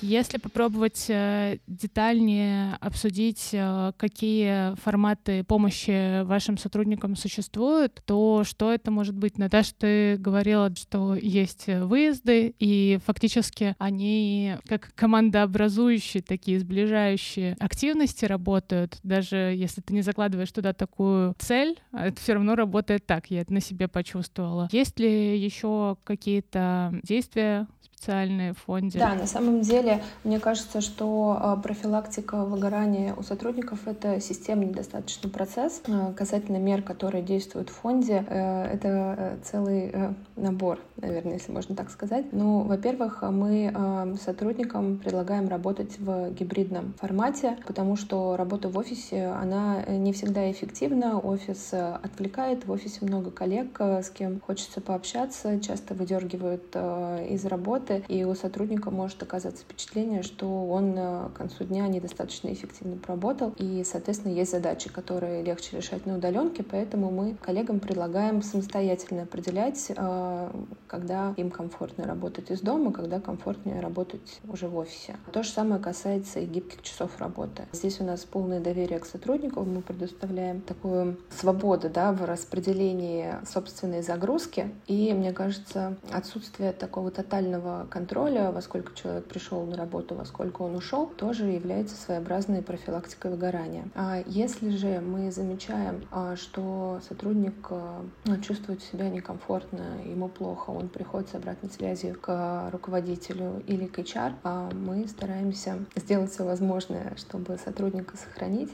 Если 0.00 0.38
попробовать 0.38 1.06
э, 1.08 1.58
детальнее 1.66 2.76
обсудить, 2.80 3.50
э, 3.52 3.92
какие 3.96 4.74
форматы 4.76 5.44
помощи 5.44 6.22
вашим 6.22 6.56
сотрудникам 6.58 7.16
существуют, 7.16 8.02
то 8.06 8.44
что 8.44 8.72
это 8.72 8.90
может 8.90 9.14
быть? 9.14 9.38
Наташа, 9.38 9.74
ты 9.78 10.16
говорила, 10.16 10.74
что 10.74 11.14
есть 11.14 11.66
выезды, 11.66 12.54
и 12.58 12.98
фактически 13.04 13.74
они 13.78 14.56
как 14.66 14.92
командообразующие, 14.94 16.22
такие 16.22 16.58
сближающие 16.58 17.56
активности 17.60 18.24
работают. 18.24 18.98
Даже 19.02 19.36
если 19.36 19.80
ты 19.80 19.92
не 19.94 20.02
закладываешь 20.02 20.52
туда 20.52 20.72
такую 20.72 21.34
цель, 21.38 21.78
это 21.92 22.20
все 22.20 22.34
равно 22.34 22.54
работает 22.54 23.06
так. 23.06 23.30
Я 23.30 23.42
это 23.42 23.52
на 23.52 23.60
себе 23.60 23.88
почувствовала. 23.88 24.68
Есть 24.72 24.98
ли 24.98 25.38
еще 25.38 25.96
какие-то 26.04 26.94
действия, 27.02 27.66
социальные 28.04 28.52
фонды? 28.52 28.98
Да, 28.98 29.14
на 29.14 29.26
самом 29.26 29.62
деле, 29.62 30.02
мне 30.24 30.38
кажется, 30.38 30.80
что 30.80 31.38
а, 31.40 31.56
профилактика 31.56 32.44
выгорания 32.44 33.14
у 33.14 33.22
сотрудников— 33.22 33.80
это 33.86 34.20
системный 34.20 34.72
достаточно 34.72 35.28
процесс. 35.28 35.82
А, 35.88 36.12
касательно 36.12 36.58
мер, 36.58 36.82
которые 36.82 37.22
действуют 37.22 37.70
в 37.70 37.74
фонде, 37.74 38.24
э, 38.28 38.64
это 38.74 39.14
э, 39.18 39.36
целый 39.44 39.90
э, 39.92 40.12
набор, 40.36 40.80
наверное, 40.96 41.34
если 41.34 41.52
можно 41.52 41.74
так 41.74 41.90
сказать. 41.90 42.26
Ну, 42.32 42.62
во-первых, 42.62 43.22
мы 43.22 43.70
а, 43.74 44.14
сотрудникам 44.22 44.98
предлагаем 44.98 45.48
работать 45.48 45.98
в 45.98 46.30
гибридном 46.30 46.94
формате, 46.94 47.58
потому 47.66 47.96
что 47.96 48.36
работа 48.36 48.68
в 48.68 48.78
офисе, 48.78 49.26
она 49.26 49.82
не 49.84 50.12
всегда 50.12 50.50
эффективна. 50.50 51.18
Офис 51.18 51.72
отвлекает, 51.72 52.66
в 52.66 52.70
офисе 52.70 52.98
много 53.02 53.30
коллег, 53.30 53.80
с 53.80 54.10
кем 54.10 54.40
хочется 54.40 54.80
пообщаться, 54.80 55.60
часто 55.60 55.94
выдергивают 55.94 56.74
из 56.76 57.44
работы, 57.44 58.04
и 58.08 58.24
у 58.24 58.34
сотрудника 58.34 58.90
может 58.90 59.22
оказаться 59.22 59.64
впечатление, 59.64 60.22
что 60.22 60.66
он 60.66 60.94
э, 60.96 61.28
к 61.30 61.36
концу 61.36 61.64
дня 61.64 61.86
недостаточно 61.88 62.52
эффективно 62.52 62.96
поработал, 62.96 63.54
и, 63.58 63.82
соответственно, 63.84 64.32
есть 64.32 64.50
задачи, 64.50 64.88
которые 64.90 65.42
легче 65.42 65.76
решать 65.76 66.06
на 66.06 66.16
удаленке, 66.16 66.62
поэтому 66.62 67.10
мы 67.10 67.34
коллегам 67.34 67.80
предлагаем 67.80 68.42
самостоятельно 68.42 69.22
определять, 69.22 69.90
э, 69.94 70.50
когда 70.94 71.34
им 71.36 71.50
комфортно 71.50 72.04
работать 72.04 72.52
из 72.52 72.60
дома, 72.60 72.92
когда 72.92 73.18
комфортнее 73.18 73.80
работать 73.80 74.40
уже 74.48 74.68
в 74.68 74.76
офисе. 74.76 75.16
То 75.32 75.42
же 75.42 75.50
самое 75.50 75.82
касается 75.82 76.38
и 76.38 76.46
гибких 76.46 76.82
часов 76.82 77.18
работы. 77.18 77.64
Здесь 77.72 78.00
у 78.00 78.04
нас 78.04 78.24
полное 78.24 78.60
доверие 78.60 79.00
к 79.00 79.04
сотрудникам, 79.06 79.74
мы 79.74 79.82
предоставляем 79.82 80.60
такую 80.60 81.18
свободу 81.30 81.90
да, 81.90 82.12
в 82.12 82.24
распределении 82.24 83.34
собственной 83.44 84.02
загрузки, 84.02 84.70
и, 84.86 85.12
мне 85.12 85.32
кажется, 85.32 85.96
отсутствие 86.12 86.72
такого 86.72 87.10
тотального 87.10 87.88
контроля, 87.90 88.52
во 88.52 88.62
сколько 88.62 88.94
человек 88.94 89.24
пришел 89.24 89.66
на 89.66 89.76
работу, 89.76 90.14
во 90.14 90.24
сколько 90.24 90.62
он 90.62 90.76
ушел, 90.76 91.08
тоже 91.08 91.46
является 91.46 91.96
своеобразной 91.96 92.62
профилактикой 92.62 93.32
выгорания. 93.32 93.88
А 93.96 94.22
если 94.26 94.68
же 94.68 95.00
мы 95.00 95.32
замечаем, 95.32 96.06
а, 96.12 96.36
что 96.36 97.00
сотрудник 97.08 97.54
а, 97.70 98.04
ну, 98.26 98.40
чувствует 98.40 98.80
себя 98.82 99.08
некомфортно, 99.08 99.82
ему 100.04 100.28
плохо, 100.28 100.70
он 100.70 100.83
приходит 100.88 101.28
с 101.30 101.34
обратной 101.34 101.70
связью 101.70 102.18
к 102.20 102.70
руководителю 102.72 103.62
или 103.66 103.86
к 103.86 103.98
HR, 103.98 104.34
а, 104.42 104.70
мы 104.72 105.06
стараемся 105.08 105.78
сделать 105.96 106.30
все 106.30 106.44
возможное, 106.44 107.12
чтобы 107.16 107.58
сотрудника 107.58 108.16
сохранить, 108.16 108.70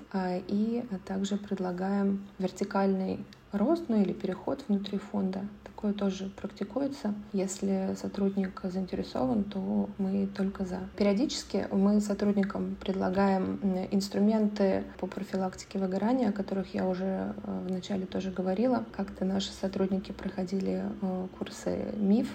и 0.48 0.84
также 1.06 1.36
предлагаем 1.36 2.26
вертикальный 2.38 3.24
рост, 3.52 3.84
ну 3.88 4.00
или 4.00 4.12
переход 4.12 4.64
внутри 4.68 4.98
фонда. 4.98 5.44
Такое 5.80 5.94
тоже 5.94 6.30
практикуется. 6.36 7.14
Если 7.32 7.94
сотрудник 7.98 8.60
заинтересован, 8.64 9.44
то 9.44 9.88
мы 9.96 10.26
только 10.26 10.66
за. 10.66 10.80
Периодически 10.98 11.68
мы 11.72 12.02
сотрудникам 12.02 12.76
предлагаем 12.78 13.58
инструменты 13.90 14.84
по 14.98 15.06
профилактике 15.06 15.78
выгорания, 15.78 16.28
о 16.28 16.32
которых 16.32 16.74
я 16.74 16.86
уже 16.86 17.32
э, 17.34 17.64
вначале 17.66 18.04
тоже 18.04 18.30
говорила. 18.30 18.84
Как-то 18.94 19.24
наши 19.24 19.52
сотрудники 19.52 20.12
проходили 20.12 20.84
э, 21.00 21.26
курсы 21.38 21.94
МИФ. 21.96 22.28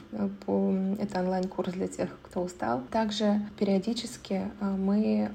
Это 0.98 1.20
онлайн-курс 1.20 1.74
для 1.74 1.88
тех, 1.88 2.10
кто 2.24 2.42
устал. 2.42 2.82
Также 2.90 3.42
периодически 3.60 4.50
э, 4.60 4.66
мы 4.66 5.30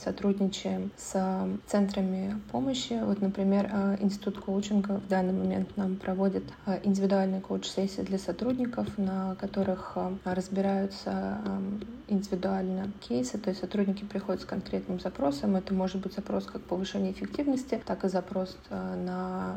сотрудничаем 0.00 0.92
с 0.96 1.48
центрами 1.66 2.40
помощи. 2.52 3.00
Вот, 3.04 3.20
например, 3.20 3.68
Институт 4.00 4.38
коучинга 4.38 5.00
в 5.00 5.08
данный 5.08 5.32
момент 5.32 5.76
нам 5.76 5.96
проводит 5.96 6.44
индивидуальные 6.84 7.39
коуч-сессии 7.40 8.02
для 8.02 8.18
сотрудников, 8.18 8.98
на 8.98 9.36
которых 9.36 9.92
э, 9.96 10.10
разбираются 10.24 11.38
эм, 11.44 11.80
индивидуально 12.08 12.90
кейсы, 13.00 13.38
то 13.38 13.50
есть 13.50 13.60
сотрудники 13.60 14.04
приходят 14.04 14.42
с 14.42 14.44
конкретным 14.44 15.00
запросом. 15.00 15.56
Это 15.56 15.74
может 15.74 16.00
быть 16.00 16.14
запрос 16.14 16.46
как 16.46 16.62
повышение 16.62 17.12
эффективности, 17.12 17.80
так 17.84 18.04
и 18.04 18.08
запрос 18.08 18.56
э, 18.70 19.04
на 19.04 19.56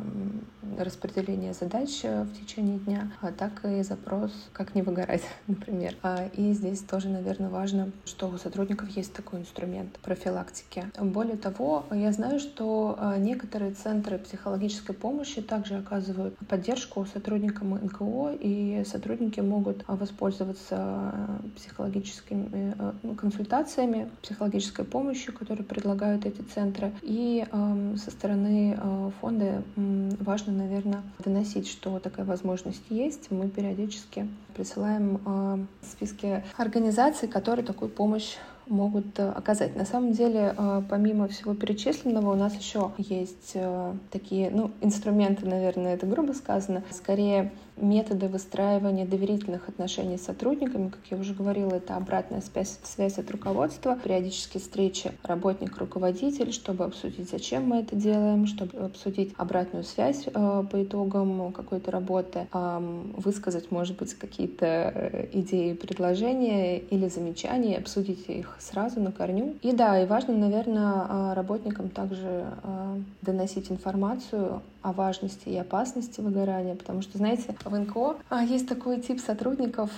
распределение 0.77 1.53
задач 1.53 2.01
э, 2.03 2.23
в 2.23 2.33
течение 2.39 2.79
дня, 2.79 3.11
а 3.21 3.31
так 3.31 3.65
и 3.65 3.81
запрос 3.83 4.31
как 4.53 4.75
не 4.75 4.81
выгорать, 4.81 5.23
например. 5.47 5.95
А, 6.03 6.27
и 6.33 6.53
здесь 6.53 6.81
тоже, 6.81 7.09
наверное, 7.09 7.49
важно, 7.49 7.91
что 8.05 8.29
у 8.29 8.37
сотрудников 8.37 8.89
есть 8.89 9.13
такой 9.13 9.41
инструмент 9.41 9.99
профилактики. 9.99 10.85
Более 10.99 11.37
того, 11.37 11.85
я 11.91 12.11
знаю, 12.11 12.39
что 12.39 12.97
некоторые 13.17 13.71
центры 13.71 14.17
психологической 14.17 14.95
помощи 14.95 15.41
также 15.41 15.75
оказывают 15.75 16.37
поддержку 16.47 17.05
сотрудникам 17.05 17.72
НКО, 17.77 18.37
и 18.39 18.83
сотрудники 18.85 19.39
могут 19.39 19.83
воспользоваться 19.87 21.13
психологическими 21.55 22.75
э, 22.77 22.91
ну, 23.03 23.15
консультациями, 23.15 24.09
психологической 24.21 24.85
помощью, 24.85 25.33
которую 25.33 25.65
предлагают 25.65 26.25
эти 26.25 26.41
центры. 26.41 26.91
И 27.01 27.45
эм, 27.51 27.97
со 27.97 28.11
стороны 28.11 28.77
э, 28.77 29.11
фонда 29.21 29.63
важно, 29.75 30.53
наверное, 30.53 31.01
доносить, 31.23 31.67
что 31.67 31.99
такая 31.99 32.25
возможность 32.25 32.83
есть. 32.89 33.31
Мы 33.31 33.49
периодически 33.49 34.27
присылаем 34.55 35.19
э, 35.25 35.65
списки 35.81 36.43
организаций, 36.57 37.27
которые 37.27 37.65
такую 37.65 37.89
помощь 37.89 38.35
могут 38.67 39.19
э, 39.19 39.29
оказать. 39.29 39.75
На 39.75 39.85
самом 39.85 40.13
деле, 40.13 40.53
э, 40.57 40.81
помимо 40.89 41.27
всего 41.27 41.53
перечисленного, 41.53 42.31
у 42.31 42.35
нас 42.35 42.55
еще 42.55 42.91
есть 42.97 43.51
э, 43.55 43.93
такие, 44.11 44.49
ну, 44.49 44.71
инструменты, 44.81 45.45
наверное, 45.45 45.95
это 45.95 46.05
грубо 46.05 46.33
сказано, 46.33 46.83
скорее 46.91 47.51
методы 47.77 48.27
выстраивания 48.27 49.05
доверительных 49.05 49.69
отношений 49.69 50.17
с 50.17 50.25
сотрудниками, 50.25 50.89
как 50.89 51.01
я 51.09 51.17
уже 51.17 51.33
говорила, 51.33 51.73
это 51.73 51.95
обратная 51.95 52.41
связь, 52.41 52.79
связь 52.83 53.17
от 53.17 53.29
руководства, 53.31 53.97
периодические 54.03 54.61
встречи 54.61 55.11
работник-руководитель, 55.23 56.51
чтобы 56.51 56.85
обсудить, 56.85 57.29
зачем 57.29 57.67
мы 57.67 57.77
это 57.81 57.95
делаем, 57.95 58.47
чтобы 58.47 58.77
обсудить 58.77 59.33
обратную 59.37 59.83
связь 59.83 60.23
по 60.23 60.83
итогам 60.83 61.51
какой-то 61.51 61.91
работы, 61.91 62.47
высказать, 62.53 63.71
может 63.71 63.97
быть, 63.97 64.13
какие-то 64.13 65.27
идеи, 65.33 65.73
предложения 65.73 66.77
или 66.77 67.07
замечания, 67.07 67.77
обсудить 67.77 68.29
их 68.29 68.55
сразу 68.59 68.99
на 68.99 69.11
корню. 69.11 69.55
И 69.61 69.71
да, 69.71 70.01
и 70.01 70.05
важно, 70.05 70.35
наверное, 70.35 71.05
а, 71.09 71.33
работникам 71.35 71.89
также 71.89 72.45
а, 72.63 72.97
доносить 73.21 73.71
информацию 73.71 74.61
о 74.81 74.91
важности 74.91 75.49
и 75.49 75.57
опасности 75.57 76.19
выгорания, 76.19 76.75
потому 76.75 77.01
что, 77.01 77.17
знаете, 77.17 77.55
в 77.65 77.77
НКО. 77.77 78.17
А, 78.29 78.43
есть 78.43 78.67
такой 78.67 79.01
тип 79.01 79.19
сотрудников, 79.19 79.89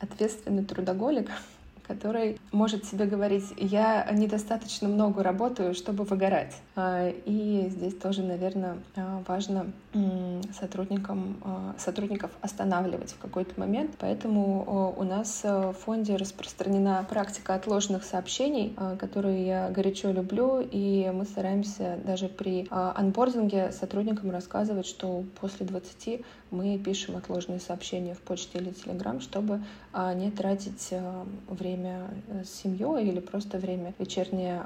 ответственный 0.00 0.64
трудоголик, 0.64 1.28
который 1.90 2.38
может 2.52 2.84
себе 2.84 3.04
говорить, 3.04 3.46
я 3.56 4.08
недостаточно 4.12 4.86
много 4.86 5.24
работаю, 5.24 5.74
чтобы 5.74 6.04
выгорать. 6.04 6.54
А, 6.76 7.08
и 7.08 7.68
здесь 7.68 7.96
тоже, 7.96 8.22
наверное, 8.22 8.76
а, 8.94 9.22
важно 9.26 9.66
сотрудникам, 10.52 11.38
а, 11.42 11.74
сотрудников 11.76 12.30
останавливать 12.42 13.10
в 13.10 13.18
какой-то 13.18 13.58
момент. 13.58 13.96
Поэтому 13.98 14.94
у 14.96 15.02
нас 15.02 15.42
в 15.42 15.72
фонде 15.72 16.14
распространена 16.14 17.04
практика 17.10 17.54
отложенных 17.54 18.04
сообщений, 18.04 18.76
которую 18.98 19.44
я 19.44 19.68
горячо 19.70 20.12
люблю, 20.12 20.60
и 20.60 21.10
мы 21.12 21.24
стараемся 21.24 21.98
даже 22.04 22.28
при 22.28 22.68
анбординге 22.70 23.72
сотрудникам 23.72 24.30
рассказывать, 24.30 24.86
что 24.86 25.24
после 25.40 25.66
20 25.66 26.24
мы 26.52 26.78
пишем 26.78 27.16
отложенные 27.16 27.60
сообщения 27.60 28.14
в 28.14 28.20
почте 28.20 28.58
или 28.58 28.70
телеграм, 28.70 29.20
чтобы 29.20 29.62
не 30.14 30.30
тратить 30.30 30.92
время 31.48 31.79
с 32.44 32.62
семьей 32.62 33.08
или 33.08 33.20
просто 33.20 33.58
время 33.58 33.94
вечернее 33.98 34.62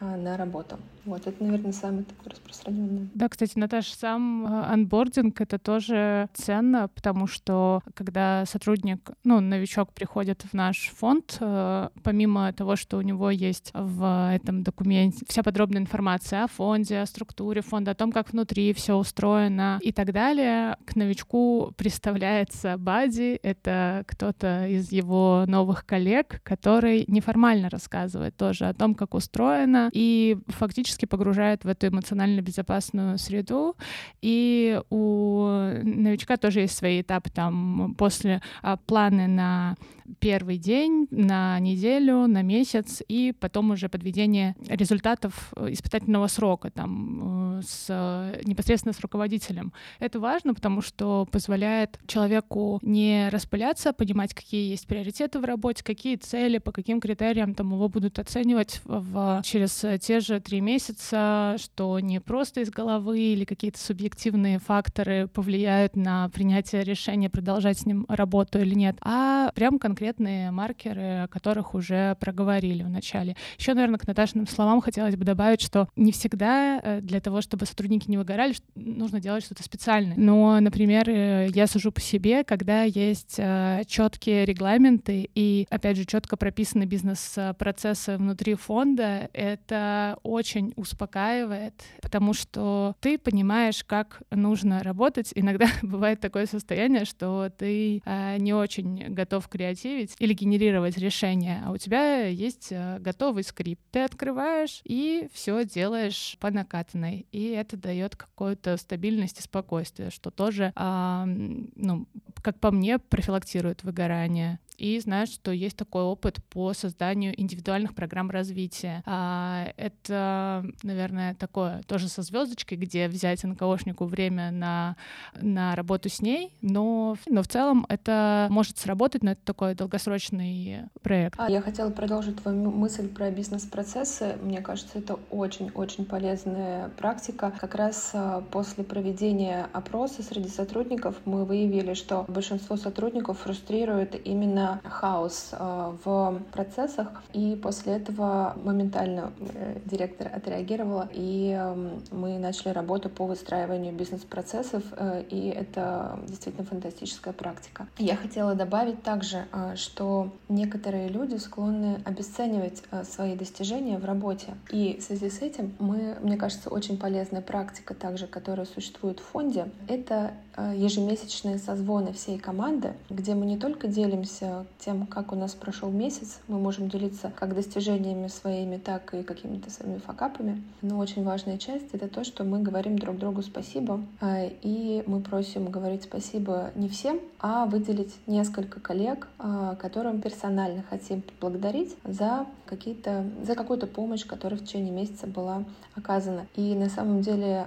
на 0.00 0.36
работу. 0.36 0.78
Вот, 1.04 1.26
это, 1.26 1.44
наверное, 1.44 1.72
самое 1.72 2.04
такое 2.04 2.32
распространенное. 2.32 3.08
Да, 3.14 3.28
кстати, 3.28 3.52
Наташа, 3.56 3.94
сам 3.94 4.46
э, 4.46 4.64
анбординг— 4.72 5.38
это 5.42 5.58
тоже 5.58 6.28
ценно, 6.32 6.88
потому 6.88 7.26
что 7.26 7.82
когда 7.92 8.44
сотрудник, 8.46 9.10
ну, 9.22 9.40
новичок 9.40 9.92
приходит 9.92 10.42
в 10.42 10.54
наш 10.54 10.90
фонд, 10.96 11.36
э, 11.40 11.88
помимо 12.02 12.52
того, 12.54 12.76
что 12.76 12.96
у 12.96 13.02
него 13.02 13.30
есть 13.30 13.70
в 13.74 14.32
этом 14.32 14.62
документе 14.62 15.26
вся 15.28 15.42
подробная 15.42 15.82
информация 15.82 16.44
о 16.44 16.48
фонде, 16.48 17.00
о 17.00 17.06
структуре 17.06 17.60
фонда, 17.60 17.90
о 17.90 17.94
том, 17.94 18.10
как 18.10 18.32
внутри 18.32 18.72
все 18.72 18.94
устроено 18.94 19.78
и 19.82 19.92
так 19.92 20.12
далее, 20.12 20.78
к 20.86 20.96
новичку 20.96 21.72
представляется 21.76 22.76
Бади, 22.78 23.38
это 23.42 24.04
кто-то 24.06 24.66
из 24.68 24.90
его 24.90 25.44
новых 25.46 25.84
коллег, 25.84 26.40
который 26.44 27.04
неформально 27.08 27.70
рассказывает 27.70 28.36
тоже 28.36 28.66
о 28.66 28.74
том, 28.74 28.94
как 28.94 29.14
устроено, 29.14 29.90
и 29.92 30.38
фактически 30.48 31.06
погружает 31.06 31.64
в 31.64 31.68
эту 31.68 31.88
эмоционально 31.88 32.40
безопасную 32.42 33.18
среду. 33.18 33.76
И 34.22 34.80
у 34.90 35.46
новичка 35.82 36.36
тоже 36.36 36.60
есть 36.60 36.76
свои 36.76 37.00
этапы 37.00 37.30
там 37.30 37.94
после 37.96 38.42
а, 38.62 38.76
планы 38.76 39.26
на 39.26 39.76
первый 40.18 40.58
день, 40.58 41.06
на 41.10 41.58
неделю, 41.60 42.26
на 42.26 42.42
месяц, 42.42 43.02
и 43.08 43.32
потом 43.32 43.70
уже 43.70 43.88
подведение 43.88 44.54
результатов 44.68 45.52
испытательного 45.56 46.26
срока 46.26 46.70
там, 46.70 47.58
э, 47.58 47.62
с, 47.66 48.38
непосредственно 48.44 48.92
с 48.92 49.00
руководителем. 49.00 49.72
Это 49.98 50.20
важно, 50.20 50.54
потому 50.54 50.82
что 50.82 51.26
позволяет 51.30 51.98
человеку 52.06 52.78
не 52.82 53.28
распыляться, 53.30 53.92
понимать, 53.92 54.34
какие 54.34 54.70
есть 54.70 54.86
приоритеты 54.86 55.38
в 55.38 55.44
работе, 55.44 55.82
какие 55.82 56.16
цели, 56.16 56.33
по 56.58 56.72
каким 56.72 57.00
критериям 57.00 57.54
там 57.54 57.72
его 57.72 57.88
будут 57.88 58.18
оценивать 58.18 58.80
в, 58.84 59.40
через 59.44 59.84
те 60.00 60.20
же 60.20 60.40
три 60.40 60.60
месяца, 60.60 61.56
что 61.58 61.98
не 62.00 62.20
просто 62.20 62.60
из 62.60 62.70
головы 62.70 63.18
или 63.18 63.44
какие-то 63.44 63.78
субъективные 63.78 64.58
факторы 64.58 65.28
повлияют 65.28 65.54
влияют 65.54 65.96
на 65.96 66.28
принятие 66.28 66.84
решения, 66.84 67.30
продолжать 67.30 67.78
с 67.78 67.86
ним 67.86 68.06
работу 68.08 68.58
или 68.58 68.74
нет, 68.74 68.96
а 69.00 69.50
прям 69.54 69.78
конкретные 69.78 70.50
маркеры, 70.50 71.22
о 71.24 71.28
которых 71.28 71.74
уже 71.74 72.16
проговорили 72.20 72.82
в 72.82 72.88
начале. 72.88 73.36
Еще, 73.58 73.74
наверное, 73.74 73.98
к 73.98 74.06
Наташиным 74.06 74.46
словам 74.46 74.80
хотелось 74.80 75.16
бы 75.16 75.24
добавить, 75.24 75.60
что 75.60 75.88
не 75.96 76.12
всегда 76.12 76.80
э, 76.82 77.00
для 77.00 77.20
того, 77.20 77.40
чтобы 77.40 77.66
сотрудники 77.66 78.10
не 78.10 78.18
выгорали, 78.18 78.54
нужно 78.74 79.20
делать 79.20 79.44
что-то 79.44 79.62
специальное. 79.62 80.16
Но, 80.16 80.58
например, 80.60 81.08
э, 81.08 81.48
я 81.54 81.66
сужу 81.66 81.92
по 81.92 82.00
себе, 82.00 82.44
когда 82.44 82.82
есть 82.82 83.36
э, 83.38 83.82
четкие 83.86 84.44
регламенты 84.44 85.30
и, 85.34 85.66
опять 85.70 85.96
же, 85.96 86.04
четко 86.24 86.38
прописаны 86.38 86.84
бизнес-процессы 86.84 88.16
внутри 88.16 88.54
фонда, 88.54 89.28
это 89.34 90.18
очень 90.22 90.72
успокаивает, 90.74 91.74
потому 92.00 92.32
что 92.32 92.96
ты 93.00 93.18
понимаешь, 93.18 93.84
как 93.84 94.22
нужно 94.30 94.82
работать. 94.82 95.32
Иногда 95.34 95.66
бывает 95.82 96.20
такое 96.20 96.46
состояние, 96.46 97.04
что 97.04 97.50
ты 97.50 98.00
не 98.38 98.54
очень 98.54 99.12
готов 99.12 99.48
креативить 99.48 100.16
или 100.18 100.32
генерировать 100.32 100.96
решения, 100.96 101.62
а 101.66 101.72
у 101.72 101.76
тебя 101.76 102.24
есть 102.24 102.72
готовый 103.00 103.44
скрипт. 103.44 103.82
Ты 103.90 104.00
открываешь 104.00 104.80
и 104.84 105.28
все 105.34 105.66
делаешь 105.66 106.38
по 106.40 106.50
накатанной. 106.50 107.26
И 107.32 107.50
это 107.50 107.76
дает 107.76 108.16
какую-то 108.16 108.78
стабильность 108.78 109.40
и 109.40 109.42
спокойствие, 109.42 110.08
что 110.08 110.30
тоже, 110.30 110.72
а, 110.74 111.26
ну, 111.26 112.06
как 112.40 112.58
по 112.60 112.70
мне, 112.70 112.98
профилактирует 112.98 113.84
выгорание 113.84 114.58
и 114.76 114.98
знаешь, 115.00 115.30
что 115.30 115.50
есть 115.50 115.76
такой 115.76 116.02
опыт 116.02 116.42
по 116.50 116.72
созданию 116.72 117.38
индивидуальных 117.40 117.94
программ 117.94 118.30
развития. 118.30 119.02
А, 119.06 119.72
это, 119.76 120.64
наверное, 120.82 121.34
такое 121.34 121.82
тоже 121.86 122.08
со 122.08 122.22
звездочкой, 122.22 122.78
где 122.78 123.08
взять 123.08 123.44
НКОшнику 123.44 124.04
время 124.04 124.50
на, 124.50 124.96
на 125.40 125.74
работу 125.76 126.08
с 126.08 126.20
ней, 126.20 126.54
но, 126.60 127.16
но 127.26 127.42
в 127.42 127.48
целом 127.48 127.86
это 127.88 128.48
может 128.50 128.78
сработать, 128.78 129.22
но 129.22 129.32
это 129.32 129.40
такой 129.44 129.74
долгосрочный 129.74 130.84
проект. 131.02 131.38
А, 131.38 131.50
я 131.50 131.60
хотела 131.60 131.90
продолжить 131.90 132.42
твою 132.42 132.70
мысль 132.70 133.08
про 133.08 133.30
бизнес-процессы. 133.30 134.36
Мне 134.42 134.60
кажется, 134.60 134.98
это 134.98 135.18
очень-очень 135.30 136.04
полезная 136.04 136.88
практика. 136.90 137.52
Как 137.60 137.74
раз 137.74 138.10
а, 138.14 138.42
после 138.50 138.84
проведения 138.84 139.68
опроса 139.72 140.22
среди 140.22 140.48
сотрудников 140.48 141.16
мы 141.24 141.44
выявили, 141.44 141.94
что 141.94 142.24
большинство 142.28 142.76
сотрудников 142.76 143.38
фрустрирует 143.40 144.14
именно 144.26 144.63
хаос 144.84 145.50
э, 145.52 145.92
в 146.04 146.40
процессах, 146.52 147.08
и 147.32 147.58
после 147.62 147.94
этого 147.94 148.56
моментально 148.62 149.32
э, 149.38 149.78
директор 149.84 150.30
отреагировала, 150.34 151.08
и 151.12 151.50
эм, 151.50 152.02
мы 152.10 152.38
начали 152.38 152.70
работу 152.72 153.08
по 153.08 153.26
выстраиванию 153.26 153.92
бизнес-процессов, 153.92 154.82
э, 154.96 155.24
и 155.30 155.48
это 155.48 156.18
действительно 156.26 156.66
фантастическая 156.66 157.32
практика. 157.32 157.86
Я 157.98 158.16
хотела 158.16 158.54
добавить 158.54 159.02
также, 159.02 159.46
что 159.76 160.30
некоторые 160.48 161.08
люди 161.08 161.36
склонны 161.36 162.00
обесценивать 162.04 162.82
свои 163.04 163.36
достижения 163.36 163.98
в 163.98 164.04
работе, 164.04 164.54
и 164.70 164.98
в 165.00 165.02
связи 165.02 165.30
с 165.30 165.40
этим 165.42 165.74
мы, 165.78 166.16
мне 166.20 166.36
кажется, 166.36 166.70
очень 166.70 166.98
полезная 166.98 167.42
практика 167.42 167.94
также, 167.94 168.26
которая 168.26 168.66
существует 168.66 169.20
в 169.20 169.24
фонде, 169.24 169.66
это 169.88 170.32
ежемесячные 170.56 171.58
созвоны 171.58 172.12
всей 172.12 172.38
команды, 172.38 172.94
где 173.10 173.34
мы 173.34 173.46
не 173.46 173.56
только 173.56 173.88
делимся 173.88 174.53
тем, 174.78 175.06
как 175.06 175.32
у 175.32 175.36
нас 175.36 175.54
прошел 175.54 175.90
месяц. 175.90 176.40
Мы 176.48 176.58
можем 176.58 176.88
делиться 176.88 177.32
как 177.34 177.54
достижениями 177.54 178.28
своими, 178.28 178.76
так 178.76 179.14
и 179.14 179.22
какими-то 179.22 179.70
своими 179.70 179.98
факапами. 179.98 180.62
Но 180.82 180.98
очень 180.98 181.24
важная 181.24 181.58
часть— 181.58 181.86
это 181.92 182.08
то, 182.08 182.24
что 182.24 182.44
мы 182.44 182.60
говорим 182.60 182.98
друг 182.98 183.18
другу 183.18 183.42
спасибо, 183.42 184.00
а, 184.20 184.46
и 184.62 185.02
мы 185.06 185.20
просим 185.20 185.70
говорить 185.70 186.04
спасибо 186.04 186.70
не 186.74 186.88
всем, 186.88 187.20
а 187.40 187.66
выделить 187.66 188.14
несколько 188.26 188.80
коллег, 188.80 189.28
а, 189.38 189.74
которым 189.76 190.20
персонально 190.20 190.84
хотим 190.88 191.22
поблагодарить 191.22 191.96
за 192.04 192.46
какие-то 192.66 193.24
за 193.42 193.54
какую-то 193.54 193.86
помощь, 193.86 194.24
которая 194.24 194.58
в 194.58 194.64
течение 194.64 194.92
месяца 194.92 195.26
была 195.26 195.64
оказана. 195.94 196.46
И 196.56 196.74
на 196.74 196.88
самом 196.88 197.20
деле, 197.20 197.66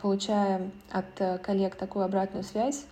получая 0.00 0.70
от 0.92 1.40
коллег 1.42 1.74
такую 1.76 2.04
обратную 2.04 2.44
связь, 2.44 2.84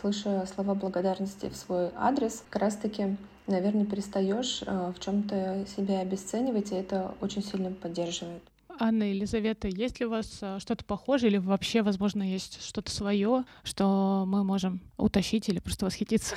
слыша 0.00 0.44
слова 0.52 0.74
благодарности 0.74 1.48
в 1.48 1.56
свой 1.56 1.90
адрес, 1.96 2.42
как 2.52 2.62
раз-таки 2.62 3.16
наверное, 3.46 3.84
перестаешь 3.84 4.62
э, 4.64 4.92
в 4.96 5.00
чем-то 5.00 5.66
себя 5.76 6.00
обесценивать, 6.00 6.70
и 6.72 6.76
это 6.76 7.14
очень 7.20 7.42
сильно 7.42 7.72
поддерживает. 7.72 8.42
Анна 8.78 9.04
Елизавета, 9.04 9.68
есть 9.68 10.00
ли 10.00 10.06
у 10.06 10.10
вас 10.10 10.38
э, 10.40 10.58
что-то 10.60 10.84
похожее 10.84 11.30
или 11.30 11.38
вообще, 11.38 11.82
возможно, 11.82 12.22
есть 12.22 12.62
что-то 12.64 12.90
свое, 12.90 13.44
что 13.64 14.24
мы 14.26 14.44
можем 14.44 14.80
утащить 14.96 15.48
или 15.48 15.58
просто 15.58 15.86
восхититься? 15.86 16.36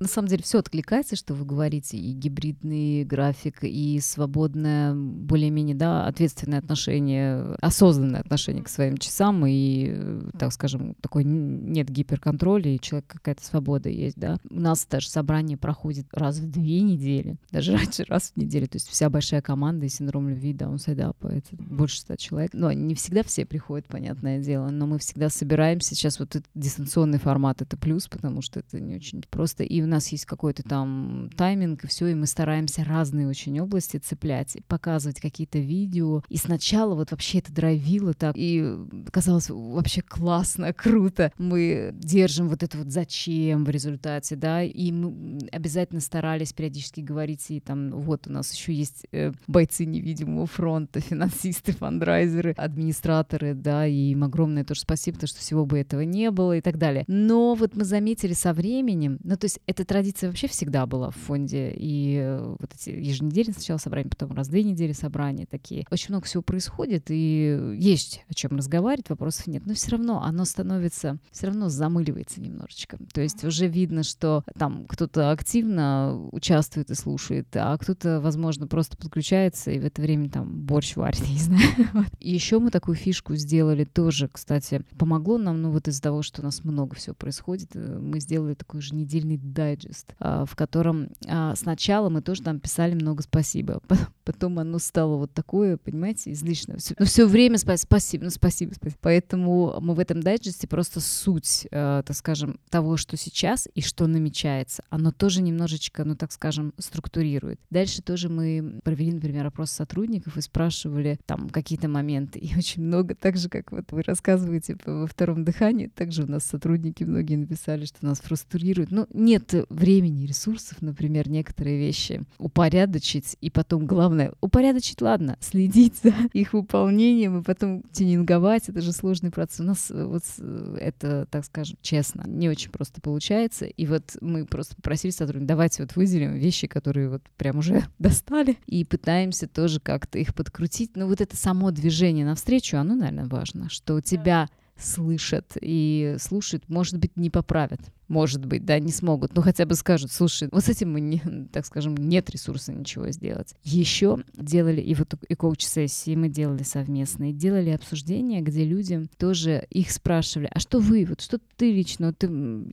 На 0.00 0.08
самом 0.08 0.28
деле 0.28 0.42
все 0.42 0.58
откликается, 0.58 1.14
что 1.14 1.34
вы 1.34 1.44
говорите, 1.44 1.96
и 1.96 2.12
гибридный 2.12 3.04
график, 3.04 3.58
и 3.62 4.00
свободное, 4.00 4.94
более-менее, 4.94 5.76
да, 5.76 6.06
ответственное 6.06 6.58
отношение, 6.58 7.54
осознанное 7.60 8.20
отношение 8.20 8.64
к 8.64 8.68
своим 8.68 8.96
часам, 8.96 9.44
и, 9.46 10.20
так 10.38 10.52
скажем, 10.52 10.94
такой 11.00 11.24
нет 11.24 11.88
гиперконтроля, 11.88 12.74
и 12.74 12.80
человек 12.80 13.06
какая-то 13.08 13.44
свобода 13.44 13.88
есть, 13.88 14.16
да. 14.16 14.38
У 14.48 14.58
нас 14.58 14.86
даже 14.90 15.08
собрание 15.08 15.56
проходит 15.56 16.06
раз 16.12 16.38
в 16.38 16.50
две 16.50 16.80
недели, 16.80 17.36
даже 17.50 17.76
раньше 17.76 18.04
раз 18.08 18.32
в 18.34 18.36
неделю, 18.36 18.66
то 18.66 18.76
есть 18.76 18.88
вся 18.88 19.10
большая 19.10 19.42
команда 19.42 19.86
и 19.86 19.88
синдром 19.88 20.28
любви, 20.28 20.52
да, 20.52 20.66
он 20.66 20.80
даунсайдапа, 20.80 21.26
это 21.28 21.48
больше 21.56 22.00
ста 22.00 22.16
человек. 22.16 22.52
Но 22.54 22.72
не 22.72 22.94
всегда 22.94 23.22
все 23.22 23.44
приходят, 23.44 23.86
понятное 23.86 24.38
дело, 24.38 24.70
но 24.70 24.86
мы 24.86 24.98
всегда 24.98 25.28
собираемся. 25.28 25.94
Сейчас 25.94 26.18
вот 26.18 26.36
этот 26.36 26.48
дистанционный 26.54 27.18
формат— 27.18 27.62
это 27.62 27.76
плюс, 27.76 28.08
потому 28.08 28.42
что 28.42 28.60
это 28.60 28.80
не 28.80 28.96
очень 28.96 29.22
просто. 29.30 29.62
И 29.62 29.80
нас 29.90 30.08
есть 30.08 30.26
какой-то 30.26 30.62
там 30.62 31.30
тайминг, 31.36 31.84
и 31.84 31.86
все, 31.86 32.08
и 32.08 32.14
мы 32.14 32.26
стараемся 32.26 32.84
разные 32.84 33.28
очень 33.28 33.58
области 33.60 33.96
цеплять, 33.98 34.56
показывать 34.66 35.20
какие-то 35.20 35.58
видео. 35.58 36.22
И 36.28 36.36
сначала 36.36 36.94
вот 36.94 37.10
вообще 37.10 37.38
это 37.38 37.52
драйвило 37.52 38.14
так, 38.14 38.34
и 38.36 38.76
казалось 39.12 39.50
вообще 39.50 40.02
классно, 40.02 40.72
круто. 40.76 41.32
Мы 41.38 41.92
держим 41.94 42.48
вот 42.48 42.62
это 42.62 42.78
вот 42.78 42.90
зачем 42.90 43.64
в 43.64 43.70
результате, 43.70 44.36
да, 44.36 44.62
и 44.62 44.92
мы 44.92 45.38
обязательно 45.52 46.00
старались 46.00 46.52
периодически 46.52 47.00
говорить, 47.00 47.50
и 47.50 47.60
там 47.60 47.90
вот 47.90 48.26
у 48.26 48.32
нас 48.32 48.52
еще 48.52 48.72
есть 48.72 49.06
э, 49.12 49.32
бойцы 49.46 49.84
невидимого 49.84 50.46
фронта, 50.46 51.00
финансисты, 51.10 51.72
фандрайзеры, 51.72 52.52
администраторы, 52.56 53.54
да, 53.54 53.86
и 53.86 54.12
им 54.12 54.24
огромное 54.24 54.64
тоже 54.64 54.80
спасибо, 54.80 55.16
потому 55.16 55.28
что 55.28 55.40
всего 55.40 55.66
бы 55.66 55.78
этого 55.78 56.02
не 56.02 56.30
было 56.30 56.56
и 56.56 56.60
так 56.60 56.78
далее. 56.78 57.04
Но 57.06 57.54
вот 57.54 57.74
мы 57.76 57.84
заметили 57.84 58.32
со 58.32 58.52
временем, 58.52 59.18
ну 59.22 59.36
то 59.36 59.44
есть 59.44 59.60
это 59.66 59.79
эта 59.80 59.88
традиция 59.88 60.28
вообще 60.28 60.46
всегда 60.46 60.86
была 60.86 61.10
в 61.10 61.16
фонде. 61.16 61.72
И 61.74 62.18
э, 62.20 62.56
вот 62.58 62.70
эти 62.74 62.90
еженедельные 62.90 63.54
сначала 63.54 63.78
собрания, 63.78 64.08
потом 64.08 64.32
раз 64.32 64.48
в 64.48 64.50
две 64.50 64.62
недели 64.62 64.92
собрания 64.92 65.46
такие. 65.46 65.86
Очень 65.90 66.10
много 66.10 66.26
всего 66.26 66.42
происходит, 66.42 67.06
и 67.08 67.74
есть 67.76 68.24
о 68.28 68.34
чем 68.34 68.56
разговаривать, 68.56 69.08
вопросов 69.10 69.46
нет. 69.46 69.66
Но 69.66 69.74
все 69.74 69.92
равно 69.92 70.22
оно 70.22 70.44
становится, 70.44 71.18
все 71.32 71.46
равно 71.46 71.68
замыливается 71.68 72.40
немножечко. 72.40 72.98
То 73.12 73.20
есть 73.20 73.44
уже 73.44 73.66
видно, 73.66 74.02
что 74.02 74.44
там 74.58 74.86
кто-то 74.86 75.30
активно 75.30 76.28
участвует 76.32 76.90
и 76.90 76.94
слушает, 76.94 77.48
а 77.54 77.76
кто-то, 77.78 78.20
возможно, 78.20 78.66
просто 78.66 78.96
подключается 78.96 79.70
и 79.70 79.78
в 79.78 79.84
это 79.84 80.02
время 80.02 80.28
там 80.30 80.60
борщ 80.62 80.96
варит, 80.96 81.20
не 81.28 81.38
знаю. 81.38 82.06
Еще 82.20 82.58
мы 82.58 82.70
такую 82.70 82.96
фишку 82.96 83.34
сделали 83.34 83.84
тоже, 83.84 84.28
кстати, 84.28 84.84
помогло 84.98 85.38
нам, 85.38 85.62
ну 85.62 85.70
вот 85.70 85.88
из-за 85.88 86.02
того, 86.02 86.22
что 86.22 86.42
у 86.42 86.44
нас 86.44 86.64
много 86.64 86.96
всего 86.96 87.14
происходит, 87.14 87.70
э, 87.74 87.98
мы 87.98 88.20
сделали 88.20 88.54
такой 88.54 88.80
же 88.80 88.94
недельный 88.94 89.38
дайджест, 89.38 89.69
а, 90.18 90.44
в 90.44 90.56
котором 90.56 91.08
а, 91.26 91.54
сначала 91.56 92.08
мы 92.08 92.22
тоже 92.22 92.42
там 92.42 92.60
писали 92.60 92.94
много 92.94 93.22
спасибо, 93.22 93.80
потом 94.24 94.58
оно 94.58 94.78
стало 94.78 95.16
вот 95.16 95.32
такое, 95.32 95.76
понимаете, 95.76 96.32
излишнее. 96.32 96.78
Все, 96.78 96.94
ну, 96.98 97.06
все 97.06 97.26
время 97.26 97.58
спасибо, 97.58 98.24
ну, 98.24 98.30
спасибо, 98.30 98.72
спасибо. 98.74 98.98
Поэтому 99.00 99.80
мы 99.80 99.94
в 99.94 99.98
этом 99.98 100.20
дайджесте 100.22 100.66
просто 100.66 101.00
суть, 101.00 101.66
э, 101.70 102.02
так 102.04 102.16
скажем, 102.16 102.58
того, 102.68 102.96
что 102.96 103.16
сейчас 103.16 103.68
и 103.74 103.80
что 103.80 104.06
намечается, 104.06 104.82
оно 104.90 105.10
тоже 105.10 105.42
немножечко, 105.42 106.04
ну, 106.04 106.16
так 106.16 106.32
скажем, 106.32 106.72
структурирует. 106.78 107.60
Дальше 107.70 108.02
тоже 108.02 108.28
мы 108.28 108.80
провели, 108.84 109.12
например, 109.12 109.46
опрос 109.46 109.70
сотрудников 109.70 110.36
и 110.36 110.40
спрашивали 110.40 111.18
там 111.26 111.48
какие-то 111.48 111.88
моменты. 111.88 112.38
И 112.38 112.56
очень 112.56 112.82
много, 112.82 113.14
так 113.14 113.36
же, 113.36 113.48
как 113.48 113.72
вот 113.72 113.90
вы 113.90 114.02
рассказываете 114.02 114.76
во 114.84 115.06
втором 115.06 115.44
дыхании, 115.44 115.86
также 115.88 116.24
у 116.24 116.26
нас 116.26 116.44
сотрудники 116.44 117.04
многие 117.04 117.36
написали, 117.36 117.84
что 117.84 118.04
нас 118.04 118.20
фрустрирует. 118.20 118.90
Ну, 118.90 119.06
нет 119.12 119.49
времени, 119.68 120.26
ресурсов, 120.26 120.80
например, 120.80 121.28
некоторые 121.28 121.78
вещи 121.78 122.22
упорядочить, 122.38 123.36
и 123.40 123.50
потом, 123.50 123.86
главное, 123.86 124.32
упорядочить, 124.40 125.00
ладно, 125.00 125.36
следить 125.40 126.00
за 126.02 126.12
их 126.32 126.52
выполнением, 126.52 127.40
и 127.40 127.42
потом 127.42 127.82
тюнинговать, 127.92 128.68
это 128.68 128.80
же 128.80 128.92
сложный 128.92 129.30
процесс. 129.30 129.60
У 129.60 129.64
нас 129.64 129.90
э, 129.90 130.04
вот 130.04 130.22
э, 130.38 130.78
это, 130.80 131.26
так 131.30 131.44
скажем, 131.44 131.76
честно, 131.82 132.24
не 132.26 132.48
очень 132.48 132.70
просто 132.70 133.00
получается, 133.00 133.66
и 133.66 133.86
вот 133.86 134.16
мы 134.20 134.46
просто 134.46 134.76
попросили 134.76 135.10
сотрудников, 135.10 135.48
давайте 135.48 135.82
вот 135.82 135.96
выделим 135.96 136.34
вещи, 136.34 136.66
которые 136.66 137.08
вот 137.08 137.22
прям 137.36 137.58
уже 137.58 137.84
достали, 137.98 138.58
и 138.66 138.84
пытаемся 138.84 139.46
тоже 139.46 139.80
как-то 139.80 140.18
их 140.18 140.34
подкрутить. 140.34 140.96
Но 140.96 141.06
вот 141.06 141.20
это 141.20 141.36
само 141.36 141.70
движение 141.70 142.24
навстречу, 142.24 142.76
оно, 142.76 142.94
наверное, 142.94 143.26
важно, 143.26 143.68
что 143.68 143.94
у 143.94 144.00
тебя 144.00 144.48
слышат 144.80 145.56
и 145.60 146.16
слушают, 146.18 146.68
может 146.68 146.98
быть, 146.98 147.16
не 147.16 147.30
поправят 147.30 147.80
может 148.10 148.44
быть, 148.44 148.64
да, 148.64 148.78
не 148.80 148.90
смогут, 148.90 149.34
но 149.36 149.40
хотя 149.40 149.64
бы 149.66 149.74
скажут, 149.76 150.10
слушай, 150.10 150.48
вот 150.50 150.64
с 150.64 150.68
этим 150.68 150.92
мы, 150.92 151.00
не, 151.00 151.20
так 151.52 151.64
скажем, 151.64 151.96
нет 151.96 152.28
ресурса 152.28 152.72
ничего 152.72 153.08
сделать. 153.10 153.54
Еще 153.62 154.24
делали 154.34 154.80
и 154.80 154.94
вот 154.94 155.14
и 155.28 155.34
коуч-сессии 155.36 156.16
мы 156.16 156.28
делали 156.28 156.64
совместные, 156.64 157.32
делали 157.32 157.70
обсуждения, 157.70 158.40
где 158.40 158.64
люди 158.64 159.06
тоже 159.16 159.64
их 159.70 159.92
спрашивали, 159.92 160.50
а 160.52 160.58
что 160.58 160.80
вы, 160.80 161.06
вот 161.08 161.20
что 161.20 161.38
ты 161.56 161.72
лично, 161.72 162.12
ты, 162.12 162.26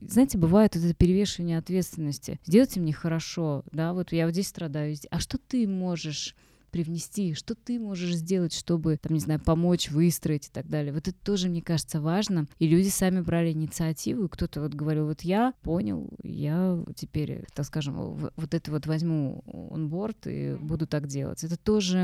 знаете, 0.08 0.38
бывает 0.38 0.74
вот 0.74 0.84
это 0.84 0.94
перевешивание 0.94 1.58
ответственности, 1.58 2.40
сделайте 2.44 2.80
мне 2.80 2.92
хорошо, 2.92 3.62
да, 3.70 3.92
вот 3.92 4.10
я 4.10 4.26
вот 4.26 4.32
здесь 4.32 4.48
страдаю, 4.48 4.96
а 5.10 5.20
что 5.20 5.38
ты 5.38 5.68
можешь 5.68 6.34
привнести, 6.70 7.34
что 7.34 7.54
ты 7.54 7.78
можешь 7.78 8.14
сделать, 8.14 8.52
чтобы, 8.52 8.98
там, 8.98 9.12
не 9.14 9.20
знаю, 9.20 9.40
помочь, 9.40 9.90
выстроить 9.90 10.48
и 10.48 10.50
так 10.50 10.68
далее. 10.68 10.92
Вот 10.92 11.08
это 11.08 11.16
тоже, 11.24 11.48
мне 11.48 11.62
кажется, 11.62 12.00
важно. 12.00 12.46
И 12.58 12.66
люди 12.66 12.88
сами 12.88 13.20
брали 13.20 13.52
инициативу, 13.52 14.24
и 14.24 14.28
кто-то 14.28 14.60
вот 14.60 14.74
говорил, 14.74 15.06
вот 15.06 15.22
я 15.22 15.54
понял, 15.62 16.08
я 16.22 16.82
теперь, 16.96 17.44
так 17.54 17.66
скажем, 17.66 17.94
вот 17.94 18.54
это 18.54 18.70
вот 18.70 18.86
возьму 18.86 19.42
он 19.46 19.88
борт 19.88 20.26
и 20.26 20.54
буду 20.54 20.86
так 20.86 21.06
делать. 21.06 21.44
Это 21.44 21.56
тоже 21.56 21.98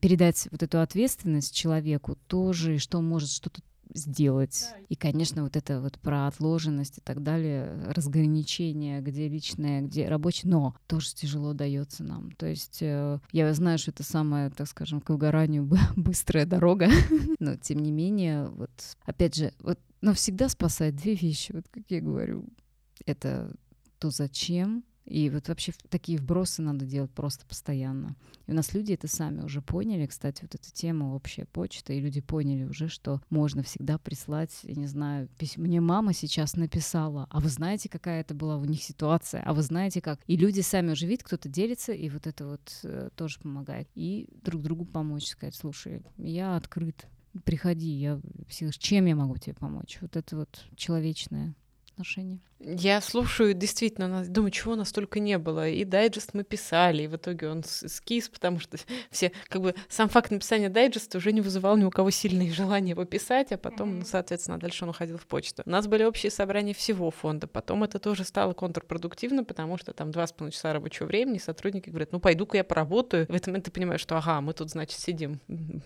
передать 0.00 0.48
вот 0.50 0.62
эту 0.62 0.80
ответственность 0.80 1.54
человеку, 1.54 2.16
тоже, 2.26 2.78
что 2.78 2.98
он 2.98 3.08
может 3.08 3.30
что-то 3.30 3.62
сделать. 3.94 4.68
И, 4.88 4.94
конечно, 4.94 5.42
вот 5.42 5.56
это 5.56 5.80
вот 5.80 5.98
про 5.98 6.26
отложенность 6.26 6.98
и 6.98 7.00
так 7.00 7.22
далее, 7.22 7.82
разграничение, 7.86 9.00
где 9.00 9.28
личное, 9.28 9.82
где 9.82 10.08
рабочее, 10.08 10.50
но 10.50 10.74
тоже 10.86 11.14
тяжело 11.14 11.52
дается 11.52 12.04
нам. 12.04 12.32
То 12.32 12.46
есть 12.46 12.78
э, 12.82 13.18
я 13.32 13.52
знаю, 13.54 13.78
что 13.78 13.90
это 13.90 14.02
самая, 14.02 14.50
так 14.50 14.66
скажем, 14.68 15.00
к 15.00 15.10
выгоранию 15.10 15.68
быстрая 15.96 16.46
дорога, 16.46 16.88
но 17.38 17.56
тем 17.56 17.78
не 17.80 17.92
менее, 17.92 18.48
вот 18.48 18.70
опять 19.04 19.34
же, 19.34 19.52
вот, 19.60 19.78
но 20.00 20.14
всегда 20.14 20.48
спасает 20.48 20.96
две 20.96 21.14
вещи, 21.14 21.52
вот 21.52 21.66
как 21.70 21.84
я 21.88 22.00
говорю, 22.00 22.44
это 23.06 23.54
то 23.98 24.10
зачем 24.10 24.84
и 25.10 25.28
вот 25.28 25.48
вообще 25.48 25.72
такие 25.88 26.18
вбросы 26.18 26.62
надо 26.62 26.86
делать 26.86 27.10
просто 27.10 27.44
постоянно. 27.44 28.14
И 28.46 28.52
у 28.52 28.54
нас 28.54 28.72
люди 28.74 28.92
это 28.92 29.08
сами 29.08 29.42
уже 29.42 29.60
поняли, 29.60 30.06
кстати, 30.06 30.42
вот 30.42 30.54
эту 30.54 30.70
тему 30.72 31.16
общая 31.16 31.46
почта, 31.46 31.92
и 31.92 32.00
люди 32.00 32.20
поняли 32.20 32.62
уже, 32.62 32.86
что 32.86 33.20
можно 33.28 33.64
всегда 33.64 33.98
прислать, 33.98 34.56
я 34.62 34.76
не 34.76 34.86
знаю, 34.86 35.28
письмо. 35.36 35.64
Мне 35.64 35.80
мама 35.80 36.12
сейчас 36.12 36.54
написала, 36.54 37.26
а 37.30 37.40
вы 37.40 37.48
знаете, 37.48 37.88
какая 37.88 38.20
это 38.20 38.34
была 38.34 38.56
у 38.56 38.64
них 38.64 38.84
ситуация, 38.84 39.42
а 39.42 39.52
вы 39.52 39.62
знаете 39.62 40.00
как. 40.00 40.20
И 40.28 40.36
люди 40.36 40.60
сами 40.60 40.92
уже 40.92 41.08
видят, 41.08 41.24
кто-то 41.24 41.48
делится, 41.48 41.92
и 41.92 42.08
вот 42.08 42.28
это 42.28 42.46
вот 42.46 42.78
э, 42.84 43.10
тоже 43.16 43.40
помогает. 43.40 43.88
И 43.96 44.28
друг 44.44 44.62
другу 44.62 44.84
помочь, 44.84 45.26
сказать, 45.26 45.56
слушай, 45.56 46.04
я 46.18 46.54
открыт, 46.54 47.08
приходи, 47.44 47.90
я 47.90 48.20
чем 48.78 49.06
я 49.06 49.16
могу 49.16 49.38
тебе 49.38 49.54
помочь? 49.54 49.98
Вот 50.00 50.14
это 50.14 50.36
вот 50.36 50.66
человечное 50.76 51.56
отношения. 51.90 52.40
Я 52.62 53.00
слушаю, 53.00 53.54
действительно, 53.54 54.22
думаю, 54.26 54.50
чего 54.50 54.76
настолько 54.76 55.18
не 55.18 55.38
было. 55.38 55.68
И 55.68 55.84
дайджест 55.84 56.34
мы 56.34 56.44
писали, 56.44 57.04
и 57.04 57.06
в 57.06 57.16
итоге 57.16 57.48
он 57.48 57.64
скис, 57.64 58.28
потому 58.28 58.60
что 58.60 58.76
все, 59.10 59.32
как 59.48 59.62
бы, 59.62 59.74
сам 59.88 60.10
факт 60.10 60.30
написания 60.30 60.68
дайджеста 60.68 61.18
уже 61.18 61.32
не 61.32 61.40
вызывал 61.40 61.78
ни 61.78 61.84
у 61.84 61.90
кого 61.90 62.10
сильные 62.10 62.52
желания 62.52 62.90
его 62.90 63.04
писать, 63.06 63.52
а 63.52 63.58
потом, 63.58 64.00
ну, 64.00 64.04
соответственно, 64.04 64.58
дальше 64.58 64.84
он 64.84 64.90
уходил 64.90 65.16
в 65.16 65.26
почту. 65.26 65.62
У 65.64 65.70
нас 65.70 65.86
были 65.86 66.04
общие 66.04 66.30
собрания 66.30 66.74
всего 66.74 67.10
фонда, 67.10 67.46
потом 67.46 67.82
это 67.84 67.98
тоже 67.98 68.24
стало 68.24 68.52
контрпродуктивно, 68.52 69.42
потому 69.42 69.78
что 69.78 69.94
там 69.94 70.10
два 70.10 70.26
с 70.26 70.32
половиной 70.32 70.52
часа 70.52 70.74
рабочего 70.74 71.06
времени 71.06 71.38
сотрудники 71.38 71.88
говорят, 71.88 72.12
ну, 72.12 72.20
пойду-ка 72.20 72.58
я 72.58 72.64
поработаю. 72.64 73.26
В 73.26 73.34
этом 73.34 73.60
ты 73.62 73.70
понимаешь, 73.70 74.00
что, 74.00 74.18
ага, 74.18 74.40
мы 74.40 74.52
тут, 74.52 74.70
значит, 74.70 75.00
сидим, 75.00 75.40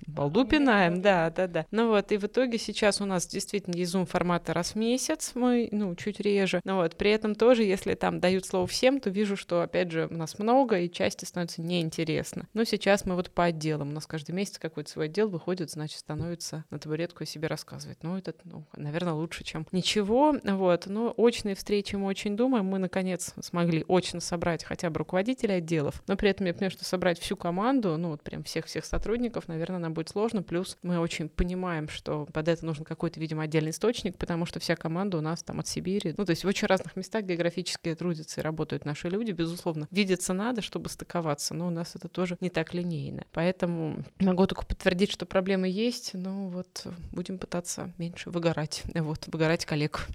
балду 0.06 0.44
пинаем, 0.44 1.02
да, 1.02 1.30
да, 1.30 1.46
да. 1.46 1.66
Ну 1.70 1.88
вот, 1.88 2.10
и 2.10 2.16
в 2.16 2.24
итоге 2.24 2.58
сейчас 2.58 3.00
у 3.00 3.04
нас 3.04 3.26
действительно 3.26 3.76
есть 3.76 3.92
зум 3.92 4.06
формата 4.06 4.52
раз 4.52 4.72
в 4.72 4.74
месяц, 4.76 5.32
мы, 5.34 5.68
ну, 5.70 5.94
чуть 5.94 6.20
реже, 6.20 6.60
ну 6.64 6.76
вот, 6.76 6.96
при 6.96 7.10
этом 7.10 7.34
тоже, 7.34 7.62
если 7.62 7.94
там 7.94 8.20
дают 8.20 8.46
слово 8.46 8.66
всем, 8.66 9.00
то 9.00 9.10
вижу, 9.10 9.36
что, 9.36 9.62
опять 9.62 9.90
же, 9.90 10.08
у 10.10 10.14
нас 10.14 10.38
много, 10.38 10.80
и 10.80 10.90
части 10.90 11.24
становится 11.24 11.62
неинтересно. 11.62 12.48
Но 12.54 12.64
сейчас 12.64 13.04
мы 13.04 13.14
вот 13.14 13.30
по 13.30 13.44
отделам. 13.44 13.90
У 13.90 13.92
нас 13.92 14.06
каждый 14.06 14.32
месяц 14.32 14.58
какой-то 14.58 14.90
свой 14.90 15.06
отдел 15.06 15.28
выходит, 15.28 15.70
значит, 15.70 15.98
становится 15.98 16.64
на 16.70 16.78
табуретку 16.78 17.22
о 17.22 17.26
себе 17.26 17.48
рассказывать. 17.48 17.98
Ну, 18.02 18.16
это, 18.16 18.34
ну, 18.44 18.64
наверное, 18.76 19.12
лучше, 19.12 19.44
чем 19.44 19.66
ничего. 19.72 20.34
Вот. 20.42 20.86
Но 20.86 21.12
очные 21.16 21.54
встречи 21.54 21.96
мы 21.96 22.06
очень 22.06 22.36
думаем. 22.36 22.64
Мы, 22.66 22.78
наконец, 22.78 23.34
смогли 23.40 23.84
очно 23.88 24.20
собрать 24.20 24.64
хотя 24.64 24.90
бы 24.90 24.98
руководителей 24.98 25.54
отделов. 25.54 26.02
Но 26.06 26.16
при 26.16 26.30
этом 26.30 26.46
я 26.46 26.54
понимаю, 26.54 26.70
что 26.70 26.84
собрать 26.84 27.18
всю 27.18 27.36
команду, 27.36 27.96
ну, 27.98 28.10
вот 28.10 28.22
прям 28.22 28.42
всех-всех 28.42 28.84
сотрудников, 28.84 29.48
наверное, 29.48 29.78
нам 29.78 29.92
будет 29.92 30.08
сложно. 30.08 30.42
Плюс 30.42 30.78
мы 30.82 30.98
очень 30.98 31.28
понимаем, 31.28 31.88
что 31.88 32.26
под 32.32 32.48
это 32.48 32.64
нужен 32.64 32.84
какой-то, 32.84 33.20
видимо, 33.20 33.42
отдельный 33.42 33.70
источник, 33.70 34.16
потому 34.16 34.46
что 34.46 34.60
вся 34.60 34.76
команда 34.76 35.18
у 35.18 35.20
нас 35.20 35.42
там 35.42 35.60
от 35.60 35.68
Сибири. 35.68 36.14
Ну, 36.16 36.24
то 36.24 36.30
есть 36.30 36.44
очень 36.54 36.68
разных 36.68 36.94
местах 36.94 37.24
географически 37.24 37.94
трудятся 37.96 38.40
и 38.40 38.44
работают 38.44 38.84
наши 38.84 39.08
люди, 39.08 39.32
безусловно. 39.32 39.88
Видеться 39.90 40.32
надо, 40.32 40.62
чтобы 40.62 40.88
стыковаться, 40.88 41.52
но 41.52 41.66
у 41.66 41.70
нас 41.70 41.96
это 41.96 42.08
тоже 42.08 42.36
не 42.40 42.48
так 42.48 42.74
линейно. 42.74 43.24
Поэтому 43.32 44.04
могу 44.20 44.46
только 44.46 44.64
подтвердить, 44.64 45.10
что 45.10 45.26
проблемы 45.26 45.68
есть, 45.68 46.14
но 46.14 46.48
вот 46.48 46.86
будем 47.10 47.38
пытаться 47.38 47.92
меньше 47.98 48.30
выгорать, 48.30 48.84
вот, 48.94 49.26
выгорать 49.26 49.66
коллег. 49.66 50.06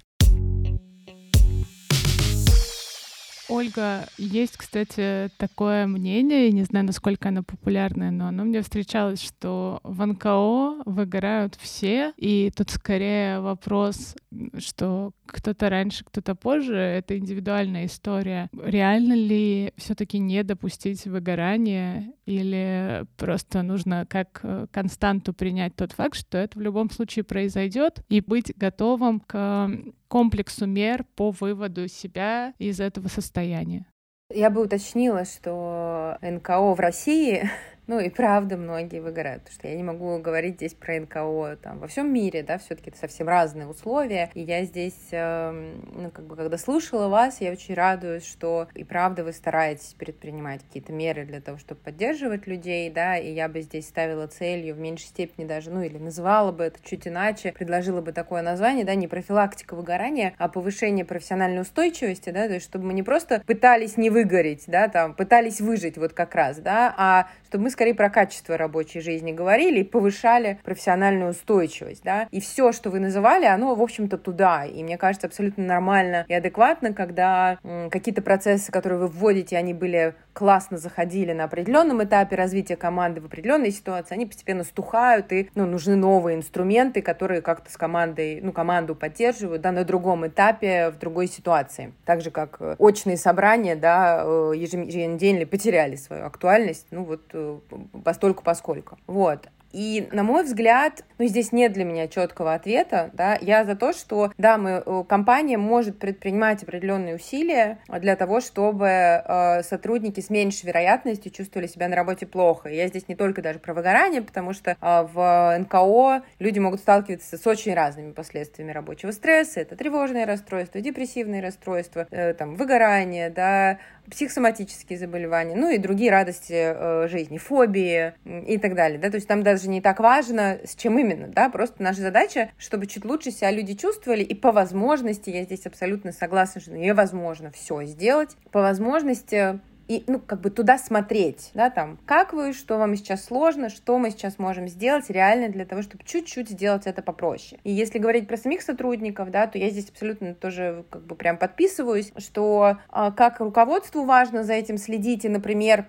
Ольга, 3.50 4.06
есть, 4.16 4.56
кстати, 4.56 5.30
такое 5.36 5.86
мнение, 5.86 6.50
не 6.52 6.62
знаю, 6.62 6.86
насколько 6.86 7.28
оно 7.28 7.42
популярное, 7.42 8.10
но 8.10 8.28
оно 8.28 8.44
мне 8.44 8.62
встречалось, 8.62 9.20
что 9.20 9.80
в 9.82 10.06
НКО 10.06 10.84
выгорают 10.86 11.56
все, 11.56 12.12
и 12.16 12.52
тут 12.54 12.70
скорее 12.70 13.40
вопрос, 13.40 14.14
что 14.58 15.12
кто-то 15.26 15.68
раньше, 15.68 16.04
кто-то 16.04 16.34
позже, 16.34 16.76
это 16.76 17.18
индивидуальная 17.18 17.86
история. 17.86 18.48
Реально 18.52 19.14
ли 19.14 19.72
все-таки 19.76 20.18
не 20.18 20.42
допустить 20.44 21.04
выгорания, 21.06 22.12
или 22.26 23.04
просто 23.16 23.62
нужно 23.62 24.06
как 24.08 24.40
э, 24.44 24.66
константу 24.70 25.32
принять 25.32 25.74
тот 25.74 25.92
факт, 25.92 26.16
что 26.16 26.38
это 26.38 26.56
в 26.58 26.62
любом 26.62 26.90
случае 26.90 27.24
произойдет, 27.24 28.04
и 28.08 28.20
быть 28.20 28.52
готовым 28.56 29.20
к 29.20 29.68
комплексу 30.10 30.66
мер 30.66 31.06
по 31.14 31.30
выводу 31.30 31.86
себя 31.88 32.52
из 32.58 32.80
этого 32.80 33.08
состояния. 33.08 33.86
Я 34.32 34.50
бы 34.50 34.62
уточнила, 34.62 35.24
что 35.24 36.18
НКО 36.20 36.74
в 36.74 36.80
России 36.80 37.48
Ну 37.90 37.98
и 37.98 38.08
правда 38.08 38.56
многие 38.56 39.00
выгорают, 39.00 39.42
потому 39.42 39.58
что 39.58 39.66
я 39.66 39.74
не 39.74 39.82
могу 39.82 40.16
говорить 40.20 40.54
здесь 40.54 40.74
про 40.74 41.00
НКО 41.00 41.58
там 41.60 41.80
во 41.80 41.88
всем 41.88 42.14
мире, 42.14 42.44
да, 42.44 42.56
все-таки 42.58 42.90
это 42.90 43.00
совсем 43.00 43.28
разные 43.28 43.66
условия. 43.66 44.30
И 44.34 44.42
я 44.42 44.62
здесь, 44.62 45.08
э, 45.10 45.50
ну 45.92 46.12
как 46.12 46.24
бы, 46.26 46.36
когда 46.36 46.56
слушала 46.56 47.08
вас, 47.08 47.40
я 47.40 47.50
очень 47.50 47.74
радуюсь, 47.74 48.24
что 48.24 48.68
и 48.76 48.84
правда 48.84 49.24
вы 49.24 49.32
стараетесь 49.32 49.94
предпринимать 49.94 50.62
какие-то 50.62 50.92
меры 50.92 51.24
для 51.24 51.40
того, 51.40 51.58
чтобы 51.58 51.80
поддерживать 51.80 52.46
людей, 52.46 52.90
да, 52.90 53.16
и 53.16 53.32
я 53.32 53.48
бы 53.48 53.60
здесь 53.60 53.88
ставила 53.88 54.28
целью 54.28 54.76
в 54.76 54.78
меньшей 54.78 55.06
степени 55.06 55.44
даже, 55.44 55.72
ну 55.72 55.82
или 55.82 55.98
называла 55.98 56.52
бы 56.52 56.62
это 56.62 56.78
чуть 56.84 57.08
иначе, 57.08 57.50
предложила 57.50 58.00
бы 58.00 58.12
такое 58.12 58.42
название, 58.42 58.84
да, 58.84 58.94
не 58.94 59.08
профилактика 59.08 59.74
выгорания, 59.74 60.34
а 60.38 60.46
повышение 60.46 61.04
профессиональной 61.04 61.62
устойчивости, 61.62 62.30
да, 62.30 62.46
то 62.46 62.54
есть 62.54 62.66
чтобы 62.66 62.84
мы 62.84 62.92
не 62.92 63.02
просто 63.02 63.42
пытались 63.44 63.96
не 63.96 64.10
выгореть, 64.10 64.66
да, 64.68 64.86
там, 64.86 65.12
пытались 65.12 65.60
выжить 65.60 65.98
вот 65.98 66.12
как 66.12 66.36
раз, 66.36 66.58
да, 66.58 66.94
а 66.96 67.26
чтобы 67.48 67.64
мы 67.64 67.70
скорее 67.80 67.94
про 67.94 68.10
качество 68.10 68.58
рабочей 68.58 69.00
жизни 69.00 69.32
говорили 69.32 69.80
и 69.80 69.84
повышали 69.84 70.60
профессиональную 70.64 71.30
устойчивость, 71.30 72.02
да, 72.04 72.28
и 72.30 72.38
все, 72.38 72.72
что 72.72 72.90
вы 72.90 73.00
называли, 73.00 73.46
оно, 73.46 73.74
в 73.74 73.80
общем-то, 73.80 74.18
туда, 74.18 74.66
и 74.66 74.82
мне 74.82 74.98
кажется, 74.98 75.28
абсолютно 75.28 75.64
нормально 75.64 76.26
и 76.28 76.34
адекватно, 76.34 76.92
когда 76.92 77.58
какие-то 77.90 78.20
процессы, 78.20 78.70
которые 78.70 78.98
вы 78.98 79.06
вводите, 79.06 79.56
они 79.56 79.72
были 79.72 80.14
классно 80.32 80.78
заходили 80.78 81.32
на 81.32 81.44
определенном 81.44 82.02
этапе 82.02 82.36
развития 82.36 82.76
команды 82.76 83.20
в 83.20 83.26
определенной 83.26 83.70
ситуации, 83.70 84.14
они 84.14 84.26
постепенно 84.26 84.64
стухают, 84.64 85.32
и 85.32 85.50
ну, 85.54 85.66
нужны 85.66 85.96
новые 85.96 86.36
инструменты, 86.36 87.02
которые 87.02 87.42
как-то 87.42 87.70
с 87.70 87.76
командой, 87.76 88.40
ну, 88.42 88.52
команду 88.52 88.94
поддерживают, 88.94 89.62
да, 89.62 89.72
на 89.72 89.84
другом 89.84 90.26
этапе, 90.26 90.90
в 90.90 90.98
другой 90.98 91.26
ситуации. 91.26 91.92
Так 92.04 92.20
же, 92.20 92.30
как 92.30 92.56
э, 92.60 92.76
очные 92.78 93.16
собрания, 93.16 93.76
да, 93.76 94.22
э, 94.24 94.52
еженедельно 94.56 95.46
потеряли 95.46 95.96
свою 95.96 96.26
актуальность, 96.26 96.86
ну, 96.90 97.04
вот 97.04 97.22
э, 97.32 97.58
постольку 98.04 98.42
поскольку. 98.42 98.98
Вот. 99.06 99.48
И, 99.72 100.08
на 100.12 100.22
мой 100.22 100.44
взгляд, 100.44 101.04
ну, 101.18 101.26
здесь 101.26 101.52
нет 101.52 101.72
для 101.72 101.84
меня 101.84 102.08
четкого 102.08 102.54
ответа, 102.54 103.10
да, 103.12 103.38
я 103.40 103.64
за 103.64 103.76
то, 103.76 103.92
что, 103.92 104.32
да, 104.36 104.58
мы, 104.58 104.82
э, 104.84 105.04
компания 105.08 105.58
может 105.58 105.98
предпринимать 105.98 106.62
определенные 106.62 107.16
усилия 107.16 107.78
для 107.88 108.16
того, 108.16 108.40
чтобы 108.40 108.86
э, 108.88 109.62
сотрудники 109.62 110.20
с 110.20 110.30
меньшей 110.30 110.66
вероятностью 110.66 111.30
чувствовали 111.30 111.66
себя 111.66 111.88
на 111.88 111.96
работе 111.96 112.26
плохо. 112.26 112.68
Я 112.68 112.88
здесь 112.88 113.08
не 113.08 113.14
только 113.14 113.42
даже 113.42 113.58
про 113.58 113.74
выгорание, 113.74 114.22
потому 114.22 114.52
что 114.52 114.72
э, 114.72 114.76
в 114.80 115.56
НКО 115.60 116.22
люди 116.38 116.58
могут 116.58 116.80
сталкиваться 116.80 117.36
с 117.36 117.46
очень 117.46 117.74
разными 117.74 118.12
последствиями 118.12 118.72
рабочего 118.72 119.12
стресса. 119.12 119.60
Это 119.60 119.76
тревожные 119.76 120.24
расстройства, 120.24 120.80
депрессивные 120.80 121.42
расстройства, 121.42 122.06
э, 122.10 122.34
там, 122.34 122.56
выгорание, 122.56 123.30
да, 123.30 123.78
психосоматические 124.10 124.98
заболевания, 124.98 125.56
ну 125.56 125.70
и 125.70 125.78
другие 125.78 126.10
радости 126.10 126.52
э, 126.52 127.08
жизни, 127.08 127.38
фобии 127.38 128.12
и 128.24 128.58
так 128.58 128.74
далее, 128.74 128.98
да, 128.98 129.08
то 129.10 129.16
есть 129.16 129.28
там 129.28 129.42
даже 129.42 129.59
даже 129.60 129.68
не 129.70 129.82
так 129.82 130.00
важно, 130.00 130.58
с 130.64 130.74
чем 130.74 130.98
именно, 130.98 131.28
да, 131.28 131.50
просто 131.50 131.82
наша 131.82 132.00
задача, 132.00 132.50
чтобы 132.56 132.86
чуть 132.86 133.04
лучше 133.04 133.30
себя 133.30 133.50
люди 133.50 133.74
чувствовали, 133.74 134.22
и 134.22 134.34
по 134.34 134.52
возможности, 134.52 135.28
я 135.28 135.44
здесь 135.44 135.66
абсолютно 135.66 136.12
согласна, 136.12 136.62
что 136.62 136.72
невозможно 136.72 137.50
все 137.50 137.84
сделать, 137.84 138.36
по 138.50 138.60
возможности 138.60 139.60
и, 139.86 140.04
ну, 140.06 140.20
как 140.20 140.40
бы 140.40 140.50
туда 140.50 140.78
смотреть, 140.78 141.50
да, 141.52 141.68
там, 141.68 141.98
как 142.06 142.32
вы, 142.32 142.52
что 142.54 142.78
вам 142.78 142.96
сейчас 142.96 143.24
сложно, 143.24 143.68
что 143.68 143.98
мы 143.98 144.10
сейчас 144.10 144.38
можем 144.38 144.68
сделать 144.68 145.10
реально 145.10 145.48
для 145.48 145.66
того, 145.66 145.82
чтобы 145.82 146.04
чуть-чуть 146.04 146.48
сделать 146.48 146.86
это 146.86 147.02
попроще. 147.02 147.60
И 147.64 147.72
если 147.72 147.98
говорить 147.98 148.28
про 148.28 148.36
самих 148.36 148.62
сотрудников, 148.62 149.30
да, 149.30 149.46
то 149.46 149.58
я 149.58 149.68
здесь 149.68 149.90
абсолютно 149.90 150.34
тоже 150.34 150.84
как 150.90 151.02
бы 151.02 151.16
прям 151.16 151.36
подписываюсь, 151.36 152.12
что 152.16 152.78
а, 152.88 153.10
как 153.10 153.40
руководству 153.40 154.04
важно 154.04 154.44
за 154.44 154.52
этим 154.52 154.78
следить, 154.78 155.24
и, 155.24 155.28
например, 155.28 155.86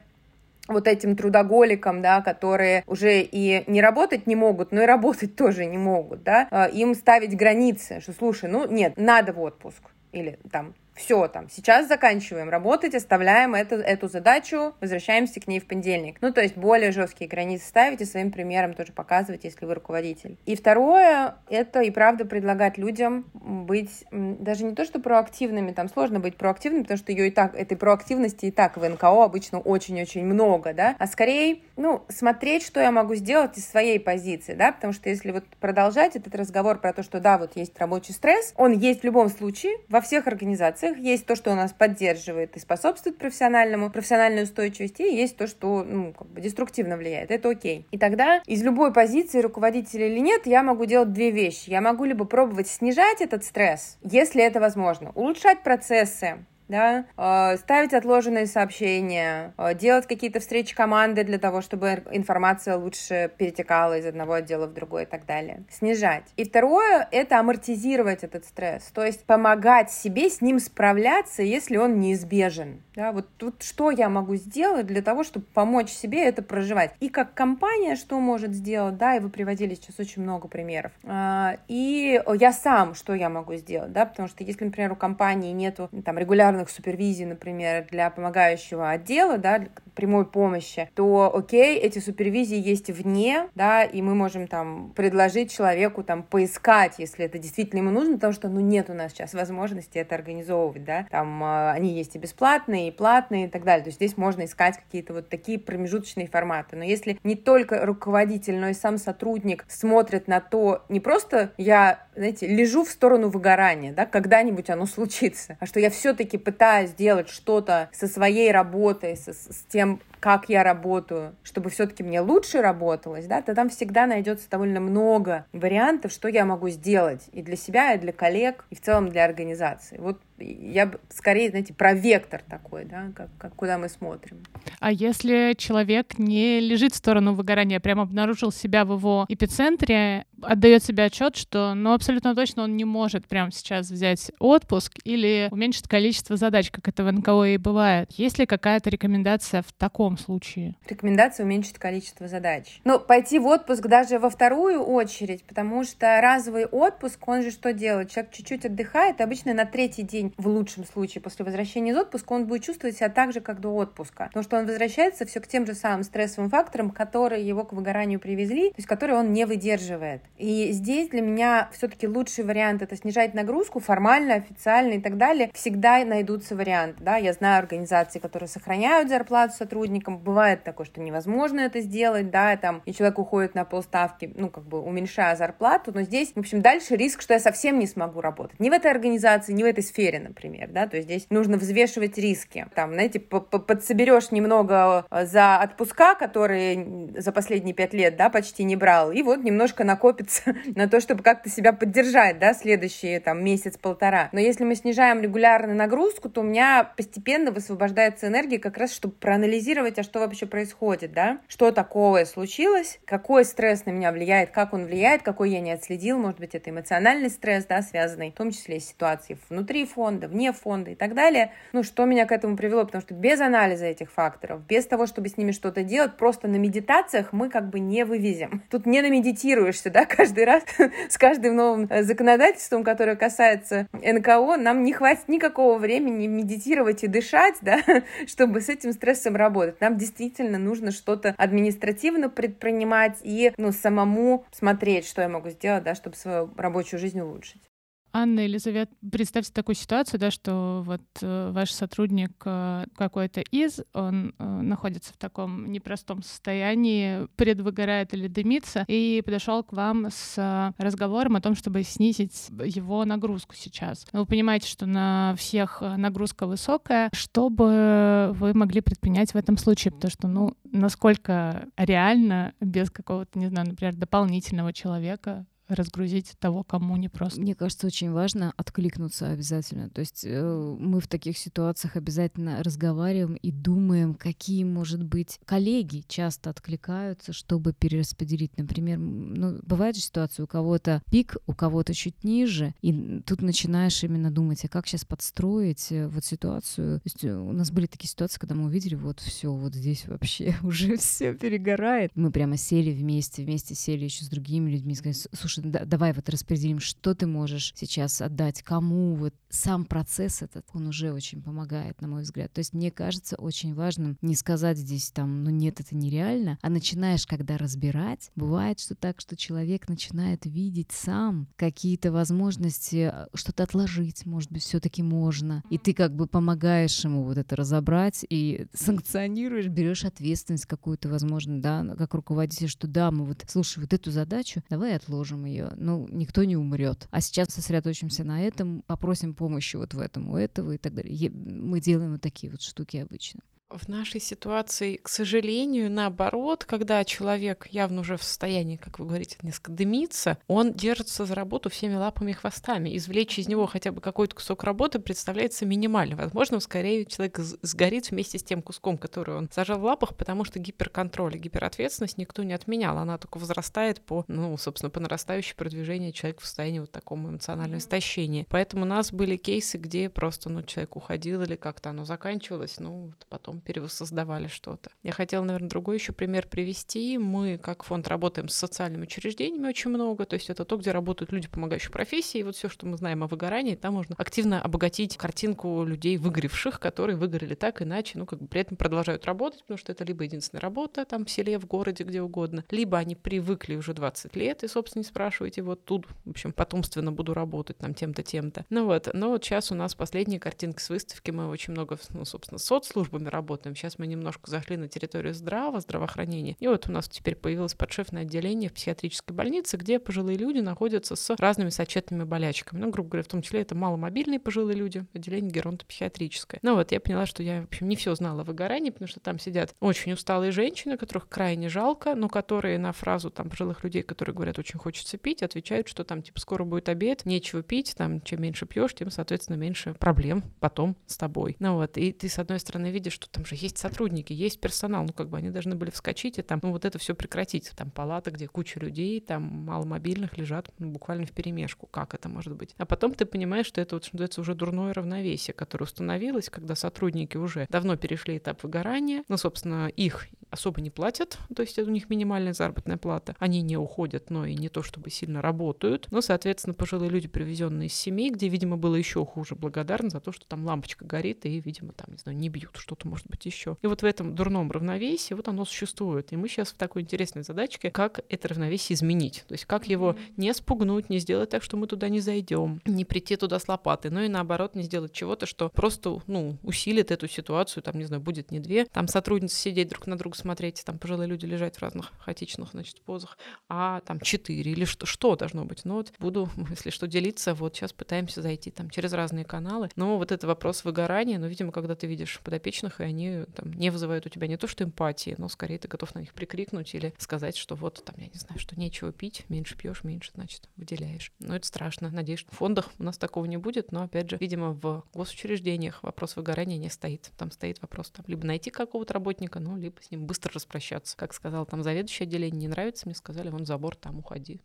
вот 0.73 0.87
этим 0.87 1.15
трудоголикам, 1.15 2.01
да, 2.01 2.21
которые 2.21 2.83
уже 2.87 3.21
и 3.21 3.63
не 3.67 3.81
работать 3.81 4.27
не 4.27 4.35
могут, 4.35 4.71
но 4.71 4.83
и 4.83 4.85
работать 4.85 5.35
тоже 5.41 5.65
не 5.65 5.77
могут, 5.77 6.23
да, 6.23 6.47
а, 6.51 6.65
им 6.65 6.95
ставить 6.95 7.35
границы, 7.35 7.99
что, 8.01 8.13
слушай, 8.13 8.49
ну 8.49 8.67
нет, 8.67 8.93
надо 8.97 9.33
в 9.33 9.41
отпуск, 9.41 9.81
или 10.11 10.39
там 10.51 10.73
все, 11.01 11.27
там, 11.27 11.49
сейчас 11.49 11.87
заканчиваем 11.87 12.49
работать, 12.49 12.93
оставляем 12.93 13.55
это, 13.55 13.75
эту 13.75 14.07
задачу, 14.07 14.73
возвращаемся 14.79 15.41
к 15.41 15.47
ней 15.47 15.59
в 15.59 15.65
понедельник. 15.65 16.17
Ну, 16.21 16.31
то 16.31 16.41
есть 16.41 16.55
более 16.55 16.91
жесткие 16.91 17.29
границы 17.29 17.67
ставить 17.67 18.01
и 18.01 18.05
своим 18.05 18.31
примером 18.31 18.73
тоже 18.73 18.93
показывать, 18.93 19.43
если 19.43 19.65
вы 19.65 19.73
руководитель. 19.73 20.37
И 20.45 20.55
второе, 20.55 21.35
это 21.49 21.81
и 21.81 21.89
правда 21.89 22.25
предлагать 22.25 22.77
людям 22.77 23.25
быть 23.33 24.05
даже 24.11 24.63
не 24.63 24.75
то, 24.75 24.85
что 24.85 24.99
проактивными, 24.99 25.71
там 25.71 25.89
сложно 25.89 26.19
быть 26.19 26.37
проактивным, 26.37 26.83
потому 26.83 26.97
что 26.97 27.11
ее 27.11 27.27
и 27.27 27.31
так, 27.31 27.55
этой 27.55 27.75
проактивности 27.75 28.45
и 28.45 28.51
так 28.51 28.77
в 28.77 28.87
НКО 28.87 29.23
обычно 29.23 29.59
очень-очень 29.59 30.23
много, 30.23 30.73
да, 30.73 30.95
а 30.99 31.07
скорее, 31.07 31.59
ну, 31.77 32.03
смотреть, 32.09 32.63
что 32.63 32.79
я 32.79 32.91
могу 32.91 33.15
сделать 33.15 33.57
из 33.57 33.67
своей 33.67 33.99
позиции, 33.99 34.53
да, 34.53 34.71
потому 34.71 34.93
что 34.93 35.09
если 35.09 35.31
вот 35.31 35.45
продолжать 35.59 36.15
этот 36.15 36.35
разговор 36.35 36.79
про 36.79 36.93
то, 36.93 37.01
что 37.01 37.19
да, 37.19 37.37
вот 37.37 37.55
есть 37.55 37.77
рабочий 37.79 38.13
стресс, 38.13 38.53
он 38.55 38.73
есть 38.73 39.01
в 39.01 39.03
любом 39.03 39.29
случае 39.29 39.73
во 39.89 40.01
всех 40.01 40.27
организациях, 40.27 40.90
организациях 40.91 40.97
есть 40.97 41.25
то, 41.25 41.35
что 41.35 41.51
у 41.51 41.55
нас 41.55 41.73
поддерживает 41.73 42.55
и 42.55 42.59
способствует 42.59 43.17
профессиональному, 43.17 43.89
профессиональной 43.89 44.43
устойчивости, 44.43 45.01
и 45.01 45.15
есть 45.15 45.37
то, 45.37 45.47
что 45.47 45.83
ну, 45.83 46.13
как 46.13 46.27
бы 46.27 46.41
деструктивно 46.41 46.97
влияет. 46.97 47.31
Это 47.31 47.49
окей. 47.49 47.85
И 47.91 47.97
тогда 47.97 48.41
из 48.45 48.63
любой 48.63 48.93
позиции, 48.93 49.41
руководителя 49.41 50.07
или 50.07 50.19
нет, 50.19 50.45
я 50.45 50.63
могу 50.63 50.85
делать 50.85 51.13
две 51.13 51.31
вещи. 51.31 51.69
Я 51.69 51.81
могу 51.81 52.05
либо 52.05 52.25
пробовать 52.25 52.67
снижать 52.67 53.21
этот 53.21 53.43
стресс, 53.43 53.97
если 54.03 54.43
это 54.43 54.59
возможно, 54.59 55.11
улучшать 55.15 55.63
процессы, 55.63 56.45
да, 56.71 57.05
э, 57.17 57.57
ставить 57.57 57.93
отложенные 57.93 58.47
сообщения, 58.47 59.53
э, 59.57 59.75
делать 59.75 60.07
какие-то 60.07 60.39
встречи 60.39 60.75
команды 60.75 61.23
для 61.23 61.37
того, 61.37 61.61
чтобы 61.61 62.03
информация 62.11 62.77
лучше 62.77 63.31
перетекала 63.37 63.97
из 63.97 64.05
одного 64.05 64.33
отдела 64.33 64.67
в 64.67 64.73
другой 64.73 65.03
и 65.03 65.05
так 65.05 65.25
далее. 65.25 65.63
Снижать. 65.69 66.23
И 66.37 66.45
второе— 66.45 67.07
это 67.11 67.39
амортизировать 67.39 68.23
этот 68.23 68.45
стресс, 68.45 68.83
то 68.93 69.05
есть 69.05 69.25
помогать 69.25 69.91
себе 69.91 70.29
с 70.29 70.41
ним 70.41 70.59
справляться, 70.59 71.43
если 71.43 71.77
он 71.77 71.99
неизбежен. 71.99 72.81
Да, 72.95 73.11
вот 73.11 73.27
тут 73.37 73.63
что 73.63 73.91
я 73.91 74.09
могу 74.09 74.35
сделать 74.35 74.85
для 74.85 75.01
того, 75.01 75.23
чтобы 75.23 75.45
помочь 75.53 75.89
себе 75.89 76.25
это 76.25 76.41
проживать. 76.41 76.93
И 76.99 77.09
как 77.09 77.33
компания 77.33 77.95
что 77.95 78.19
может 78.19 78.53
сделать, 78.53 78.97
да, 78.97 79.15
и 79.15 79.19
вы 79.19 79.29
приводили 79.29 79.75
сейчас 79.75 79.99
очень 79.99 80.21
много 80.21 80.47
примеров. 80.47 80.91
А, 81.03 81.57
и 81.67 82.21
я 82.39 82.51
сам 82.51 82.95
что 82.95 83.13
я 83.13 83.29
могу 83.29 83.55
сделать, 83.55 83.91
да, 83.91 84.05
потому 84.05 84.27
что 84.27 84.43
если, 84.43 84.65
например, 84.65 84.93
у 84.93 84.95
компании 84.95 85.51
нету 85.51 85.89
там 86.05 86.17
регулярных 86.61 86.69
супервизий, 86.69 87.25
например, 87.25 87.87
для 87.89 88.09
помогающего 88.09 88.89
отдела, 88.89 89.37
да, 89.37 89.65
прямой 89.93 90.25
помощи, 90.25 90.89
то 90.95 91.31
окей, 91.33 91.77
эти 91.77 91.99
супервизии 91.99 92.57
есть 92.57 92.89
вне, 92.89 93.49
да, 93.55 93.83
и 93.83 94.01
мы 94.01 94.15
можем 94.15 94.47
там 94.47 94.91
предложить 94.95 95.51
человеку 95.51 96.03
там 96.03 96.23
поискать, 96.23 96.95
если 96.97 97.25
это 97.25 97.37
действительно 97.37 97.79
ему 97.79 97.91
нужно, 97.91 98.15
потому 98.15 98.33
что, 98.33 98.49
ну, 98.49 98.59
нет 98.59 98.89
у 98.89 98.93
нас 98.93 99.11
сейчас 99.11 99.33
возможности 99.33 99.97
это 99.97 100.15
организовывать, 100.15 100.83
да, 100.83 101.07
там 101.09 101.43
а, 101.43 101.71
они 101.71 101.93
есть 101.93 102.15
и 102.15 102.19
бесплатные, 102.19 102.89
и 102.89 102.91
платные 102.91 103.45
и 103.45 103.49
так 103.49 103.63
далее, 103.63 103.83
то 103.83 103.89
есть 103.89 103.97
здесь 103.97 104.17
можно 104.17 104.45
искать 104.45 104.77
какие-то 104.77 105.13
вот 105.13 105.29
такие 105.29 105.59
промежуточные 105.59 106.27
форматы, 106.27 106.75
но 106.75 106.83
если 106.83 107.19
не 107.23 107.35
только 107.35 107.85
руководитель, 107.85 108.57
но 108.57 108.69
и 108.69 108.73
сам 108.73 108.97
сотрудник 108.97 109.65
смотрит 109.67 110.27
на 110.27 110.39
то, 110.39 110.83
не 110.89 110.99
просто 110.99 111.51
я, 111.57 112.07
знаете, 112.15 112.47
лежу 112.47 112.83
в 112.85 112.89
сторону 112.89 113.29
выгорания, 113.29 113.93
да, 113.93 114.05
когда-нибудь 114.05 114.69
оно 114.69 114.85
случится, 114.85 115.57
а 115.59 115.65
что 115.65 115.79
я 115.79 115.89
все-таки 115.89 116.37
пытаюсь 116.37 116.91
сделать 116.91 117.29
что-то 117.29 117.89
со 117.91 118.07
своей 118.07 118.51
работой, 118.51 119.17
со, 119.17 119.33
с 119.33 119.65
тем, 119.69 119.80
тем, 119.81 119.99
как 120.21 120.49
я 120.49 120.63
работаю, 120.63 121.35
чтобы 121.41 121.71
все-таки 121.71 122.03
мне 122.03 122.21
лучше 122.21 122.61
работалось, 122.61 123.25
да, 123.25 123.41
то 123.41 123.55
там 123.55 123.69
всегда 123.69 124.05
найдется 124.05 124.47
довольно 124.49 124.79
много 124.79 125.45
вариантов, 125.51 126.11
что 126.11 126.27
я 126.27 126.45
могу 126.45 126.69
сделать 126.69 127.27
и 127.33 127.41
для 127.41 127.55
себя, 127.55 127.95
и 127.95 127.99
для 127.99 128.13
коллег, 128.13 128.65
и 128.69 128.75
в 128.75 128.81
целом 128.81 129.09
для 129.09 129.25
организации. 129.25 129.97
Вот 129.97 130.21
я 130.37 130.91
скорее, 131.09 131.49
знаете, 131.49 131.73
про 131.73 131.93
вектор 131.93 132.41
такой, 132.47 132.85
да, 132.85 133.11
как, 133.15 133.29
как 133.37 133.55
куда 133.55 133.77
мы 133.77 133.89
смотрим. 133.89 134.43
А 134.79 134.91
если 134.91 135.55
человек 135.57 136.17
не 136.17 136.59
лежит 136.59 136.93
в 136.93 136.97
сторону 136.97 137.33
выгорания, 137.33 137.79
прям 137.79 137.99
обнаружил 137.99 138.51
себя 138.51 138.85
в 138.85 138.93
его 138.93 139.25
эпицентре, 139.27 140.25
отдает 140.41 140.83
себе 140.83 141.05
отчет, 141.05 141.35
что, 141.35 141.73
ну, 141.73 141.93
абсолютно 141.93 142.35
точно 142.35 142.63
он 142.63 142.75
не 142.75 142.85
может 142.85 143.27
прямо 143.27 143.51
сейчас 143.51 143.89
взять 143.89 144.31
отпуск 144.39 144.93
или 145.03 145.47
уменьшить 145.51 145.87
количество 145.87 146.35
задач, 146.35 146.71
как 146.71 146.87
это 146.87 147.03
в 147.03 147.11
НКО 147.11 147.43
и 147.43 147.57
бывает. 147.57 148.11
Есть 148.13 148.39
ли 148.39 148.45
какая-то 148.45 148.89
рекомендация 148.89 149.61
в 149.61 149.71
таком 149.73 150.10
случае? 150.17 150.75
Рекомендация 150.87 151.45
уменьшить 151.45 151.77
количество 151.77 152.27
задач. 152.27 152.79
Ну, 152.83 152.99
пойти 152.99 153.39
в 153.39 153.45
отпуск 153.47 153.87
даже 153.87 154.19
во 154.19 154.29
вторую 154.29 154.81
очередь, 154.83 155.43
потому 155.43 155.83
что 155.83 156.19
разовый 156.21 156.65
отпуск, 156.65 157.27
он 157.27 157.43
же 157.43 157.51
что 157.51 157.73
делает? 157.73 158.11
Человек 158.11 158.31
чуть-чуть 158.31 158.65
отдыхает, 158.65 159.21
обычно 159.21 159.53
на 159.53 159.65
третий 159.65 160.03
день 160.03 160.33
в 160.37 160.47
лучшем 160.47 160.85
случае 160.85 161.21
после 161.21 161.45
возвращения 161.45 161.91
из 161.91 161.97
отпуска 161.97 162.33
он 162.33 162.45
будет 162.45 162.63
чувствовать 162.63 162.97
себя 162.97 163.09
так 163.09 163.33
же, 163.33 163.41
как 163.41 163.59
до 163.59 163.75
отпуска. 163.75 164.25
Потому 164.27 164.43
что 164.43 164.57
он 164.57 164.65
возвращается 164.65 165.25
все 165.25 165.39
к 165.39 165.47
тем 165.47 165.65
же 165.65 165.73
самым 165.73 166.03
стрессовым 166.03 166.49
факторам, 166.49 166.91
которые 166.91 167.47
его 167.47 167.63
к 167.63 167.73
выгоранию 167.73 168.19
привезли, 168.19 168.69
то 168.69 168.75
есть 168.77 168.87
которые 168.87 169.17
он 169.17 169.33
не 169.33 169.45
выдерживает. 169.45 170.21
И 170.37 170.71
здесь 170.71 171.09
для 171.09 171.21
меня 171.21 171.69
все-таки 171.73 172.07
лучший 172.07 172.43
вариант 172.43 172.81
это 172.81 172.95
снижать 172.95 173.33
нагрузку 173.33 173.79
формально, 173.79 174.35
официально 174.35 174.93
и 174.93 175.01
так 175.01 175.17
далее. 175.17 175.51
Всегда 175.53 176.03
найдутся 176.05 176.55
варианты. 176.55 177.03
Да? 177.03 177.17
Я 177.17 177.33
знаю 177.33 177.59
организации, 177.59 178.19
которые 178.19 178.49
сохраняют 178.49 179.09
зарплату 179.09 179.53
сотрудникам. 180.01 180.17
Бывает 180.17 180.63
такое, 180.63 180.85
что 180.85 181.01
невозможно 181.01 181.61
это 181.61 181.81
сделать, 181.81 182.29
да, 182.29 182.55
там, 182.57 182.81
и 182.85 182.93
человек 182.93 183.19
уходит 183.19 183.55
на 183.55 183.65
полставки, 183.65 184.31
ну, 184.35 184.49
как 184.49 184.63
бы 184.63 184.81
уменьшая 184.81 185.35
зарплату, 185.35 185.91
но 185.93 186.01
здесь, 186.03 186.31
в 186.35 186.39
общем, 186.39 186.61
дальше 186.61 186.95
риск, 186.95 187.21
что 187.21 187.33
я 187.33 187.39
совсем 187.39 187.79
не 187.79 187.87
смогу 187.87 188.21
работать. 188.21 188.59
Ни 188.59 188.69
в 188.69 188.73
этой 188.73 188.91
организации, 188.91 189.53
ни 189.53 189.63
в 189.63 189.65
этой 189.65 189.83
сфере, 189.83 190.19
например, 190.19 190.69
да, 190.69 190.87
то 190.87 190.97
есть 190.97 191.07
здесь 191.07 191.27
нужно 191.29 191.57
взвешивать 191.57 192.17
риски. 192.17 192.67
Там, 192.75 192.93
знаете, 192.93 193.19
подсоберешь 193.19 194.31
немного 194.31 195.05
э, 195.09 195.25
за 195.25 195.59
отпуска, 195.61 196.15
которые 196.15 197.11
за 197.17 197.31
последние 197.31 197.73
пять 197.73 197.93
лет, 197.93 198.15
да, 198.15 198.29
почти 198.29 198.63
не 198.63 198.75
брал, 198.75 199.11
и 199.11 199.21
вот 199.21 199.43
немножко 199.43 199.83
накопится 199.83 200.55
на 200.75 200.87
то, 200.87 200.99
чтобы 200.99 201.23
как-то 201.23 201.49
себя 201.49 201.73
поддержать, 201.73 202.39
да, 202.39 202.53
следующие 202.53 203.19
там 203.19 203.43
месяц-полтора. 203.43 204.29
Но 204.31 204.39
если 204.39 204.63
мы 204.63 204.75
снижаем 204.75 205.21
регулярно 205.21 205.73
нагрузку, 205.73 206.29
то 206.29 206.41
у 206.41 206.43
меня 206.43 206.91
постепенно 206.95 207.51
высвобождается 207.51 208.27
энергия 208.27 208.59
как 208.59 208.77
раз, 208.77 208.93
чтобы 208.93 209.13
проанализировать, 209.15 209.90
а 209.99 210.03
что 210.03 210.19
вообще 210.19 210.45
происходит, 210.45 211.13
да, 211.13 211.39
что 211.47 211.71
такого 211.71 212.23
случилось, 212.25 212.99
какой 213.05 213.45
стресс 213.45 213.85
на 213.85 213.91
меня 213.91 214.11
влияет, 214.11 214.51
как 214.51 214.73
он 214.73 214.85
влияет, 214.85 215.23
какой 215.23 215.51
я 215.51 215.59
не 215.59 215.71
отследил, 215.71 216.17
может 216.17 216.39
быть, 216.39 216.55
это 216.55 216.69
эмоциональный 216.69 217.29
стресс, 217.29 217.65
да, 217.65 217.81
связанный 217.81 218.31
в 218.31 218.35
том 218.35 218.51
числе 218.51 218.79
с 218.79 218.89
ситуацией 218.89 219.37
внутри 219.49 219.85
фонда, 219.85 220.11
фонда, 220.11 220.27
вне 220.27 220.51
фонда 220.51 220.91
и 220.91 220.95
так 220.95 221.13
далее. 221.13 221.51
Ну, 221.73 221.83
что 221.83 222.05
меня 222.05 222.25
к 222.25 222.31
этому 222.31 222.57
привело? 222.57 222.85
Потому 222.85 223.01
что 223.01 223.13
без 223.13 223.39
анализа 223.39 223.85
этих 223.85 224.11
факторов, 224.11 224.65
без 224.67 224.85
того, 224.85 225.05
чтобы 225.05 225.29
с 225.29 225.37
ними 225.37 225.51
что-то 225.51 225.83
делать, 225.83 226.17
просто 226.17 226.47
на 226.47 226.57
медитациях 226.57 227.33
мы 227.33 227.49
как 227.49 227.69
бы 227.69 227.79
не 227.79 228.03
вывезем. 228.03 228.63
Тут 228.69 228.85
не 228.85 229.01
намедитируешься, 229.01 229.89
да, 229.89 230.05
каждый 230.05 230.45
раз 230.45 230.63
с 231.09 231.17
каждым 231.17 231.55
новым 231.55 231.87
э, 231.89 232.03
законодательством, 232.03 232.83
которое 232.83 233.15
касается 233.15 233.87
НКО, 233.93 234.57
нам 234.57 234.83
не 234.83 234.93
хватит 234.93 235.27
никакого 235.27 235.77
времени 235.77 236.27
медитировать 236.27 237.03
и 237.03 237.07
дышать, 237.07 237.55
да, 237.61 237.79
чтобы 238.27 238.61
с 238.61 238.69
этим 238.69 238.93
стрессом 238.93 239.35
работать. 239.35 239.75
Нам 239.81 239.97
действительно 239.97 240.59
нужно 240.59 240.91
что-то 240.91 241.33
административно 241.37 242.29
предпринимать 242.29 243.17
и, 243.23 243.51
ну, 243.57 243.71
самому 243.71 244.45
смотреть, 244.51 245.07
что 245.07 245.23
я 245.23 245.27
могу 245.27 245.49
сделать, 245.49 245.83
да, 245.83 245.95
чтобы 245.95 246.15
свою 246.15 246.53
рабочую 246.55 246.99
жизнь 246.99 247.19
улучшить. 247.19 247.70
Анна, 248.13 248.41
Елизавет, 248.41 248.89
представьте 249.09 249.53
такую 249.53 249.75
ситуацию, 249.75 250.19
да, 250.19 250.31
что 250.31 250.83
вот 250.85 251.01
э, 251.21 251.51
ваш 251.53 251.71
сотрудник 251.71 252.31
э, 252.45 252.85
какой-то 252.95 253.39
из, 253.39 253.81
он 253.93 254.33
э, 254.37 254.43
находится 254.43 255.13
в 255.13 255.17
таком 255.17 255.71
непростом 255.71 256.21
состоянии, 256.21 257.27
предвыгорает 257.37 258.13
или 258.13 258.27
дымится, 258.27 258.83
и 258.87 259.21
подошел 259.23 259.63
к 259.63 259.71
вам 259.71 260.07
с 260.11 260.35
э, 260.37 260.73
разговором 260.81 261.37
о 261.37 261.41
том, 261.41 261.55
чтобы 261.55 261.83
снизить 261.83 262.49
его 262.65 263.05
нагрузку 263.05 263.55
сейчас. 263.55 264.05
Вы 264.11 264.25
понимаете, 264.25 264.67
что 264.67 264.85
на 264.85 265.33
всех 265.37 265.77
э, 265.81 265.95
нагрузка 265.95 266.47
высокая. 266.47 267.09
Что 267.13 267.49
бы 267.49 268.31
вы 268.33 268.53
могли 268.53 268.81
предпринять 268.81 269.33
в 269.33 269.37
этом 269.37 269.57
случае? 269.57 269.93
Потому 269.93 270.11
что, 270.11 270.27
ну, 270.27 270.57
насколько 270.65 271.67
реально 271.77 272.53
без 272.59 272.91
какого-то, 272.91 273.39
не 273.39 273.47
знаю, 273.47 273.69
например, 273.69 273.95
дополнительного 273.95 274.73
человека 274.73 275.45
разгрузить 275.73 276.33
того, 276.39 276.63
кому 276.63 276.97
не 276.97 277.09
просто. 277.09 277.41
Мне 277.41 277.55
кажется, 277.55 277.87
очень 277.87 278.11
важно 278.11 278.53
откликнуться 278.57 279.29
обязательно. 279.29 279.89
То 279.89 280.01
есть 280.01 280.23
э, 280.25 280.75
мы 280.79 280.99
в 280.99 281.07
таких 281.07 281.37
ситуациях 281.37 281.95
обязательно 281.95 282.63
разговариваем 282.63 283.35
и 283.35 283.51
думаем, 283.51 284.15
какие, 284.15 284.63
может 284.63 285.03
быть, 285.03 285.39
коллеги 285.45 286.03
часто 286.07 286.49
откликаются, 286.49 287.33
чтобы 287.33 287.73
перераспределить. 287.73 288.57
Например, 288.57 288.97
ну, 288.97 289.59
бывает 289.63 289.95
же 289.95 290.01
ситуация, 290.01 290.43
у 290.43 290.47
кого-то 290.47 291.01
пик, 291.11 291.37
у 291.47 291.53
кого-то 291.53 291.93
чуть 291.93 292.23
ниже, 292.23 292.73
и 292.81 293.21
тут 293.25 293.41
начинаешь 293.41 294.03
именно 294.03 294.31
думать, 294.31 294.63
а 294.65 294.67
как 294.67 294.87
сейчас 294.87 295.05
подстроить 295.05 295.91
э, 295.91 296.07
вот 296.07 296.25
ситуацию. 296.25 296.99
То 296.99 297.05
есть 297.05 297.23
э, 297.23 297.33
у 297.33 297.51
нас 297.51 297.71
были 297.71 297.85
такие 297.85 298.09
ситуации, 298.09 298.39
когда 298.39 298.55
мы 298.55 298.65
увидели, 298.65 298.95
вот 298.95 299.19
все, 299.19 299.53
вот 299.53 299.75
здесь 299.75 300.07
вообще 300.07 300.55
уже 300.63 300.97
все 300.97 301.33
перегорает. 301.33 302.11
Мы 302.15 302.31
прямо 302.31 302.57
сели 302.57 302.91
вместе, 302.91 303.43
вместе 303.43 303.75
сели 303.75 304.05
еще 304.05 304.25
с 304.25 304.29
другими 304.29 304.71
людьми, 304.71 304.95
сказали, 304.95 305.27
слушай, 305.33 305.60
да, 305.61 305.85
давай 305.85 306.13
вот 306.13 306.29
распределим, 306.29 306.79
что 306.79 307.13
ты 307.13 307.27
можешь 307.27 307.73
сейчас 307.75 308.21
отдать, 308.21 308.61
кому. 308.63 309.15
Вот 309.15 309.33
сам 309.49 309.85
процесс 309.85 310.41
этот, 310.41 310.65
он 310.73 310.87
уже 310.87 311.13
очень 311.13 311.41
помогает, 311.41 312.01
на 312.01 312.07
мой 312.07 312.23
взгляд. 312.23 312.51
То 312.53 312.59
есть 312.59 312.73
мне 312.73 312.91
кажется 312.91 313.35
очень 313.35 313.73
важным 313.73 314.17
не 314.21 314.35
сказать 314.35 314.77
здесь 314.77 315.11
там, 315.11 315.43
ну 315.43 315.49
нет, 315.49 315.79
это 315.79 315.95
нереально, 315.95 316.57
а 316.61 316.69
начинаешь, 316.69 317.27
когда 317.27 317.57
разбирать, 317.57 318.31
бывает, 318.35 318.79
что 318.79 318.95
так, 318.95 319.19
что 319.19 319.35
человек 319.35 319.87
начинает 319.89 320.45
видеть 320.45 320.91
сам 320.91 321.47
какие-то 321.55 322.11
возможности, 322.11 323.11
э, 323.13 323.27
что-то 323.33 323.63
отложить, 323.63 324.25
может 324.25 324.51
быть, 324.51 324.63
все-таки 324.63 325.03
можно. 325.03 325.63
И 325.69 325.77
ты 325.77 325.93
как 325.93 326.15
бы 326.15 326.27
помогаешь 326.27 327.03
ему 327.03 327.23
вот 327.23 327.37
это 327.37 327.55
разобрать 327.55 328.25
и 328.29 328.67
санкционируешь, 328.73 329.67
берешь 329.67 330.05
ответственность 330.05 330.65
какую-то, 330.65 331.09
возможно, 331.09 331.61
да, 331.61 331.95
как 331.97 332.13
руководитель, 332.13 332.67
что 332.67 332.87
да, 332.87 333.11
мы 333.11 333.25
вот, 333.25 333.43
слушай, 333.47 333.79
вот 333.79 333.93
эту 333.93 334.11
задачу 334.11 334.63
давай 334.69 334.95
отложим 334.95 335.40
ее. 335.45 335.71
Ну, 335.77 336.07
никто 336.09 336.43
не 336.43 336.57
умрет. 336.57 337.07
А 337.11 337.21
сейчас 337.21 337.49
сосредоточимся 337.49 338.23
на 338.23 338.41
этом, 338.41 338.83
попросим 338.87 339.33
помощи 339.33 339.75
вот 339.75 339.93
в 339.93 339.99
этом, 339.99 340.29
у 340.29 340.37
этого 340.37 340.73
и 340.73 340.77
так 340.77 340.93
далее. 340.93 341.29
Мы 341.29 341.79
делаем 341.79 342.13
вот 342.13 342.21
такие 342.21 342.51
вот 342.51 342.61
штуки 342.61 342.97
обычно. 342.97 343.41
В 343.71 343.87
нашей 343.87 344.19
ситуации, 344.19 344.97
к 344.97 345.07
сожалению, 345.07 345.89
наоборот, 345.89 346.65
когда 346.65 347.05
человек 347.05 347.67
явно 347.71 348.01
уже 348.01 348.17
в 348.17 348.23
состоянии, 348.23 348.75
как 348.75 348.99
вы 348.99 349.05
говорите, 349.05 349.37
несколько 349.43 349.71
дымиться, 349.71 350.37
он 350.47 350.73
держится 350.73 351.25
за 351.25 351.35
работу 351.35 351.69
всеми 351.69 351.95
лапами 351.95 352.31
и 352.31 352.33
хвостами. 352.33 352.95
Извлечь 352.97 353.39
из 353.39 353.47
него 353.47 353.67
хотя 353.67 353.93
бы 353.93 354.01
какой-то 354.01 354.35
кусок 354.35 354.65
работы 354.65 354.99
представляется 354.99 355.65
минимально. 355.65 356.17
Возможно, 356.17 356.59
скорее 356.59 357.05
человек 357.05 357.39
сгорит 357.39 358.11
вместе 358.11 358.39
с 358.39 358.43
тем 358.43 358.61
куском, 358.61 358.97
который 358.97 359.35
он 359.35 359.49
зажал 359.53 359.79
в 359.79 359.83
лапах, 359.83 360.17
потому 360.17 360.43
что 360.43 360.59
гиперконтроль 360.59 361.37
и 361.37 361.39
гиперответственность 361.39 362.17
никто 362.17 362.43
не 362.43 362.53
отменял. 362.53 362.97
Она 362.97 363.17
только 363.17 363.37
возрастает 363.37 364.01
по, 364.01 364.25
ну, 364.27 364.57
собственно, 364.57 364.89
по 364.89 364.99
нарастающей 364.99 365.55
продвижению 365.55 366.11
человека 366.11 366.41
в 366.41 366.45
состоянии 366.45 366.79
вот 366.79 366.91
такого 366.91 367.19
эмоционального 367.19 367.79
истощения. 367.79 368.45
Поэтому 368.49 368.83
у 368.83 368.87
нас 368.87 369.13
были 369.13 369.37
кейсы, 369.37 369.77
где 369.77 370.09
просто, 370.09 370.49
ну, 370.49 370.61
человек 370.63 370.97
уходил 370.97 371.41
или 371.41 371.55
как-то 371.55 371.91
оно 371.91 372.03
заканчивалось, 372.03 372.77
ну, 372.79 373.05
вот 373.07 373.25
потом 373.29 373.60
перевоссоздавали 373.61 374.47
что-то. 374.47 374.91
Я 375.03 375.11
хотела, 375.11 375.43
наверное, 375.43 375.69
другой 375.69 375.97
еще 375.97 376.11
пример 376.11 376.47
привести. 376.47 377.17
Мы, 377.17 377.57
как 377.57 377.83
фонд, 377.83 378.07
работаем 378.07 378.49
с 378.49 378.55
социальными 378.55 379.03
учреждениями 379.03 379.67
очень 379.67 379.91
много, 379.91 380.25
то 380.25 380.35
есть 380.35 380.49
это 380.49 380.65
то, 380.65 380.77
где 380.77 380.91
работают 380.91 381.31
люди 381.31 381.47
помогающих 381.47 381.91
профессий, 381.91 382.39
и 382.39 382.43
вот 382.43 382.55
все, 382.55 382.69
что 382.69 382.85
мы 382.85 382.97
знаем 382.97 383.23
о 383.23 383.27
выгорании, 383.27 383.75
там 383.75 383.93
можно 383.93 384.15
активно 384.17 384.61
обогатить 384.61 385.17
картинку 385.17 385.83
людей 385.83 386.17
выгоревших, 386.17 386.79
которые 386.79 387.15
выгорели 387.15 387.55
так 387.55 387.81
иначе, 387.81 388.17
ну, 388.17 388.25
как 388.25 388.39
бы 388.39 388.47
при 388.47 388.61
этом 388.61 388.77
продолжают 388.77 389.25
работать, 389.25 389.61
потому 389.61 389.77
что 389.77 389.91
это 389.91 390.03
либо 390.03 390.23
единственная 390.23 390.61
работа 390.61 391.05
там 391.05 391.25
в 391.25 391.29
селе, 391.29 391.59
в 391.59 391.65
городе, 391.65 392.03
где 392.03 392.21
угодно, 392.21 392.65
либо 392.69 392.97
они 392.97 393.15
привыкли 393.15 393.75
уже 393.75 393.93
20 393.93 394.35
лет, 394.35 394.63
и, 394.63 394.67
собственно, 394.67 395.01
не 395.01 395.07
спрашиваете, 395.07 395.61
вот 395.61 395.85
тут, 395.85 396.07
в 396.25 396.29
общем, 396.31 396.53
потомственно 396.53 397.11
буду 397.11 397.33
работать 397.33 397.77
там 397.77 397.93
тем-то, 397.93 398.23
тем-то. 398.23 398.65
Ну 398.69 398.85
вот, 398.85 399.09
но 399.13 399.29
вот 399.29 399.43
сейчас 399.43 399.71
у 399.71 399.75
нас 399.75 399.95
последние 399.95 400.39
картинки 400.39 400.81
с 400.81 400.89
выставки, 400.89 401.31
мы 401.31 401.47
очень 401.47 401.73
много, 401.73 401.97
ну, 402.09 402.25
собственно, 402.25 402.59
соцслужбами 402.59 403.27
работаем, 403.27 403.50
работаем. 403.51 403.75
Сейчас 403.75 403.99
мы 403.99 404.07
немножко 404.07 404.49
зашли 404.49 404.77
на 404.77 404.87
территорию 404.87 405.33
здраво, 405.33 405.81
здравоохранения. 405.81 406.55
И 406.59 406.67
вот 406.67 406.87
у 406.87 406.91
нас 406.91 407.09
теперь 407.09 407.35
появилось 407.35 407.73
подшефное 407.73 408.21
отделение 408.21 408.69
в 408.69 408.73
психиатрической 408.73 409.35
больнице, 409.35 409.75
где 409.75 409.99
пожилые 409.99 410.37
люди 410.37 410.59
находятся 410.59 411.17
с 411.17 411.35
разными 411.37 411.69
сочетными 411.69 412.23
болячками. 412.23 412.79
Ну, 412.79 412.89
грубо 412.89 413.09
говоря, 413.09 413.23
в 413.23 413.27
том 413.27 413.41
числе 413.41 413.61
это 413.61 413.75
маломобильные 413.75 414.39
пожилые 414.39 414.77
люди, 414.77 415.05
отделение 415.13 415.51
геронтопсихиатрическое. 415.51 416.59
Ну 416.63 416.75
вот, 416.75 416.93
я 416.93 417.01
поняла, 417.01 417.25
что 417.25 417.43
я, 417.43 417.61
в 417.61 417.65
общем, 417.65 417.89
не 417.89 417.97
все 417.97 418.15
знала 418.15 418.41
о 418.41 418.43
выгорании, 418.45 418.89
потому 418.89 419.09
что 419.09 419.19
там 419.19 419.37
сидят 419.37 419.75
очень 419.81 420.13
усталые 420.13 420.51
женщины, 420.51 420.97
которых 420.97 421.27
крайне 421.27 421.67
жалко, 421.67 422.15
но 422.15 422.29
которые 422.29 422.77
на 422.77 422.93
фразу 422.93 423.31
там 423.31 423.49
пожилых 423.49 423.83
людей, 423.83 424.01
которые 424.01 424.33
говорят, 424.33 424.59
очень 424.59 424.79
хочется 424.79 425.17
пить, 425.17 425.43
отвечают, 425.43 425.89
что 425.89 426.05
там 426.05 426.21
типа 426.21 426.39
скоро 426.39 426.63
будет 426.63 426.87
обед, 426.87 427.25
нечего 427.25 427.63
пить, 427.63 427.95
там 427.97 428.21
чем 428.21 428.41
меньше 428.41 428.65
пьешь, 428.65 428.93
тем, 428.93 429.11
соответственно, 429.11 429.57
меньше 429.57 429.93
проблем 429.95 430.43
потом 430.61 430.95
с 431.05 431.17
тобой. 431.17 431.57
Ну 431.59 431.75
вот, 431.75 431.97
и 431.97 432.13
ты, 432.13 432.29
с 432.29 432.39
одной 432.39 432.59
стороны, 432.59 432.91
видишь, 432.91 433.13
что 433.13 433.29
там 433.29 433.40
там 433.41 433.45
же 433.47 433.55
есть 433.55 433.79
сотрудники, 433.79 434.33
есть 434.33 434.59
персонал, 434.59 435.03
ну 435.03 435.13
как 435.13 435.29
бы 435.29 435.37
они 435.37 435.49
должны 435.49 435.75
были 435.75 435.89
вскочить 435.89 436.37
и 436.37 436.43
там, 436.43 436.59
ну 436.61 436.71
вот 436.71 436.85
это 436.85 436.99
все 436.99 437.15
прекратить. 437.15 437.71
Там 437.75 437.89
палата, 437.89 438.29
где 438.29 438.47
куча 438.47 438.79
людей, 438.79 439.19
там 439.19 439.41
маломобильных 439.41 440.37
лежат 440.37 440.69
ну, 440.77 440.91
буквально 440.91 441.25
в 441.25 441.31
перемешку. 441.31 441.87
Как 441.87 442.13
это 442.13 442.29
может 442.29 442.55
быть? 442.55 442.75
А 442.77 442.85
потом 442.85 443.15
ты 443.15 443.25
понимаешь, 443.25 443.65
что 443.65 443.81
это 443.81 443.95
вот, 443.95 444.05
что 444.05 444.15
называется, 444.15 444.41
уже 444.41 444.53
дурное 444.53 444.93
равновесие, 444.93 445.55
которое 445.55 445.85
установилось, 445.85 446.49
когда 446.49 446.75
сотрудники 446.75 447.37
уже 447.37 447.65
давно 447.69 447.95
перешли 447.97 448.37
этап 448.37 448.61
выгорания, 448.61 449.23
ну, 449.27 449.37
собственно, 449.37 449.87
их 449.87 450.27
особо 450.51 450.81
не 450.81 450.89
платят, 450.89 451.39
то 451.55 451.61
есть 451.61 451.79
у 451.79 451.89
них 451.89 452.09
минимальная 452.09 452.53
заработная 452.53 452.97
плата. 452.97 453.35
Они 453.39 453.61
не 453.61 453.77
уходят, 453.77 454.29
но 454.29 454.45
и 454.45 454.55
не 454.55 454.69
то 454.69 454.83
чтобы 454.83 455.09
сильно 455.09 455.41
работают. 455.41 456.07
Но, 456.11 456.21
соответственно, 456.21 456.73
пожилые 456.73 457.09
люди, 457.09 457.27
привезенные 457.27 457.87
из 457.87 457.93
семей, 457.93 458.29
где, 458.29 458.47
видимо, 458.49 458.77
было 458.77 458.95
еще 458.95 459.25
хуже, 459.25 459.55
благодарны 459.55 460.09
за 460.09 460.19
то, 460.19 460.31
что 460.31 460.45
там 460.45 460.65
лампочка 460.65 461.05
горит, 461.05 461.45
и, 461.45 461.59
видимо, 461.59 461.93
там, 461.93 462.11
не 462.11 462.17
знаю, 462.17 462.37
не 462.37 462.49
бьют, 462.49 462.75
что-то 462.77 463.07
может 463.07 463.27
быть 463.27 463.45
еще. 463.45 463.77
И 463.81 463.87
вот 463.87 464.01
в 464.01 464.05
этом 464.05 464.35
дурном 464.35 464.71
равновесии 464.71 465.33
вот 465.33 465.47
оно 465.47 465.65
существует. 465.65 466.31
И 466.33 466.35
мы 466.35 466.47
сейчас 466.47 466.69
в 466.69 466.75
такой 466.75 467.03
интересной 467.03 467.43
задачке, 467.43 467.89
как 467.89 468.21
это 468.29 468.49
равновесие 468.49 468.95
изменить. 468.95 469.45
То 469.47 469.53
есть 469.53 469.65
как 469.65 469.87
его 469.87 470.15
не 470.37 470.53
спугнуть, 470.53 471.09
не 471.09 471.19
сделать 471.19 471.49
так, 471.49 471.63
что 471.63 471.77
мы 471.77 471.87
туда 471.87 472.09
не 472.09 472.19
зайдем, 472.19 472.81
не 472.85 473.05
прийти 473.05 473.35
туда 473.37 473.59
с 473.59 473.67
лопатой, 473.67 474.11
но 474.11 474.21
и 474.21 474.27
наоборот 474.27 474.75
не 474.75 474.83
сделать 474.83 475.13
чего-то, 475.13 475.45
что 475.45 475.69
просто, 475.69 476.21
ну, 476.27 476.57
усилит 476.63 477.11
эту 477.11 477.27
ситуацию, 477.27 477.83
там, 477.83 477.97
не 477.97 478.05
знаю, 478.05 478.21
будет 478.21 478.51
не 478.51 478.59
две, 478.59 478.85
там 478.85 479.07
сотрудницы 479.07 479.55
сидеть 479.55 479.89
друг 479.89 480.07
на 480.07 480.17
друга 480.17 480.35
смотреть, 480.41 480.83
там 480.85 480.97
пожилые 480.97 481.27
люди 481.27 481.45
лежать 481.45 481.77
в 481.77 481.81
разных 481.81 482.11
хаотичных, 482.19 482.71
значит, 482.71 483.01
позах, 483.01 483.37
а 483.69 484.01
там 484.01 484.19
четыре 484.19 484.71
или 484.71 484.85
что, 484.85 485.05
что 485.05 485.35
должно 485.35 485.65
быть. 485.65 485.85
Ну 485.85 485.95
вот 485.95 486.13
буду, 486.19 486.49
если 486.69 486.89
что, 486.89 487.07
делиться, 487.07 487.53
вот 487.53 487.75
сейчас 487.75 487.93
пытаемся 487.93 488.41
зайти 488.41 488.71
там 488.71 488.89
через 488.89 489.13
разные 489.13 489.45
каналы. 489.45 489.89
Но 489.95 490.17
вот 490.17 490.31
это 490.31 490.47
вопрос 490.47 490.83
выгорания, 490.83 491.39
но, 491.39 491.47
видимо, 491.47 491.71
когда 491.71 491.95
ты 491.95 492.07
видишь 492.07 492.39
подопечных, 492.43 492.99
и 492.99 493.03
они 493.03 493.45
там 493.55 493.71
не 493.73 493.89
вызывают 493.89 494.25
у 494.25 494.29
тебя 494.29 494.47
не 494.47 494.57
то 494.57 494.67
что 494.67 494.83
эмпатии, 494.83 495.35
но 495.37 495.47
скорее 495.49 495.77
ты 495.77 495.87
готов 495.87 496.13
на 496.15 496.19
них 496.19 496.33
прикрикнуть 496.33 496.93
или 496.95 497.13
сказать, 497.17 497.55
что 497.55 497.75
вот 497.75 498.03
там, 498.03 498.15
я 498.17 498.27
не 498.27 498.39
знаю, 498.39 498.59
что 498.59 498.79
нечего 498.79 499.11
пить, 499.11 499.45
меньше 499.49 499.77
пьешь, 499.77 500.03
меньше, 500.03 500.31
значит, 500.33 500.69
выделяешь. 500.75 501.31
Но 501.39 501.55
это 501.55 501.67
страшно. 501.67 502.09
Надеюсь, 502.09 502.45
в 502.49 502.55
фондах 502.55 502.89
у 502.99 503.03
нас 503.03 503.17
такого 503.17 503.45
не 503.45 503.57
будет, 503.57 503.91
но, 503.91 504.03
опять 504.03 504.29
же, 504.29 504.37
видимо, 504.39 504.71
в 504.71 505.03
госучреждениях 505.13 506.03
вопрос 506.03 506.35
выгорания 506.35 506.77
не 506.77 506.89
стоит. 506.89 507.31
Там 507.37 507.51
стоит 507.51 507.81
вопрос 507.81 508.09
там 508.11 508.25
либо 508.27 508.45
найти 508.45 508.69
какого-то 508.69 509.13
работника, 509.13 509.59
ну, 509.59 509.77
либо 509.77 510.01
с 510.01 510.11
ним 510.11 510.25
быстро 510.31 510.53
распрощаться. 510.55 511.17
Как 511.17 511.33
сказал 511.33 511.65
там 511.65 511.83
заведующий 511.83 512.23
отделение, 512.23 512.61
не 512.61 512.67
нравится, 512.69 513.05
мне 513.05 513.15
сказали, 513.15 513.49
вон 513.49 513.65
забор, 513.65 513.97
там 513.97 514.19
уходи. 514.19 514.61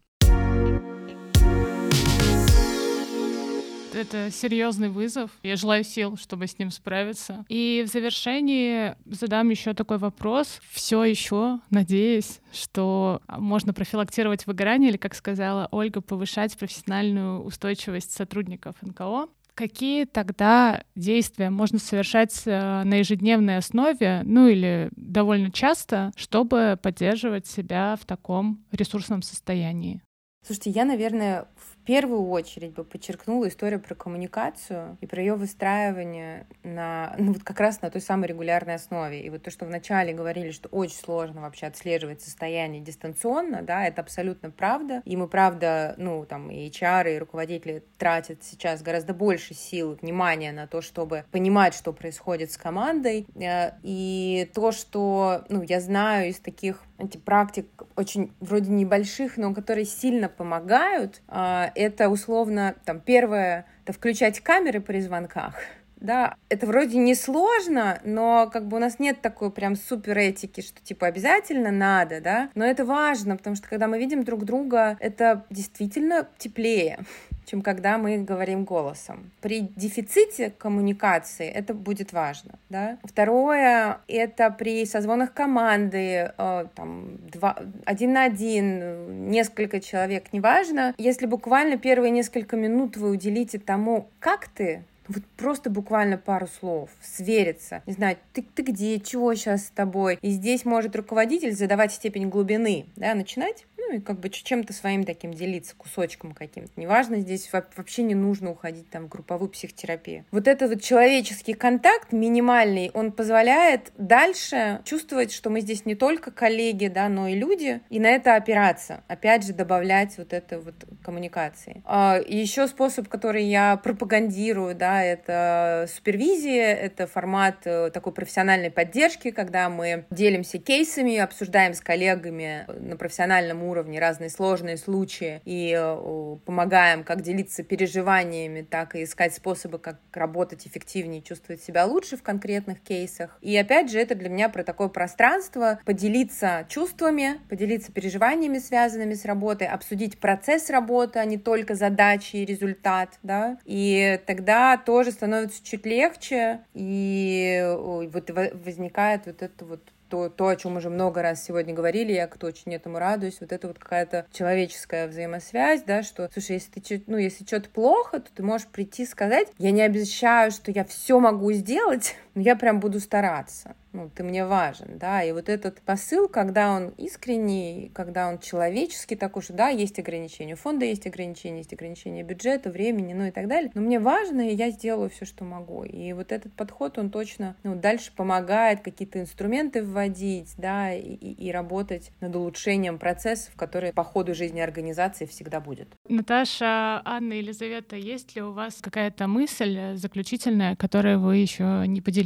это 3.93 4.31
серьезный 4.31 4.91
вызов. 4.91 5.31
Я 5.43 5.57
желаю 5.57 5.83
сил, 5.83 6.17
чтобы 6.19 6.47
с 6.47 6.59
ним 6.59 6.71
справиться. 6.71 7.47
И 7.49 7.83
в 7.85 7.91
завершении 7.91 8.95
задам 9.07 9.49
еще 9.49 9.73
такой 9.73 9.97
вопрос. 9.97 10.61
Все 10.71 11.03
еще 11.03 11.61
надеюсь, 11.71 12.41
что 12.53 13.23
можно 13.27 13.73
профилактировать 13.73 14.47
выгорание 14.47 14.91
или, 14.91 14.99
как 14.99 15.15
сказала 15.15 15.67
Ольга, 15.71 16.03
повышать 16.03 16.57
профессиональную 16.59 17.41
устойчивость 17.43 18.13
сотрудников 18.13 18.77
НКО 18.83 19.29
какие 19.57 20.05
тогда 20.05 20.85
действия 20.95 21.51
можно 21.51 21.79
совершать 21.81 22.43
э, 22.45 22.83
на 22.85 22.95
ежедневной 22.99 23.57
основе, 23.57 24.21
ну 24.25 24.47
или 24.47 24.91
довольно 24.95 25.51
часто, 25.51 26.13
чтобы 26.15 26.79
поддерживать 26.81 27.47
себя 27.47 27.97
в 28.01 28.05
таком 28.05 28.65
ресурсном 28.71 29.23
состоянии? 29.23 30.03
Слушайте, 30.47 30.71
я, 30.71 30.85
наверное, 30.85 31.49
в 31.57 31.76
первую 31.87 32.29
очередь 32.29 32.75
бы 32.75 32.85
подчеркнула 32.85 33.49
историю 33.49 33.81
про 33.81 33.95
коммуникацию 33.95 34.99
и 35.01 35.07
про 35.07 35.21
ее 35.21 35.35
выстраивание 35.35 36.47
на, 36.65 37.15
ну, 37.17 37.33
вот 37.33 37.45
как 37.45 37.61
раз 37.61 37.81
на 37.81 37.91
той 37.91 38.01
самой 38.01 38.29
регулярной 38.29 38.75
основе. 38.75 39.23
И 39.23 39.31
вот 39.31 39.45
то, 39.45 39.51
что 39.51 39.65
вначале 39.65 40.13
говорили, 40.13 40.51
что 40.51 40.69
очень 40.69 40.97
сложно 40.97 41.41
вообще 41.41 41.67
отслеживать 41.67 42.21
состояние 42.21 42.83
дистанционно, 42.83 43.63
да, 43.63 43.87
это 43.87 44.03
абсолютно 44.03 44.51
правда. 44.51 45.01
И 45.05 45.17
мы, 45.17 45.29
правда, 45.29 45.95
ну, 45.97 46.27
там, 46.27 46.51
и 46.51 46.69
HR, 46.69 47.15
и 47.15 47.19
руководители 47.19 47.85
тратят 47.97 48.43
сейчас 48.43 48.83
гораздо 48.83 49.15
больше 49.15 49.55
сил 49.55 49.97
внимания 50.03 50.53
на 50.53 50.67
то, 50.67 50.83
чтобы 50.83 51.25
понимать, 51.31 51.75
что 51.75 51.93
происходит 51.93 52.51
с 52.51 52.57
командой. 52.57 53.27
Э, 53.37 53.73
и 53.83 54.51
то, 54.55 54.73
что, 54.73 55.45
ну, 55.49 55.63
я 55.63 55.81
знаю 55.81 56.31
из 56.31 56.41
таких 56.41 56.83
эти 56.99 57.19
практик 57.19 57.67
очень 57.95 58.33
вроде 58.41 58.71
небольших, 58.71 59.37
но 59.37 59.53
которые 59.55 59.85
сильно 59.85 60.29
помогают, 60.29 61.23
э, 61.29 61.69
это 61.77 62.09
условно, 62.09 62.75
там, 62.85 63.01
первое, 63.01 63.67
это 63.85 63.93
включать 63.93 64.41
камеры 64.41 64.81
при 64.81 65.01
звонках, 65.01 65.55
да, 66.01 66.37
это 66.49 66.67
вроде 66.67 66.99
не 66.99 67.15
сложно, 67.15 68.01
но 68.05 68.51
как 68.53 68.69
бы 68.69 68.77
у 68.77 68.81
нас 68.81 68.99
нет 68.99 69.21
такой 69.23 69.51
прям 69.51 69.77
супер 69.77 70.19
этики, 70.19 70.61
что 70.61 70.81
типа 70.83 71.07
обязательно 71.07 71.71
надо, 71.71 72.21
да, 72.21 72.51
но 72.55 72.65
это 72.65 72.85
важно, 72.85 73.37
потому 73.37 73.57
что 73.57 73.69
когда 73.69 73.89
мы 73.89 73.99
видим 73.99 74.23
друг 74.23 74.45
друга, 74.45 74.97
это 75.01 75.45
действительно 75.51 76.29
теплее 76.39 76.99
чем 77.47 77.63
когда 77.63 77.97
мы 77.97 78.19
говорим 78.19 78.65
голосом. 78.65 79.31
При 79.41 79.61
дефиците 79.77 80.51
коммуникации 80.51 81.49
это 81.49 81.73
будет 81.73 82.13
важно. 82.13 82.59
Да? 82.69 82.99
Второе— 83.05 84.01
это 84.09 84.51
при 84.51 84.85
созвонах 84.85 85.33
команды, 85.33 86.33
э, 86.37 86.67
там, 86.75 87.17
два, 87.33 87.57
один 87.85 88.13
на 88.13 88.25
один, 88.25 89.31
несколько 89.31 89.81
человек, 89.81 90.33
неважно. 90.33 90.95
Если 90.99 91.27
буквально 91.27 91.79
первые 91.79 92.11
несколько 92.11 92.57
минут 92.57 92.97
вы 92.97 93.11
уделите 93.11 93.59
тому, 93.59 94.09
как 94.19 94.49
ты, 94.49 94.83
вот 95.09 95.25
просто 95.37 95.71
буквально 95.71 96.19
пару 96.19 96.47
слов, 96.47 96.91
свериться. 97.01 97.83
Не 97.87 97.93
знаю, 97.93 98.17
ты, 98.33 98.43
ты 98.43 98.63
где, 98.63 98.99
чего 98.99 99.35
сейчас 99.35 99.67
с 99.67 99.71
тобой. 99.71 100.19
И 100.23 100.31
здесь 100.31 100.65
может 100.65 100.97
руководитель 100.97 101.53
задавать 101.53 101.93
степень 101.93 102.29
глубины, 102.29 102.87
да, 102.97 103.15
начинать 103.15 103.67
ну 103.89 103.97
и 103.97 104.01
как 104.01 104.19
бы 104.21 104.29
чем-то 104.29 104.73
своим 104.73 105.05
таким 105.05 105.33
делиться, 105.33 105.75
кусочком 105.77 106.33
каким-то. 106.33 106.73
Неважно, 106.77 107.21
здесь 107.21 107.51
вообще 107.53 108.03
не 108.03 108.15
нужно 108.15 108.51
уходить 108.51 108.91
там 108.91 109.07
в 109.07 109.09
групповую 109.09 109.49
психотерапию. 109.51 110.25
Вот 110.31 110.49
этот 110.49 110.71
вот 110.71 110.83
человеческий 110.83 111.55
контакт 111.55 112.13
минимальный, 112.13 112.91
он 112.95 113.13
позволяет 113.13 113.93
дальше 113.97 114.81
чувствовать, 114.85 115.33
что 115.33 115.51
мы 115.51 115.61
здесь 115.61 115.87
не 115.87 115.95
только 115.95 116.31
коллеги, 116.31 116.89
да, 116.89 117.09
но 117.09 117.29
и 117.29 117.35
люди, 117.35 117.81
и 117.91 118.01
на 118.01 118.09
это 118.09 118.35
опираться. 118.35 119.03
Опять 119.09 119.47
же, 119.47 119.53
добавлять 119.53 120.19
вот 120.19 120.33
это 120.33 120.61
вот 120.61 120.75
коммуникации. 121.03 121.83
А, 121.85 122.21
еще 122.27 122.67
способ, 122.67 123.09
который 123.09 123.45
я 123.45 123.77
пропагандирую, 123.77 124.75
да, 124.75 125.03
это 125.03 125.89
супервизия, 125.95 126.75
это 126.75 127.07
формат 127.07 127.59
э, 127.65 127.91
такой 127.91 128.13
профессиональной 128.13 128.71
поддержки, 128.71 129.31
когда 129.31 129.69
мы 129.69 130.05
делимся 130.11 130.59
кейсами, 130.59 131.17
обсуждаем 131.17 131.75
с 131.75 131.81
коллегами 131.81 132.67
на 132.69 132.97
профессиональном 132.97 133.63
уровне 133.63 133.76
уровне 133.77 134.01
разные 134.01 134.31
сложные 134.31 134.77
случаи 134.77 135.41
и 135.45 135.75
э, 135.77 136.37
помогаем 136.45 137.05
как 137.05 137.21
делиться 137.23 137.63
переживаниями, 137.63 138.63
так 138.63 138.97
и 138.97 139.05
искать 139.05 139.35
способы, 139.35 139.79
как 139.79 140.01
работать 140.13 140.67
эффективнее, 140.67 141.23
чувствовать 141.23 141.63
себя 141.63 141.85
лучше 141.85 142.17
в 142.17 142.23
конкретных 142.23 142.81
кейсах. 142.81 143.39
И 143.43 143.57
опять 143.57 143.91
же, 143.91 143.99
это 143.99 144.15
для 144.15 144.29
меня 144.29 144.49
про 144.49 144.65
такое 144.65 144.89
пространство, 144.89 145.79
поделиться 145.85 146.67
чувствами, 146.69 147.41
поделиться 147.49 147.93
переживаниями, 147.93 148.59
связанными 148.59 149.15
с 149.15 149.25
работой, 149.25 149.69
обсудить 149.69 150.19
процесс 150.19 150.71
работы, 150.71 151.19
а 151.19 151.25
не 151.25 151.39
только 151.39 151.75
задачи 151.75 152.37
и 152.37 152.45
результат, 152.45 153.19
да, 153.23 153.59
и 153.65 154.19
тогда 154.27 154.77
тоже 154.79 155.11
становится 155.11 155.63
чуть 155.65 155.85
легче, 155.85 156.61
и 156.75 157.63
вот 157.77 158.31
возникает 158.65 159.27
вот 159.27 159.43
это 159.43 159.65
вот 159.65 159.81
то, 160.09 160.29
то, 160.29 160.49
о 160.49 160.57
чем 160.57 160.77
уже 160.77 160.91
много 160.91 161.23
раз 161.23 161.45
сегодня 161.45 161.75
говорили, 161.75 162.13
я 162.13 162.27
кто 162.27 162.47
очень 162.47 162.75
этому 162.75 162.99
радуюсь, 162.99 163.39
вот 163.41 163.53
это 163.53 163.69
вот 163.69 163.79
какая-то 163.79 164.27
человеческая 164.33 165.09
взаимосвязь, 165.09 165.83
да, 165.83 166.03
что, 166.03 166.29
слушай, 166.33 166.53
если 166.53 166.81
ты, 166.81 167.03
ну, 167.07 167.17
если 167.17 167.45
что-то 167.45 167.69
плохо, 167.71 168.21
то 168.21 168.31
ты 168.35 168.43
можешь 168.43 168.67
прийти 168.67 169.07
сказать, 169.07 169.49
я 169.59 169.71
не 169.71 169.83
обещаю, 169.83 170.51
что 170.51 170.71
я 170.71 170.85
все 170.85 171.19
могу 171.21 171.53
сделать, 171.53 172.17
но 172.37 172.43
я 172.43 172.55
прям 172.55 172.79
буду 172.79 173.01
стараться 173.01 173.75
ну, 173.97 174.11
ты 174.15 174.23
мне 174.23 174.45
важен, 174.45 174.99
да, 174.99 175.23
и 175.23 175.33
вот 175.33 175.49
этот 175.49 175.81
посыл, 175.81 176.29
когда 176.29 176.71
он 176.77 176.89
искренний, 176.99 177.91
когда 177.95 178.29
он 178.29 178.39
человеческий 178.39 179.17
такой, 179.17 179.43
что 179.43 179.55
да, 179.55 179.69
есть 179.69 179.99
ограничения 179.99 180.53
у 180.53 180.57
фонда, 180.57 180.85
есть 180.85 181.07
ограничения, 181.07 181.59
есть 181.59 181.73
ограничения 181.73 182.23
бюджета, 182.23 182.71
времени, 182.71 183.15
ну 183.15 183.25
и 183.25 183.31
так 183.31 183.49
далее, 183.49 183.71
но 183.75 183.81
мне 183.81 183.99
важно, 183.99 184.51
и 184.51 184.55
я 184.55 184.71
сделаю 184.71 185.09
все, 185.09 185.25
что 185.25 185.45
могу, 185.45 185.85
и 185.85 186.13
вот 186.13 186.31
этот 186.31 186.53
подход, 186.53 186.99
он 186.99 187.11
точно, 187.11 187.57
ну, 187.63 187.75
дальше 187.75 188.13
помогает 188.15 188.81
какие-то 188.83 189.19
инструменты 189.19 189.83
вводить, 189.83 190.55
да, 190.59 190.93
и, 190.93 191.15
и 191.15 191.51
работать 191.51 192.13
над 192.21 192.37
улучшением 192.37 192.99
процессов, 192.99 193.55
которые 193.57 193.95
по 193.95 194.05
ходу 194.05 194.35
жизни 194.35 194.61
организации 194.61 195.25
всегда 195.25 195.61
будет. 195.61 195.89
Наташа, 196.09 197.01
Анна, 197.05 197.33
Елизавета, 197.33 197.97
есть 197.97 198.37
ли 198.37 198.43
у 198.43 198.53
вас 198.53 198.77
какая-то 198.83 199.27
мысль 199.27 199.95
заключительная, 199.95 200.77
которой 200.77 201.17
вы 201.17 201.39
еще 201.39 201.85
не 201.87 202.03
поделились? 202.03 202.26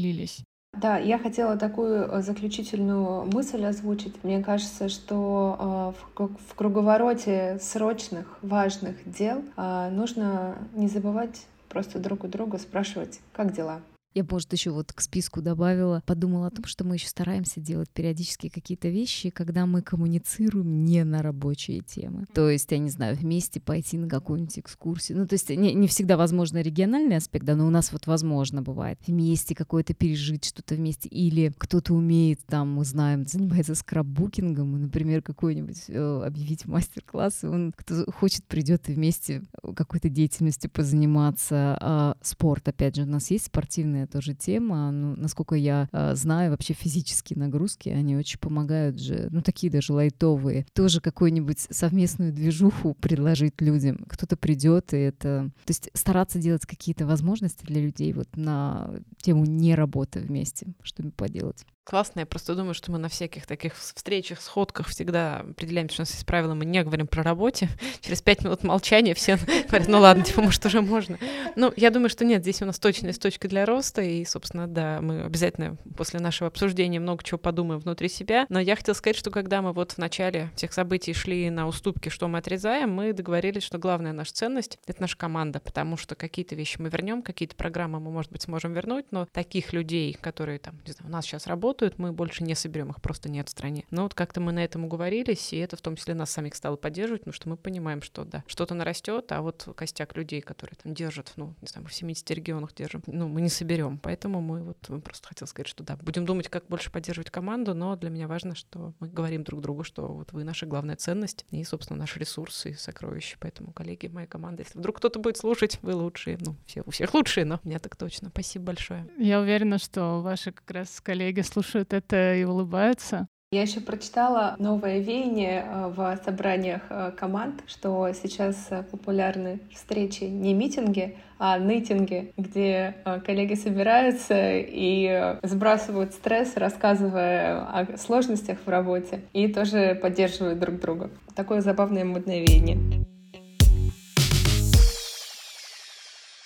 Да, 0.73 0.99
я 0.99 1.19
хотела 1.19 1.57
такую 1.57 2.05
э, 2.05 2.23
заключительную 2.23 3.25
мысль 3.25 3.65
озвучить. 3.65 4.23
Мне 4.23 4.43
кажется, 4.43 4.89
что 4.89 5.95
э, 6.17 6.25
в 6.49 6.55
круговороте 6.55 7.59
срочных, 7.61 8.39
важных 8.41 8.97
дел 9.05 9.43
э, 9.57 9.91
нужно 9.91 10.57
не 10.75 10.89
забывать 10.89 11.47
просто 11.69 11.99
друг 11.99 12.25
у 12.25 12.29
друга 12.29 12.59
спрашивать, 12.59 13.21
как 13.33 13.53
дела. 13.53 13.81
Я, 14.13 14.25
может, 14.29 14.53
еще 14.53 14.73
вот 14.73 14.93
к 14.93 15.01
списку 15.01 15.41
добавила, 15.41 16.03
подумала 16.05 16.49
о 16.49 16.51
том, 16.51 16.65
что 16.65 16.85
мы 16.85 16.97
еще 16.97 17.07
стараемся 17.07 17.61
делать 17.61 17.89
периодически 17.91 18.49
какие-то 18.49 18.89
вещи, 18.89 19.31
когда 19.31 19.67
мы 19.67 19.83
коммуницируем 19.83 20.85
не 20.85 21.05
на 21.05 21.23
рабочие 21.23 21.81
темы. 21.81 22.27
То 22.35 22.51
есть, 22.51 22.73
я 22.73 22.79
не 22.79 22.91
знаю, 22.91 23.17
вместе 23.17 23.61
пойти 23.61 23.99
на 23.99 24.09
какую-нибудь 24.09 24.59
экскурсию. 24.59 25.19
Ну, 25.19 25.27
то 25.29 25.35
есть 25.35 25.49
не, 25.51 25.75
не 25.75 25.87
всегда 25.87 26.17
возможно 26.17 26.61
региональный 26.61 27.17
аспект, 27.17 27.45
да, 27.45 27.55
но 27.55 27.67
у 27.67 27.71
нас 27.71 27.93
вот 27.93 28.09
возможно 28.09 28.63
бывает 28.63 28.99
вместе 29.07 29.55
какое-то 29.55 29.95
пережить 29.95 30.45
что-то 30.45 30.75
вместе. 30.75 31.09
Или 31.09 31.53
кто-то 31.57 31.95
умеет, 31.95 32.41
там, 32.47 32.73
мы 32.73 32.85
знаем, 32.85 33.27
занимается 33.27 33.77
скраббукингом, 33.77 34.81
например, 34.81 35.23
какой-нибудь 35.23 35.85
э, 35.87 36.23
объявить 36.27 36.67
мастер-класс, 36.67 37.45
и 37.45 37.47
он 37.47 37.73
кто 37.77 38.11
хочет, 38.11 38.45
придет 38.47 38.89
и 38.89 38.95
вместе 38.95 39.43
какой-то 39.77 40.09
деятельностью 40.09 40.69
позаниматься. 40.69 41.79
А 41.81 42.17
спорт, 42.23 42.67
опять 42.67 42.97
же, 42.97 43.03
у 43.03 43.07
нас 43.07 43.31
есть 43.31 43.47
спортивный 43.47 44.00
отдельная 44.01 44.07
тоже 44.07 44.35
тема. 44.35 44.91
Ну, 44.91 45.15
насколько 45.17 45.55
я 45.55 45.89
э, 45.93 46.15
знаю, 46.15 46.51
вообще 46.51 46.75
физические 46.75 47.39
нагрузки, 47.39 47.89
они 47.89 48.17
очень 48.17 48.39
помогают 48.39 48.99
же, 48.99 49.29
ну, 49.31 49.43
такие 49.43 49.71
даже 49.71 49.93
лайтовые. 49.93 50.67
Тоже 50.73 51.01
какую-нибудь 51.01 51.67
совместную 51.71 52.33
движуху 52.33 52.95
предложить 52.95 53.61
людям. 53.61 54.05
Кто-то 54.09 54.37
придет, 54.37 54.93
и 54.93 54.99
это... 54.99 55.51
То 55.65 55.71
есть 55.71 55.91
стараться 55.95 56.39
делать 56.39 56.67
какие-то 56.67 57.07
возможности 57.07 57.65
для 57.65 57.81
людей 57.81 58.13
вот 58.13 58.29
на 58.37 58.91
тему 59.19 59.45
не 59.45 59.75
работы 59.75 60.21
вместе, 60.21 60.75
чтобы 60.83 61.11
поделать 61.11 61.65
классно. 61.91 62.21
Я 62.21 62.27
просто 62.27 62.55
думаю, 62.55 62.75
что 62.75 62.93
мы 62.93 62.99
на 62.99 63.09
всяких 63.09 63.47
таких 63.47 63.77
встречах, 63.77 64.41
сходках 64.41 64.87
всегда 64.87 65.41
определяем, 65.41 65.89
что 65.89 66.03
у 66.03 66.03
нас 66.03 66.13
есть 66.13 66.25
правило, 66.25 66.55
мы 66.55 66.65
не 66.65 66.85
говорим 66.85 67.09
про 67.09 67.25
работе. 67.25 67.69
Через 68.01 68.23
пять 68.23 68.45
минут 68.45 68.63
молчания 68.63 69.13
все 69.13 69.39
говорят, 69.69 69.89
ну 69.89 69.99
ладно, 69.99 70.23
типа, 70.23 70.41
может, 70.41 70.65
уже 70.65 70.83
можно. 70.83 71.19
Ну, 71.57 71.73
я 71.77 71.91
думаю, 71.91 72.09
что 72.09 72.25
нет, 72.25 72.43
здесь 72.43 72.63
у 72.63 72.65
нас 72.65 72.79
точно 72.79 73.09
есть 73.09 73.21
точка 73.21 73.49
для 73.49 73.67
роста, 73.67 74.03
и, 74.03 74.25
собственно, 74.25 74.69
да, 74.69 75.01
мы 75.01 75.23
обязательно 75.23 75.79
после 75.97 76.21
нашего 76.21 76.47
обсуждения 76.47 77.01
много 77.01 77.25
чего 77.25 77.39
подумаем 77.39 77.81
внутри 77.81 78.09
себя. 78.09 78.47
Но 78.49 78.61
я 78.61 78.77
хотела 78.77 78.95
сказать, 78.95 79.17
что 79.17 79.33
когда 79.33 79.61
мы 79.61 79.73
вот 79.73 79.91
в 79.91 79.99
начале 79.99 80.51
всех 80.55 80.73
событий 80.73 81.13
шли 81.13 81.51
на 81.51 81.67
уступки, 81.67 82.09
что 82.09 82.29
мы 82.29 82.39
отрезаем, 82.39 82.95
мы 82.95 83.13
договорились, 83.13 83.65
что 83.65 83.79
главная 83.79 84.13
наша 84.13 84.33
ценность— 84.33 84.79
это 84.87 85.01
наша 85.01 85.17
команда, 85.17 85.59
потому 85.59 85.97
что 85.97 86.15
какие-то 86.15 86.55
вещи 86.55 86.77
мы 86.79 86.89
вернем, 86.89 87.23
какие-то 87.23 87.57
программы 87.57 87.99
мы, 87.99 88.13
может 88.13 88.31
быть, 88.31 88.43
сможем 88.43 88.75
вернуть, 88.75 89.07
но 89.11 89.27
таких 89.33 89.73
людей, 89.73 90.17
которые 90.21 90.61
там, 90.61 90.79
не 90.87 90.93
знаю, 90.93 91.11
у 91.11 91.13
нас 91.13 91.25
сейчас 91.25 91.49
работают, 91.49 91.80
работают, 91.81 91.99
мы 91.99 92.13
больше 92.13 92.45
не 92.45 92.55
соберем, 92.55 92.91
их 92.91 93.01
просто 93.01 93.31
нет 93.31 93.49
в 93.49 93.51
стране. 93.51 93.85
Но 93.91 94.03
вот 94.03 94.15
как-то 94.15 94.41
мы 94.41 94.53
на 94.53 94.63
этом 94.65 94.85
уговорились, 94.85 95.53
и 95.53 95.57
это 95.57 95.77
в 95.77 95.81
том 95.81 95.97
числе 95.97 96.15
нас 96.15 96.31
самих 96.31 96.55
стало 96.55 96.77
поддерживать, 96.77 97.23
потому 97.23 97.35
что 97.35 97.49
мы 97.49 97.57
понимаем, 97.57 98.03
что 98.03 98.25
да, 98.25 98.45
что-то 98.47 98.75
нарастет, 98.75 99.33
а 99.33 99.41
вот 99.41 99.69
костяк 99.75 100.17
людей, 100.17 100.41
которые 100.41 100.77
там 100.83 100.95
держат, 100.95 101.33
ну, 101.37 101.55
не 101.61 101.69
знаю, 101.69 101.85
мы 101.85 101.91
в 101.91 101.95
70 101.95 102.31
регионах 102.31 102.75
держим, 102.75 103.03
ну, 103.07 103.29
мы 103.29 103.41
не 103.41 103.49
соберем. 103.49 103.99
Поэтому 103.99 104.41
мы 104.41 104.63
вот 104.63 105.03
просто 105.03 105.29
хотел 105.29 105.49
сказать, 105.49 105.69
что 105.69 105.83
да, 105.85 105.97
будем 105.97 106.27
думать, 106.27 106.49
как 106.49 106.67
больше 106.67 106.91
поддерживать 106.91 107.31
команду, 107.31 107.75
но 107.75 107.97
для 107.97 108.11
меня 108.11 108.29
важно, 108.29 108.55
что 108.55 108.93
мы 109.01 109.09
говорим 109.09 109.43
друг 109.45 109.61
другу, 109.61 109.85
что 109.85 110.09
вот 110.09 110.33
вы 110.33 110.45
наша 110.45 110.67
главная 110.67 110.97
ценность 110.97 111.47
и, 111.51 111.65
собственно, 111.65 111.99
наши 111.99 112.19
ресурсы 112.19 112.71
и 112.71 112.75
сокровища. 112.75 113.37
Поэтому, 113.41 113.73
коллеги, 113.73 114.09
моя 114.09 114.27
команда, 114.27 114.63
если 114.63 114.79
вдруг 114.79 114.99
кто-то 114.99 115.19
будет 115.19 115.37
слушать, 115.37 115.79
вы 115.83 115.95
лучшие. 115.95 116.39
Ну, 116.41 116.57
все, 116.67 116.83
у 116.85 116.91
всех 116.91 117.15
лучшие, 117.15 117.45
но 117.45 117.61
меня 117.65 117.79
так 117.79 117.97
точно. 117.97 118.29
Спасибо 118.29 118.67
большое. 118.67 119.09
Я 119.19 119.41
уверена, 119.41 119.79
что 119.79 120.21
ваши 120.21 120.53
как 120.53 120.71
раз 120.71 121.01
коллеги 121.01 121.41
слушают 121.41 121.70
слушают 121.71 121.93
это 121.93 122.35
и 122.35 122.45
улыбаются. 122.45 123.29
Я 123.53 123.63
еще 123.63 123.81
прочитала 123.81 124.55
новое 124.61 125.01
веяние 125.01 125.65
э, 125.67 125.89
в 125.89 126.21
собраниях 126.25 126.83
э, 126.89 127.11
команд, 127.17 127.65
что 127.67 128.13
сейчас 128.13 128.69
э, 128.71 128.85
популярны 128.85 129.59
встречи 129.75 130.23
не 130.23 130.55
митинги, 130.55 131.17
а 131.37 131.59
нытинги, 131.59 132.33
где 132.37 132.95
коллеги 133.27 133.55
собираются 133.55 134.37
и 134.39 135.37
сбрасывают 135.43 136.13
стресс, 136.13 136.57
рассказывая 136.57 137.63
о 137.63 137.97
сложностях 137.97 138.59
в 138.65 138.69
работе, 138.69 139.23
и 139.33 139.49
тоже 139.49 139.99
поддерживают 140.01 140.61
друг 140.61 140.79
друга. 140.79 141.11
Такое 141.35 141.61
забавное 141.61 142.05
модное 142.05 142.41
веяние. 142.41 143.10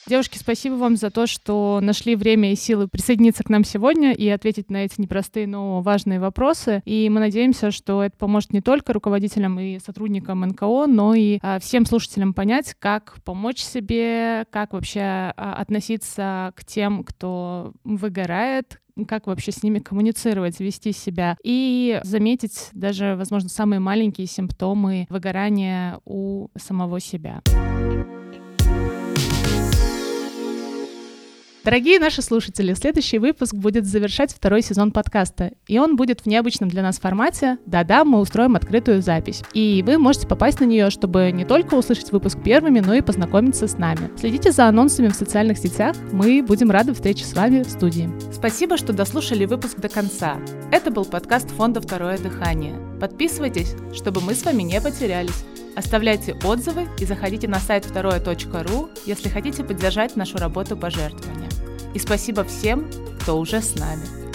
Девушки, 0.07 0.37
спасибо 0.37 0.75
вам 0.75 0.97
за 0.97 1.11
то, 1.11 1.27
что 1.27 1.79
нашли 1.81 2.15
время 2.15 2.53
и 2.53 2.57
силы 2.57 2.89
присоединиться 2.89 3.43
к 3.43 3.49
нам 3.49 3.65
сегодня 3.65 4.13
и 4.13 4.29
ответить 4.29 4.71
на 4.71 4.85
эти 4.85 5.01
непростые, 5.01 5.47
но 5.47 5.81
важные 5.81 6.21
вопросы. 6.21 6.83
И 6.85 7.09
мы 7.09 7.21
надеемся, 7.21 7.71
что 7.71 8.03
это 8.03 8.15
поможет 8.19 8.53
не 8.53 8.61
только 8.61 8.93
руководителям 8.93 9.59
и 9.59 9.79
сотрудникам 9.79 10.43
НКО, 10.43 10.87
но 10.89 11.15
и 11.15 11.39
а, 11.41 11.59
всем 11.59 11.87
слушателям 11.87 12.35
понять, 12.35 12.75
как 12.79 13.17
помочь 13.25 13.61
себе, 13.61 14.45
как 14.51 14.75
вообще 14.75 15.01
а, 15.01 15.55
относиться 15.59 16.53
к 16.55 16.67
тем, 16.67 17.03
кто 17.03 17.73
выгорает, 17.85 18.83
как 19.09 19.27
вообще 19.27 19.53
с 19.53 19.63
ними 19.63 19.79
коммуницировать, 19.79 20.61
вести 20.61 20.93
себя 20.93 21.39
и 21.43 22.01
заметить 22.05 22.69
даже, 22.73 23.17
возможно, 23.17 23.49
самые 23.49 23.81
маленькие 23.81 24.27
симптомы 24.27 25.07
выгорания 25.09 25.99
у 26.05 26.49
самого 26.57 27.01
себя. 27.01 27.43
Дорогие 31.65 31.99
наши 31.99 32.21
слушатели, 32.21 32.75
следующий 32.75 33.19
выпуск 33.19 33.55
будет 33.55 33.87
завершать 33.87 34.35
второй 34.35 34.61
сезон 34.61 34.93
подкаста, 34.93 35.53
и 35.67 35.79
он 35.79 35.97
будет 35.97 36.21
в 36.21 36.27
необычном 36.27 36.69
для 36.69 36.83
нас 36.83 36.99
формате. 36.99 37.57
Да-да, 37.65 38.05
мы 38.05 38.21
устроим 38.21 38.55
открытую 38.55 39.01
запись. 39.01 39.43
И 39.55 39.83
вы 39.87 39.97
можете 39.97 40.27
попасть 40.27 40.61
на 40.61 40.67
нее, 40.67 40.91
чтобы 40.91 41.33
не 41.33 41.47
только 41.47 41.73
услышать 41.73 42.12
выпуск 42.12 42.39
первыми, 42.45 42.81
но 42.81 42.93
и 42.93 43.01
познакомиться 43.01 43.67
с 43.67 43.79
нами. 43.79 44.11
Следите 44.19 44.53
за 44.53 44.67
анонсами 44.67 45.09
в 45.09 45.15
социальных 45.15 45.57
сетях, 45.57 45.97
мы 46.12 46.43
будем 46.43 46.71
рады 46.71 46.93
встрече 46.93 47.25
с 47.25 47.33
вами 47.33 47.62
в 47.62 47.71
студии. 47.71 48.11
Спасибо, 48.31 48.77
что 48.77 48.93
дослушали 48.93 49.47
выпуск 49.47 49.79
до 49.79 49.89
конца. 49.89 50.37
Это 50.71 50.91
был 50.91 51.07
подкаст 51.07 51.49
фонда 51.49 51.81
«Второе 51.81 52.19
дыхание». 52.19 52.75
Подписывайтесь, 53.01 53.75
чтобы 53.95 54.21
мы 54.21 54.35
с 54.35 54.45
вами 54.45 54.62
не 54.65 54.83
потерялись. 54.83 55.45
Оставляйте 55.77 56.35
отзывы 56.45 56.89
и 56.99 57.05
заходите 57.05 57.49
на 57.49 57.59
сайт 57.59 57.85
второе.ру, 57.85 58.91
если 59.07 59.29
хотите 59.29 59.64
поддержать 59.64 60.16
нашу 60.16 60.39
работу 60.39 60.77
пожертвования. 60.77 61.49
И 61.95 61.99
спасибо 61.99 62.45
всем, 62.45 62.89
кто 63.20 63.39
уже 63.39 63.61
с 63.61 63.75
нами. 63.77 64.34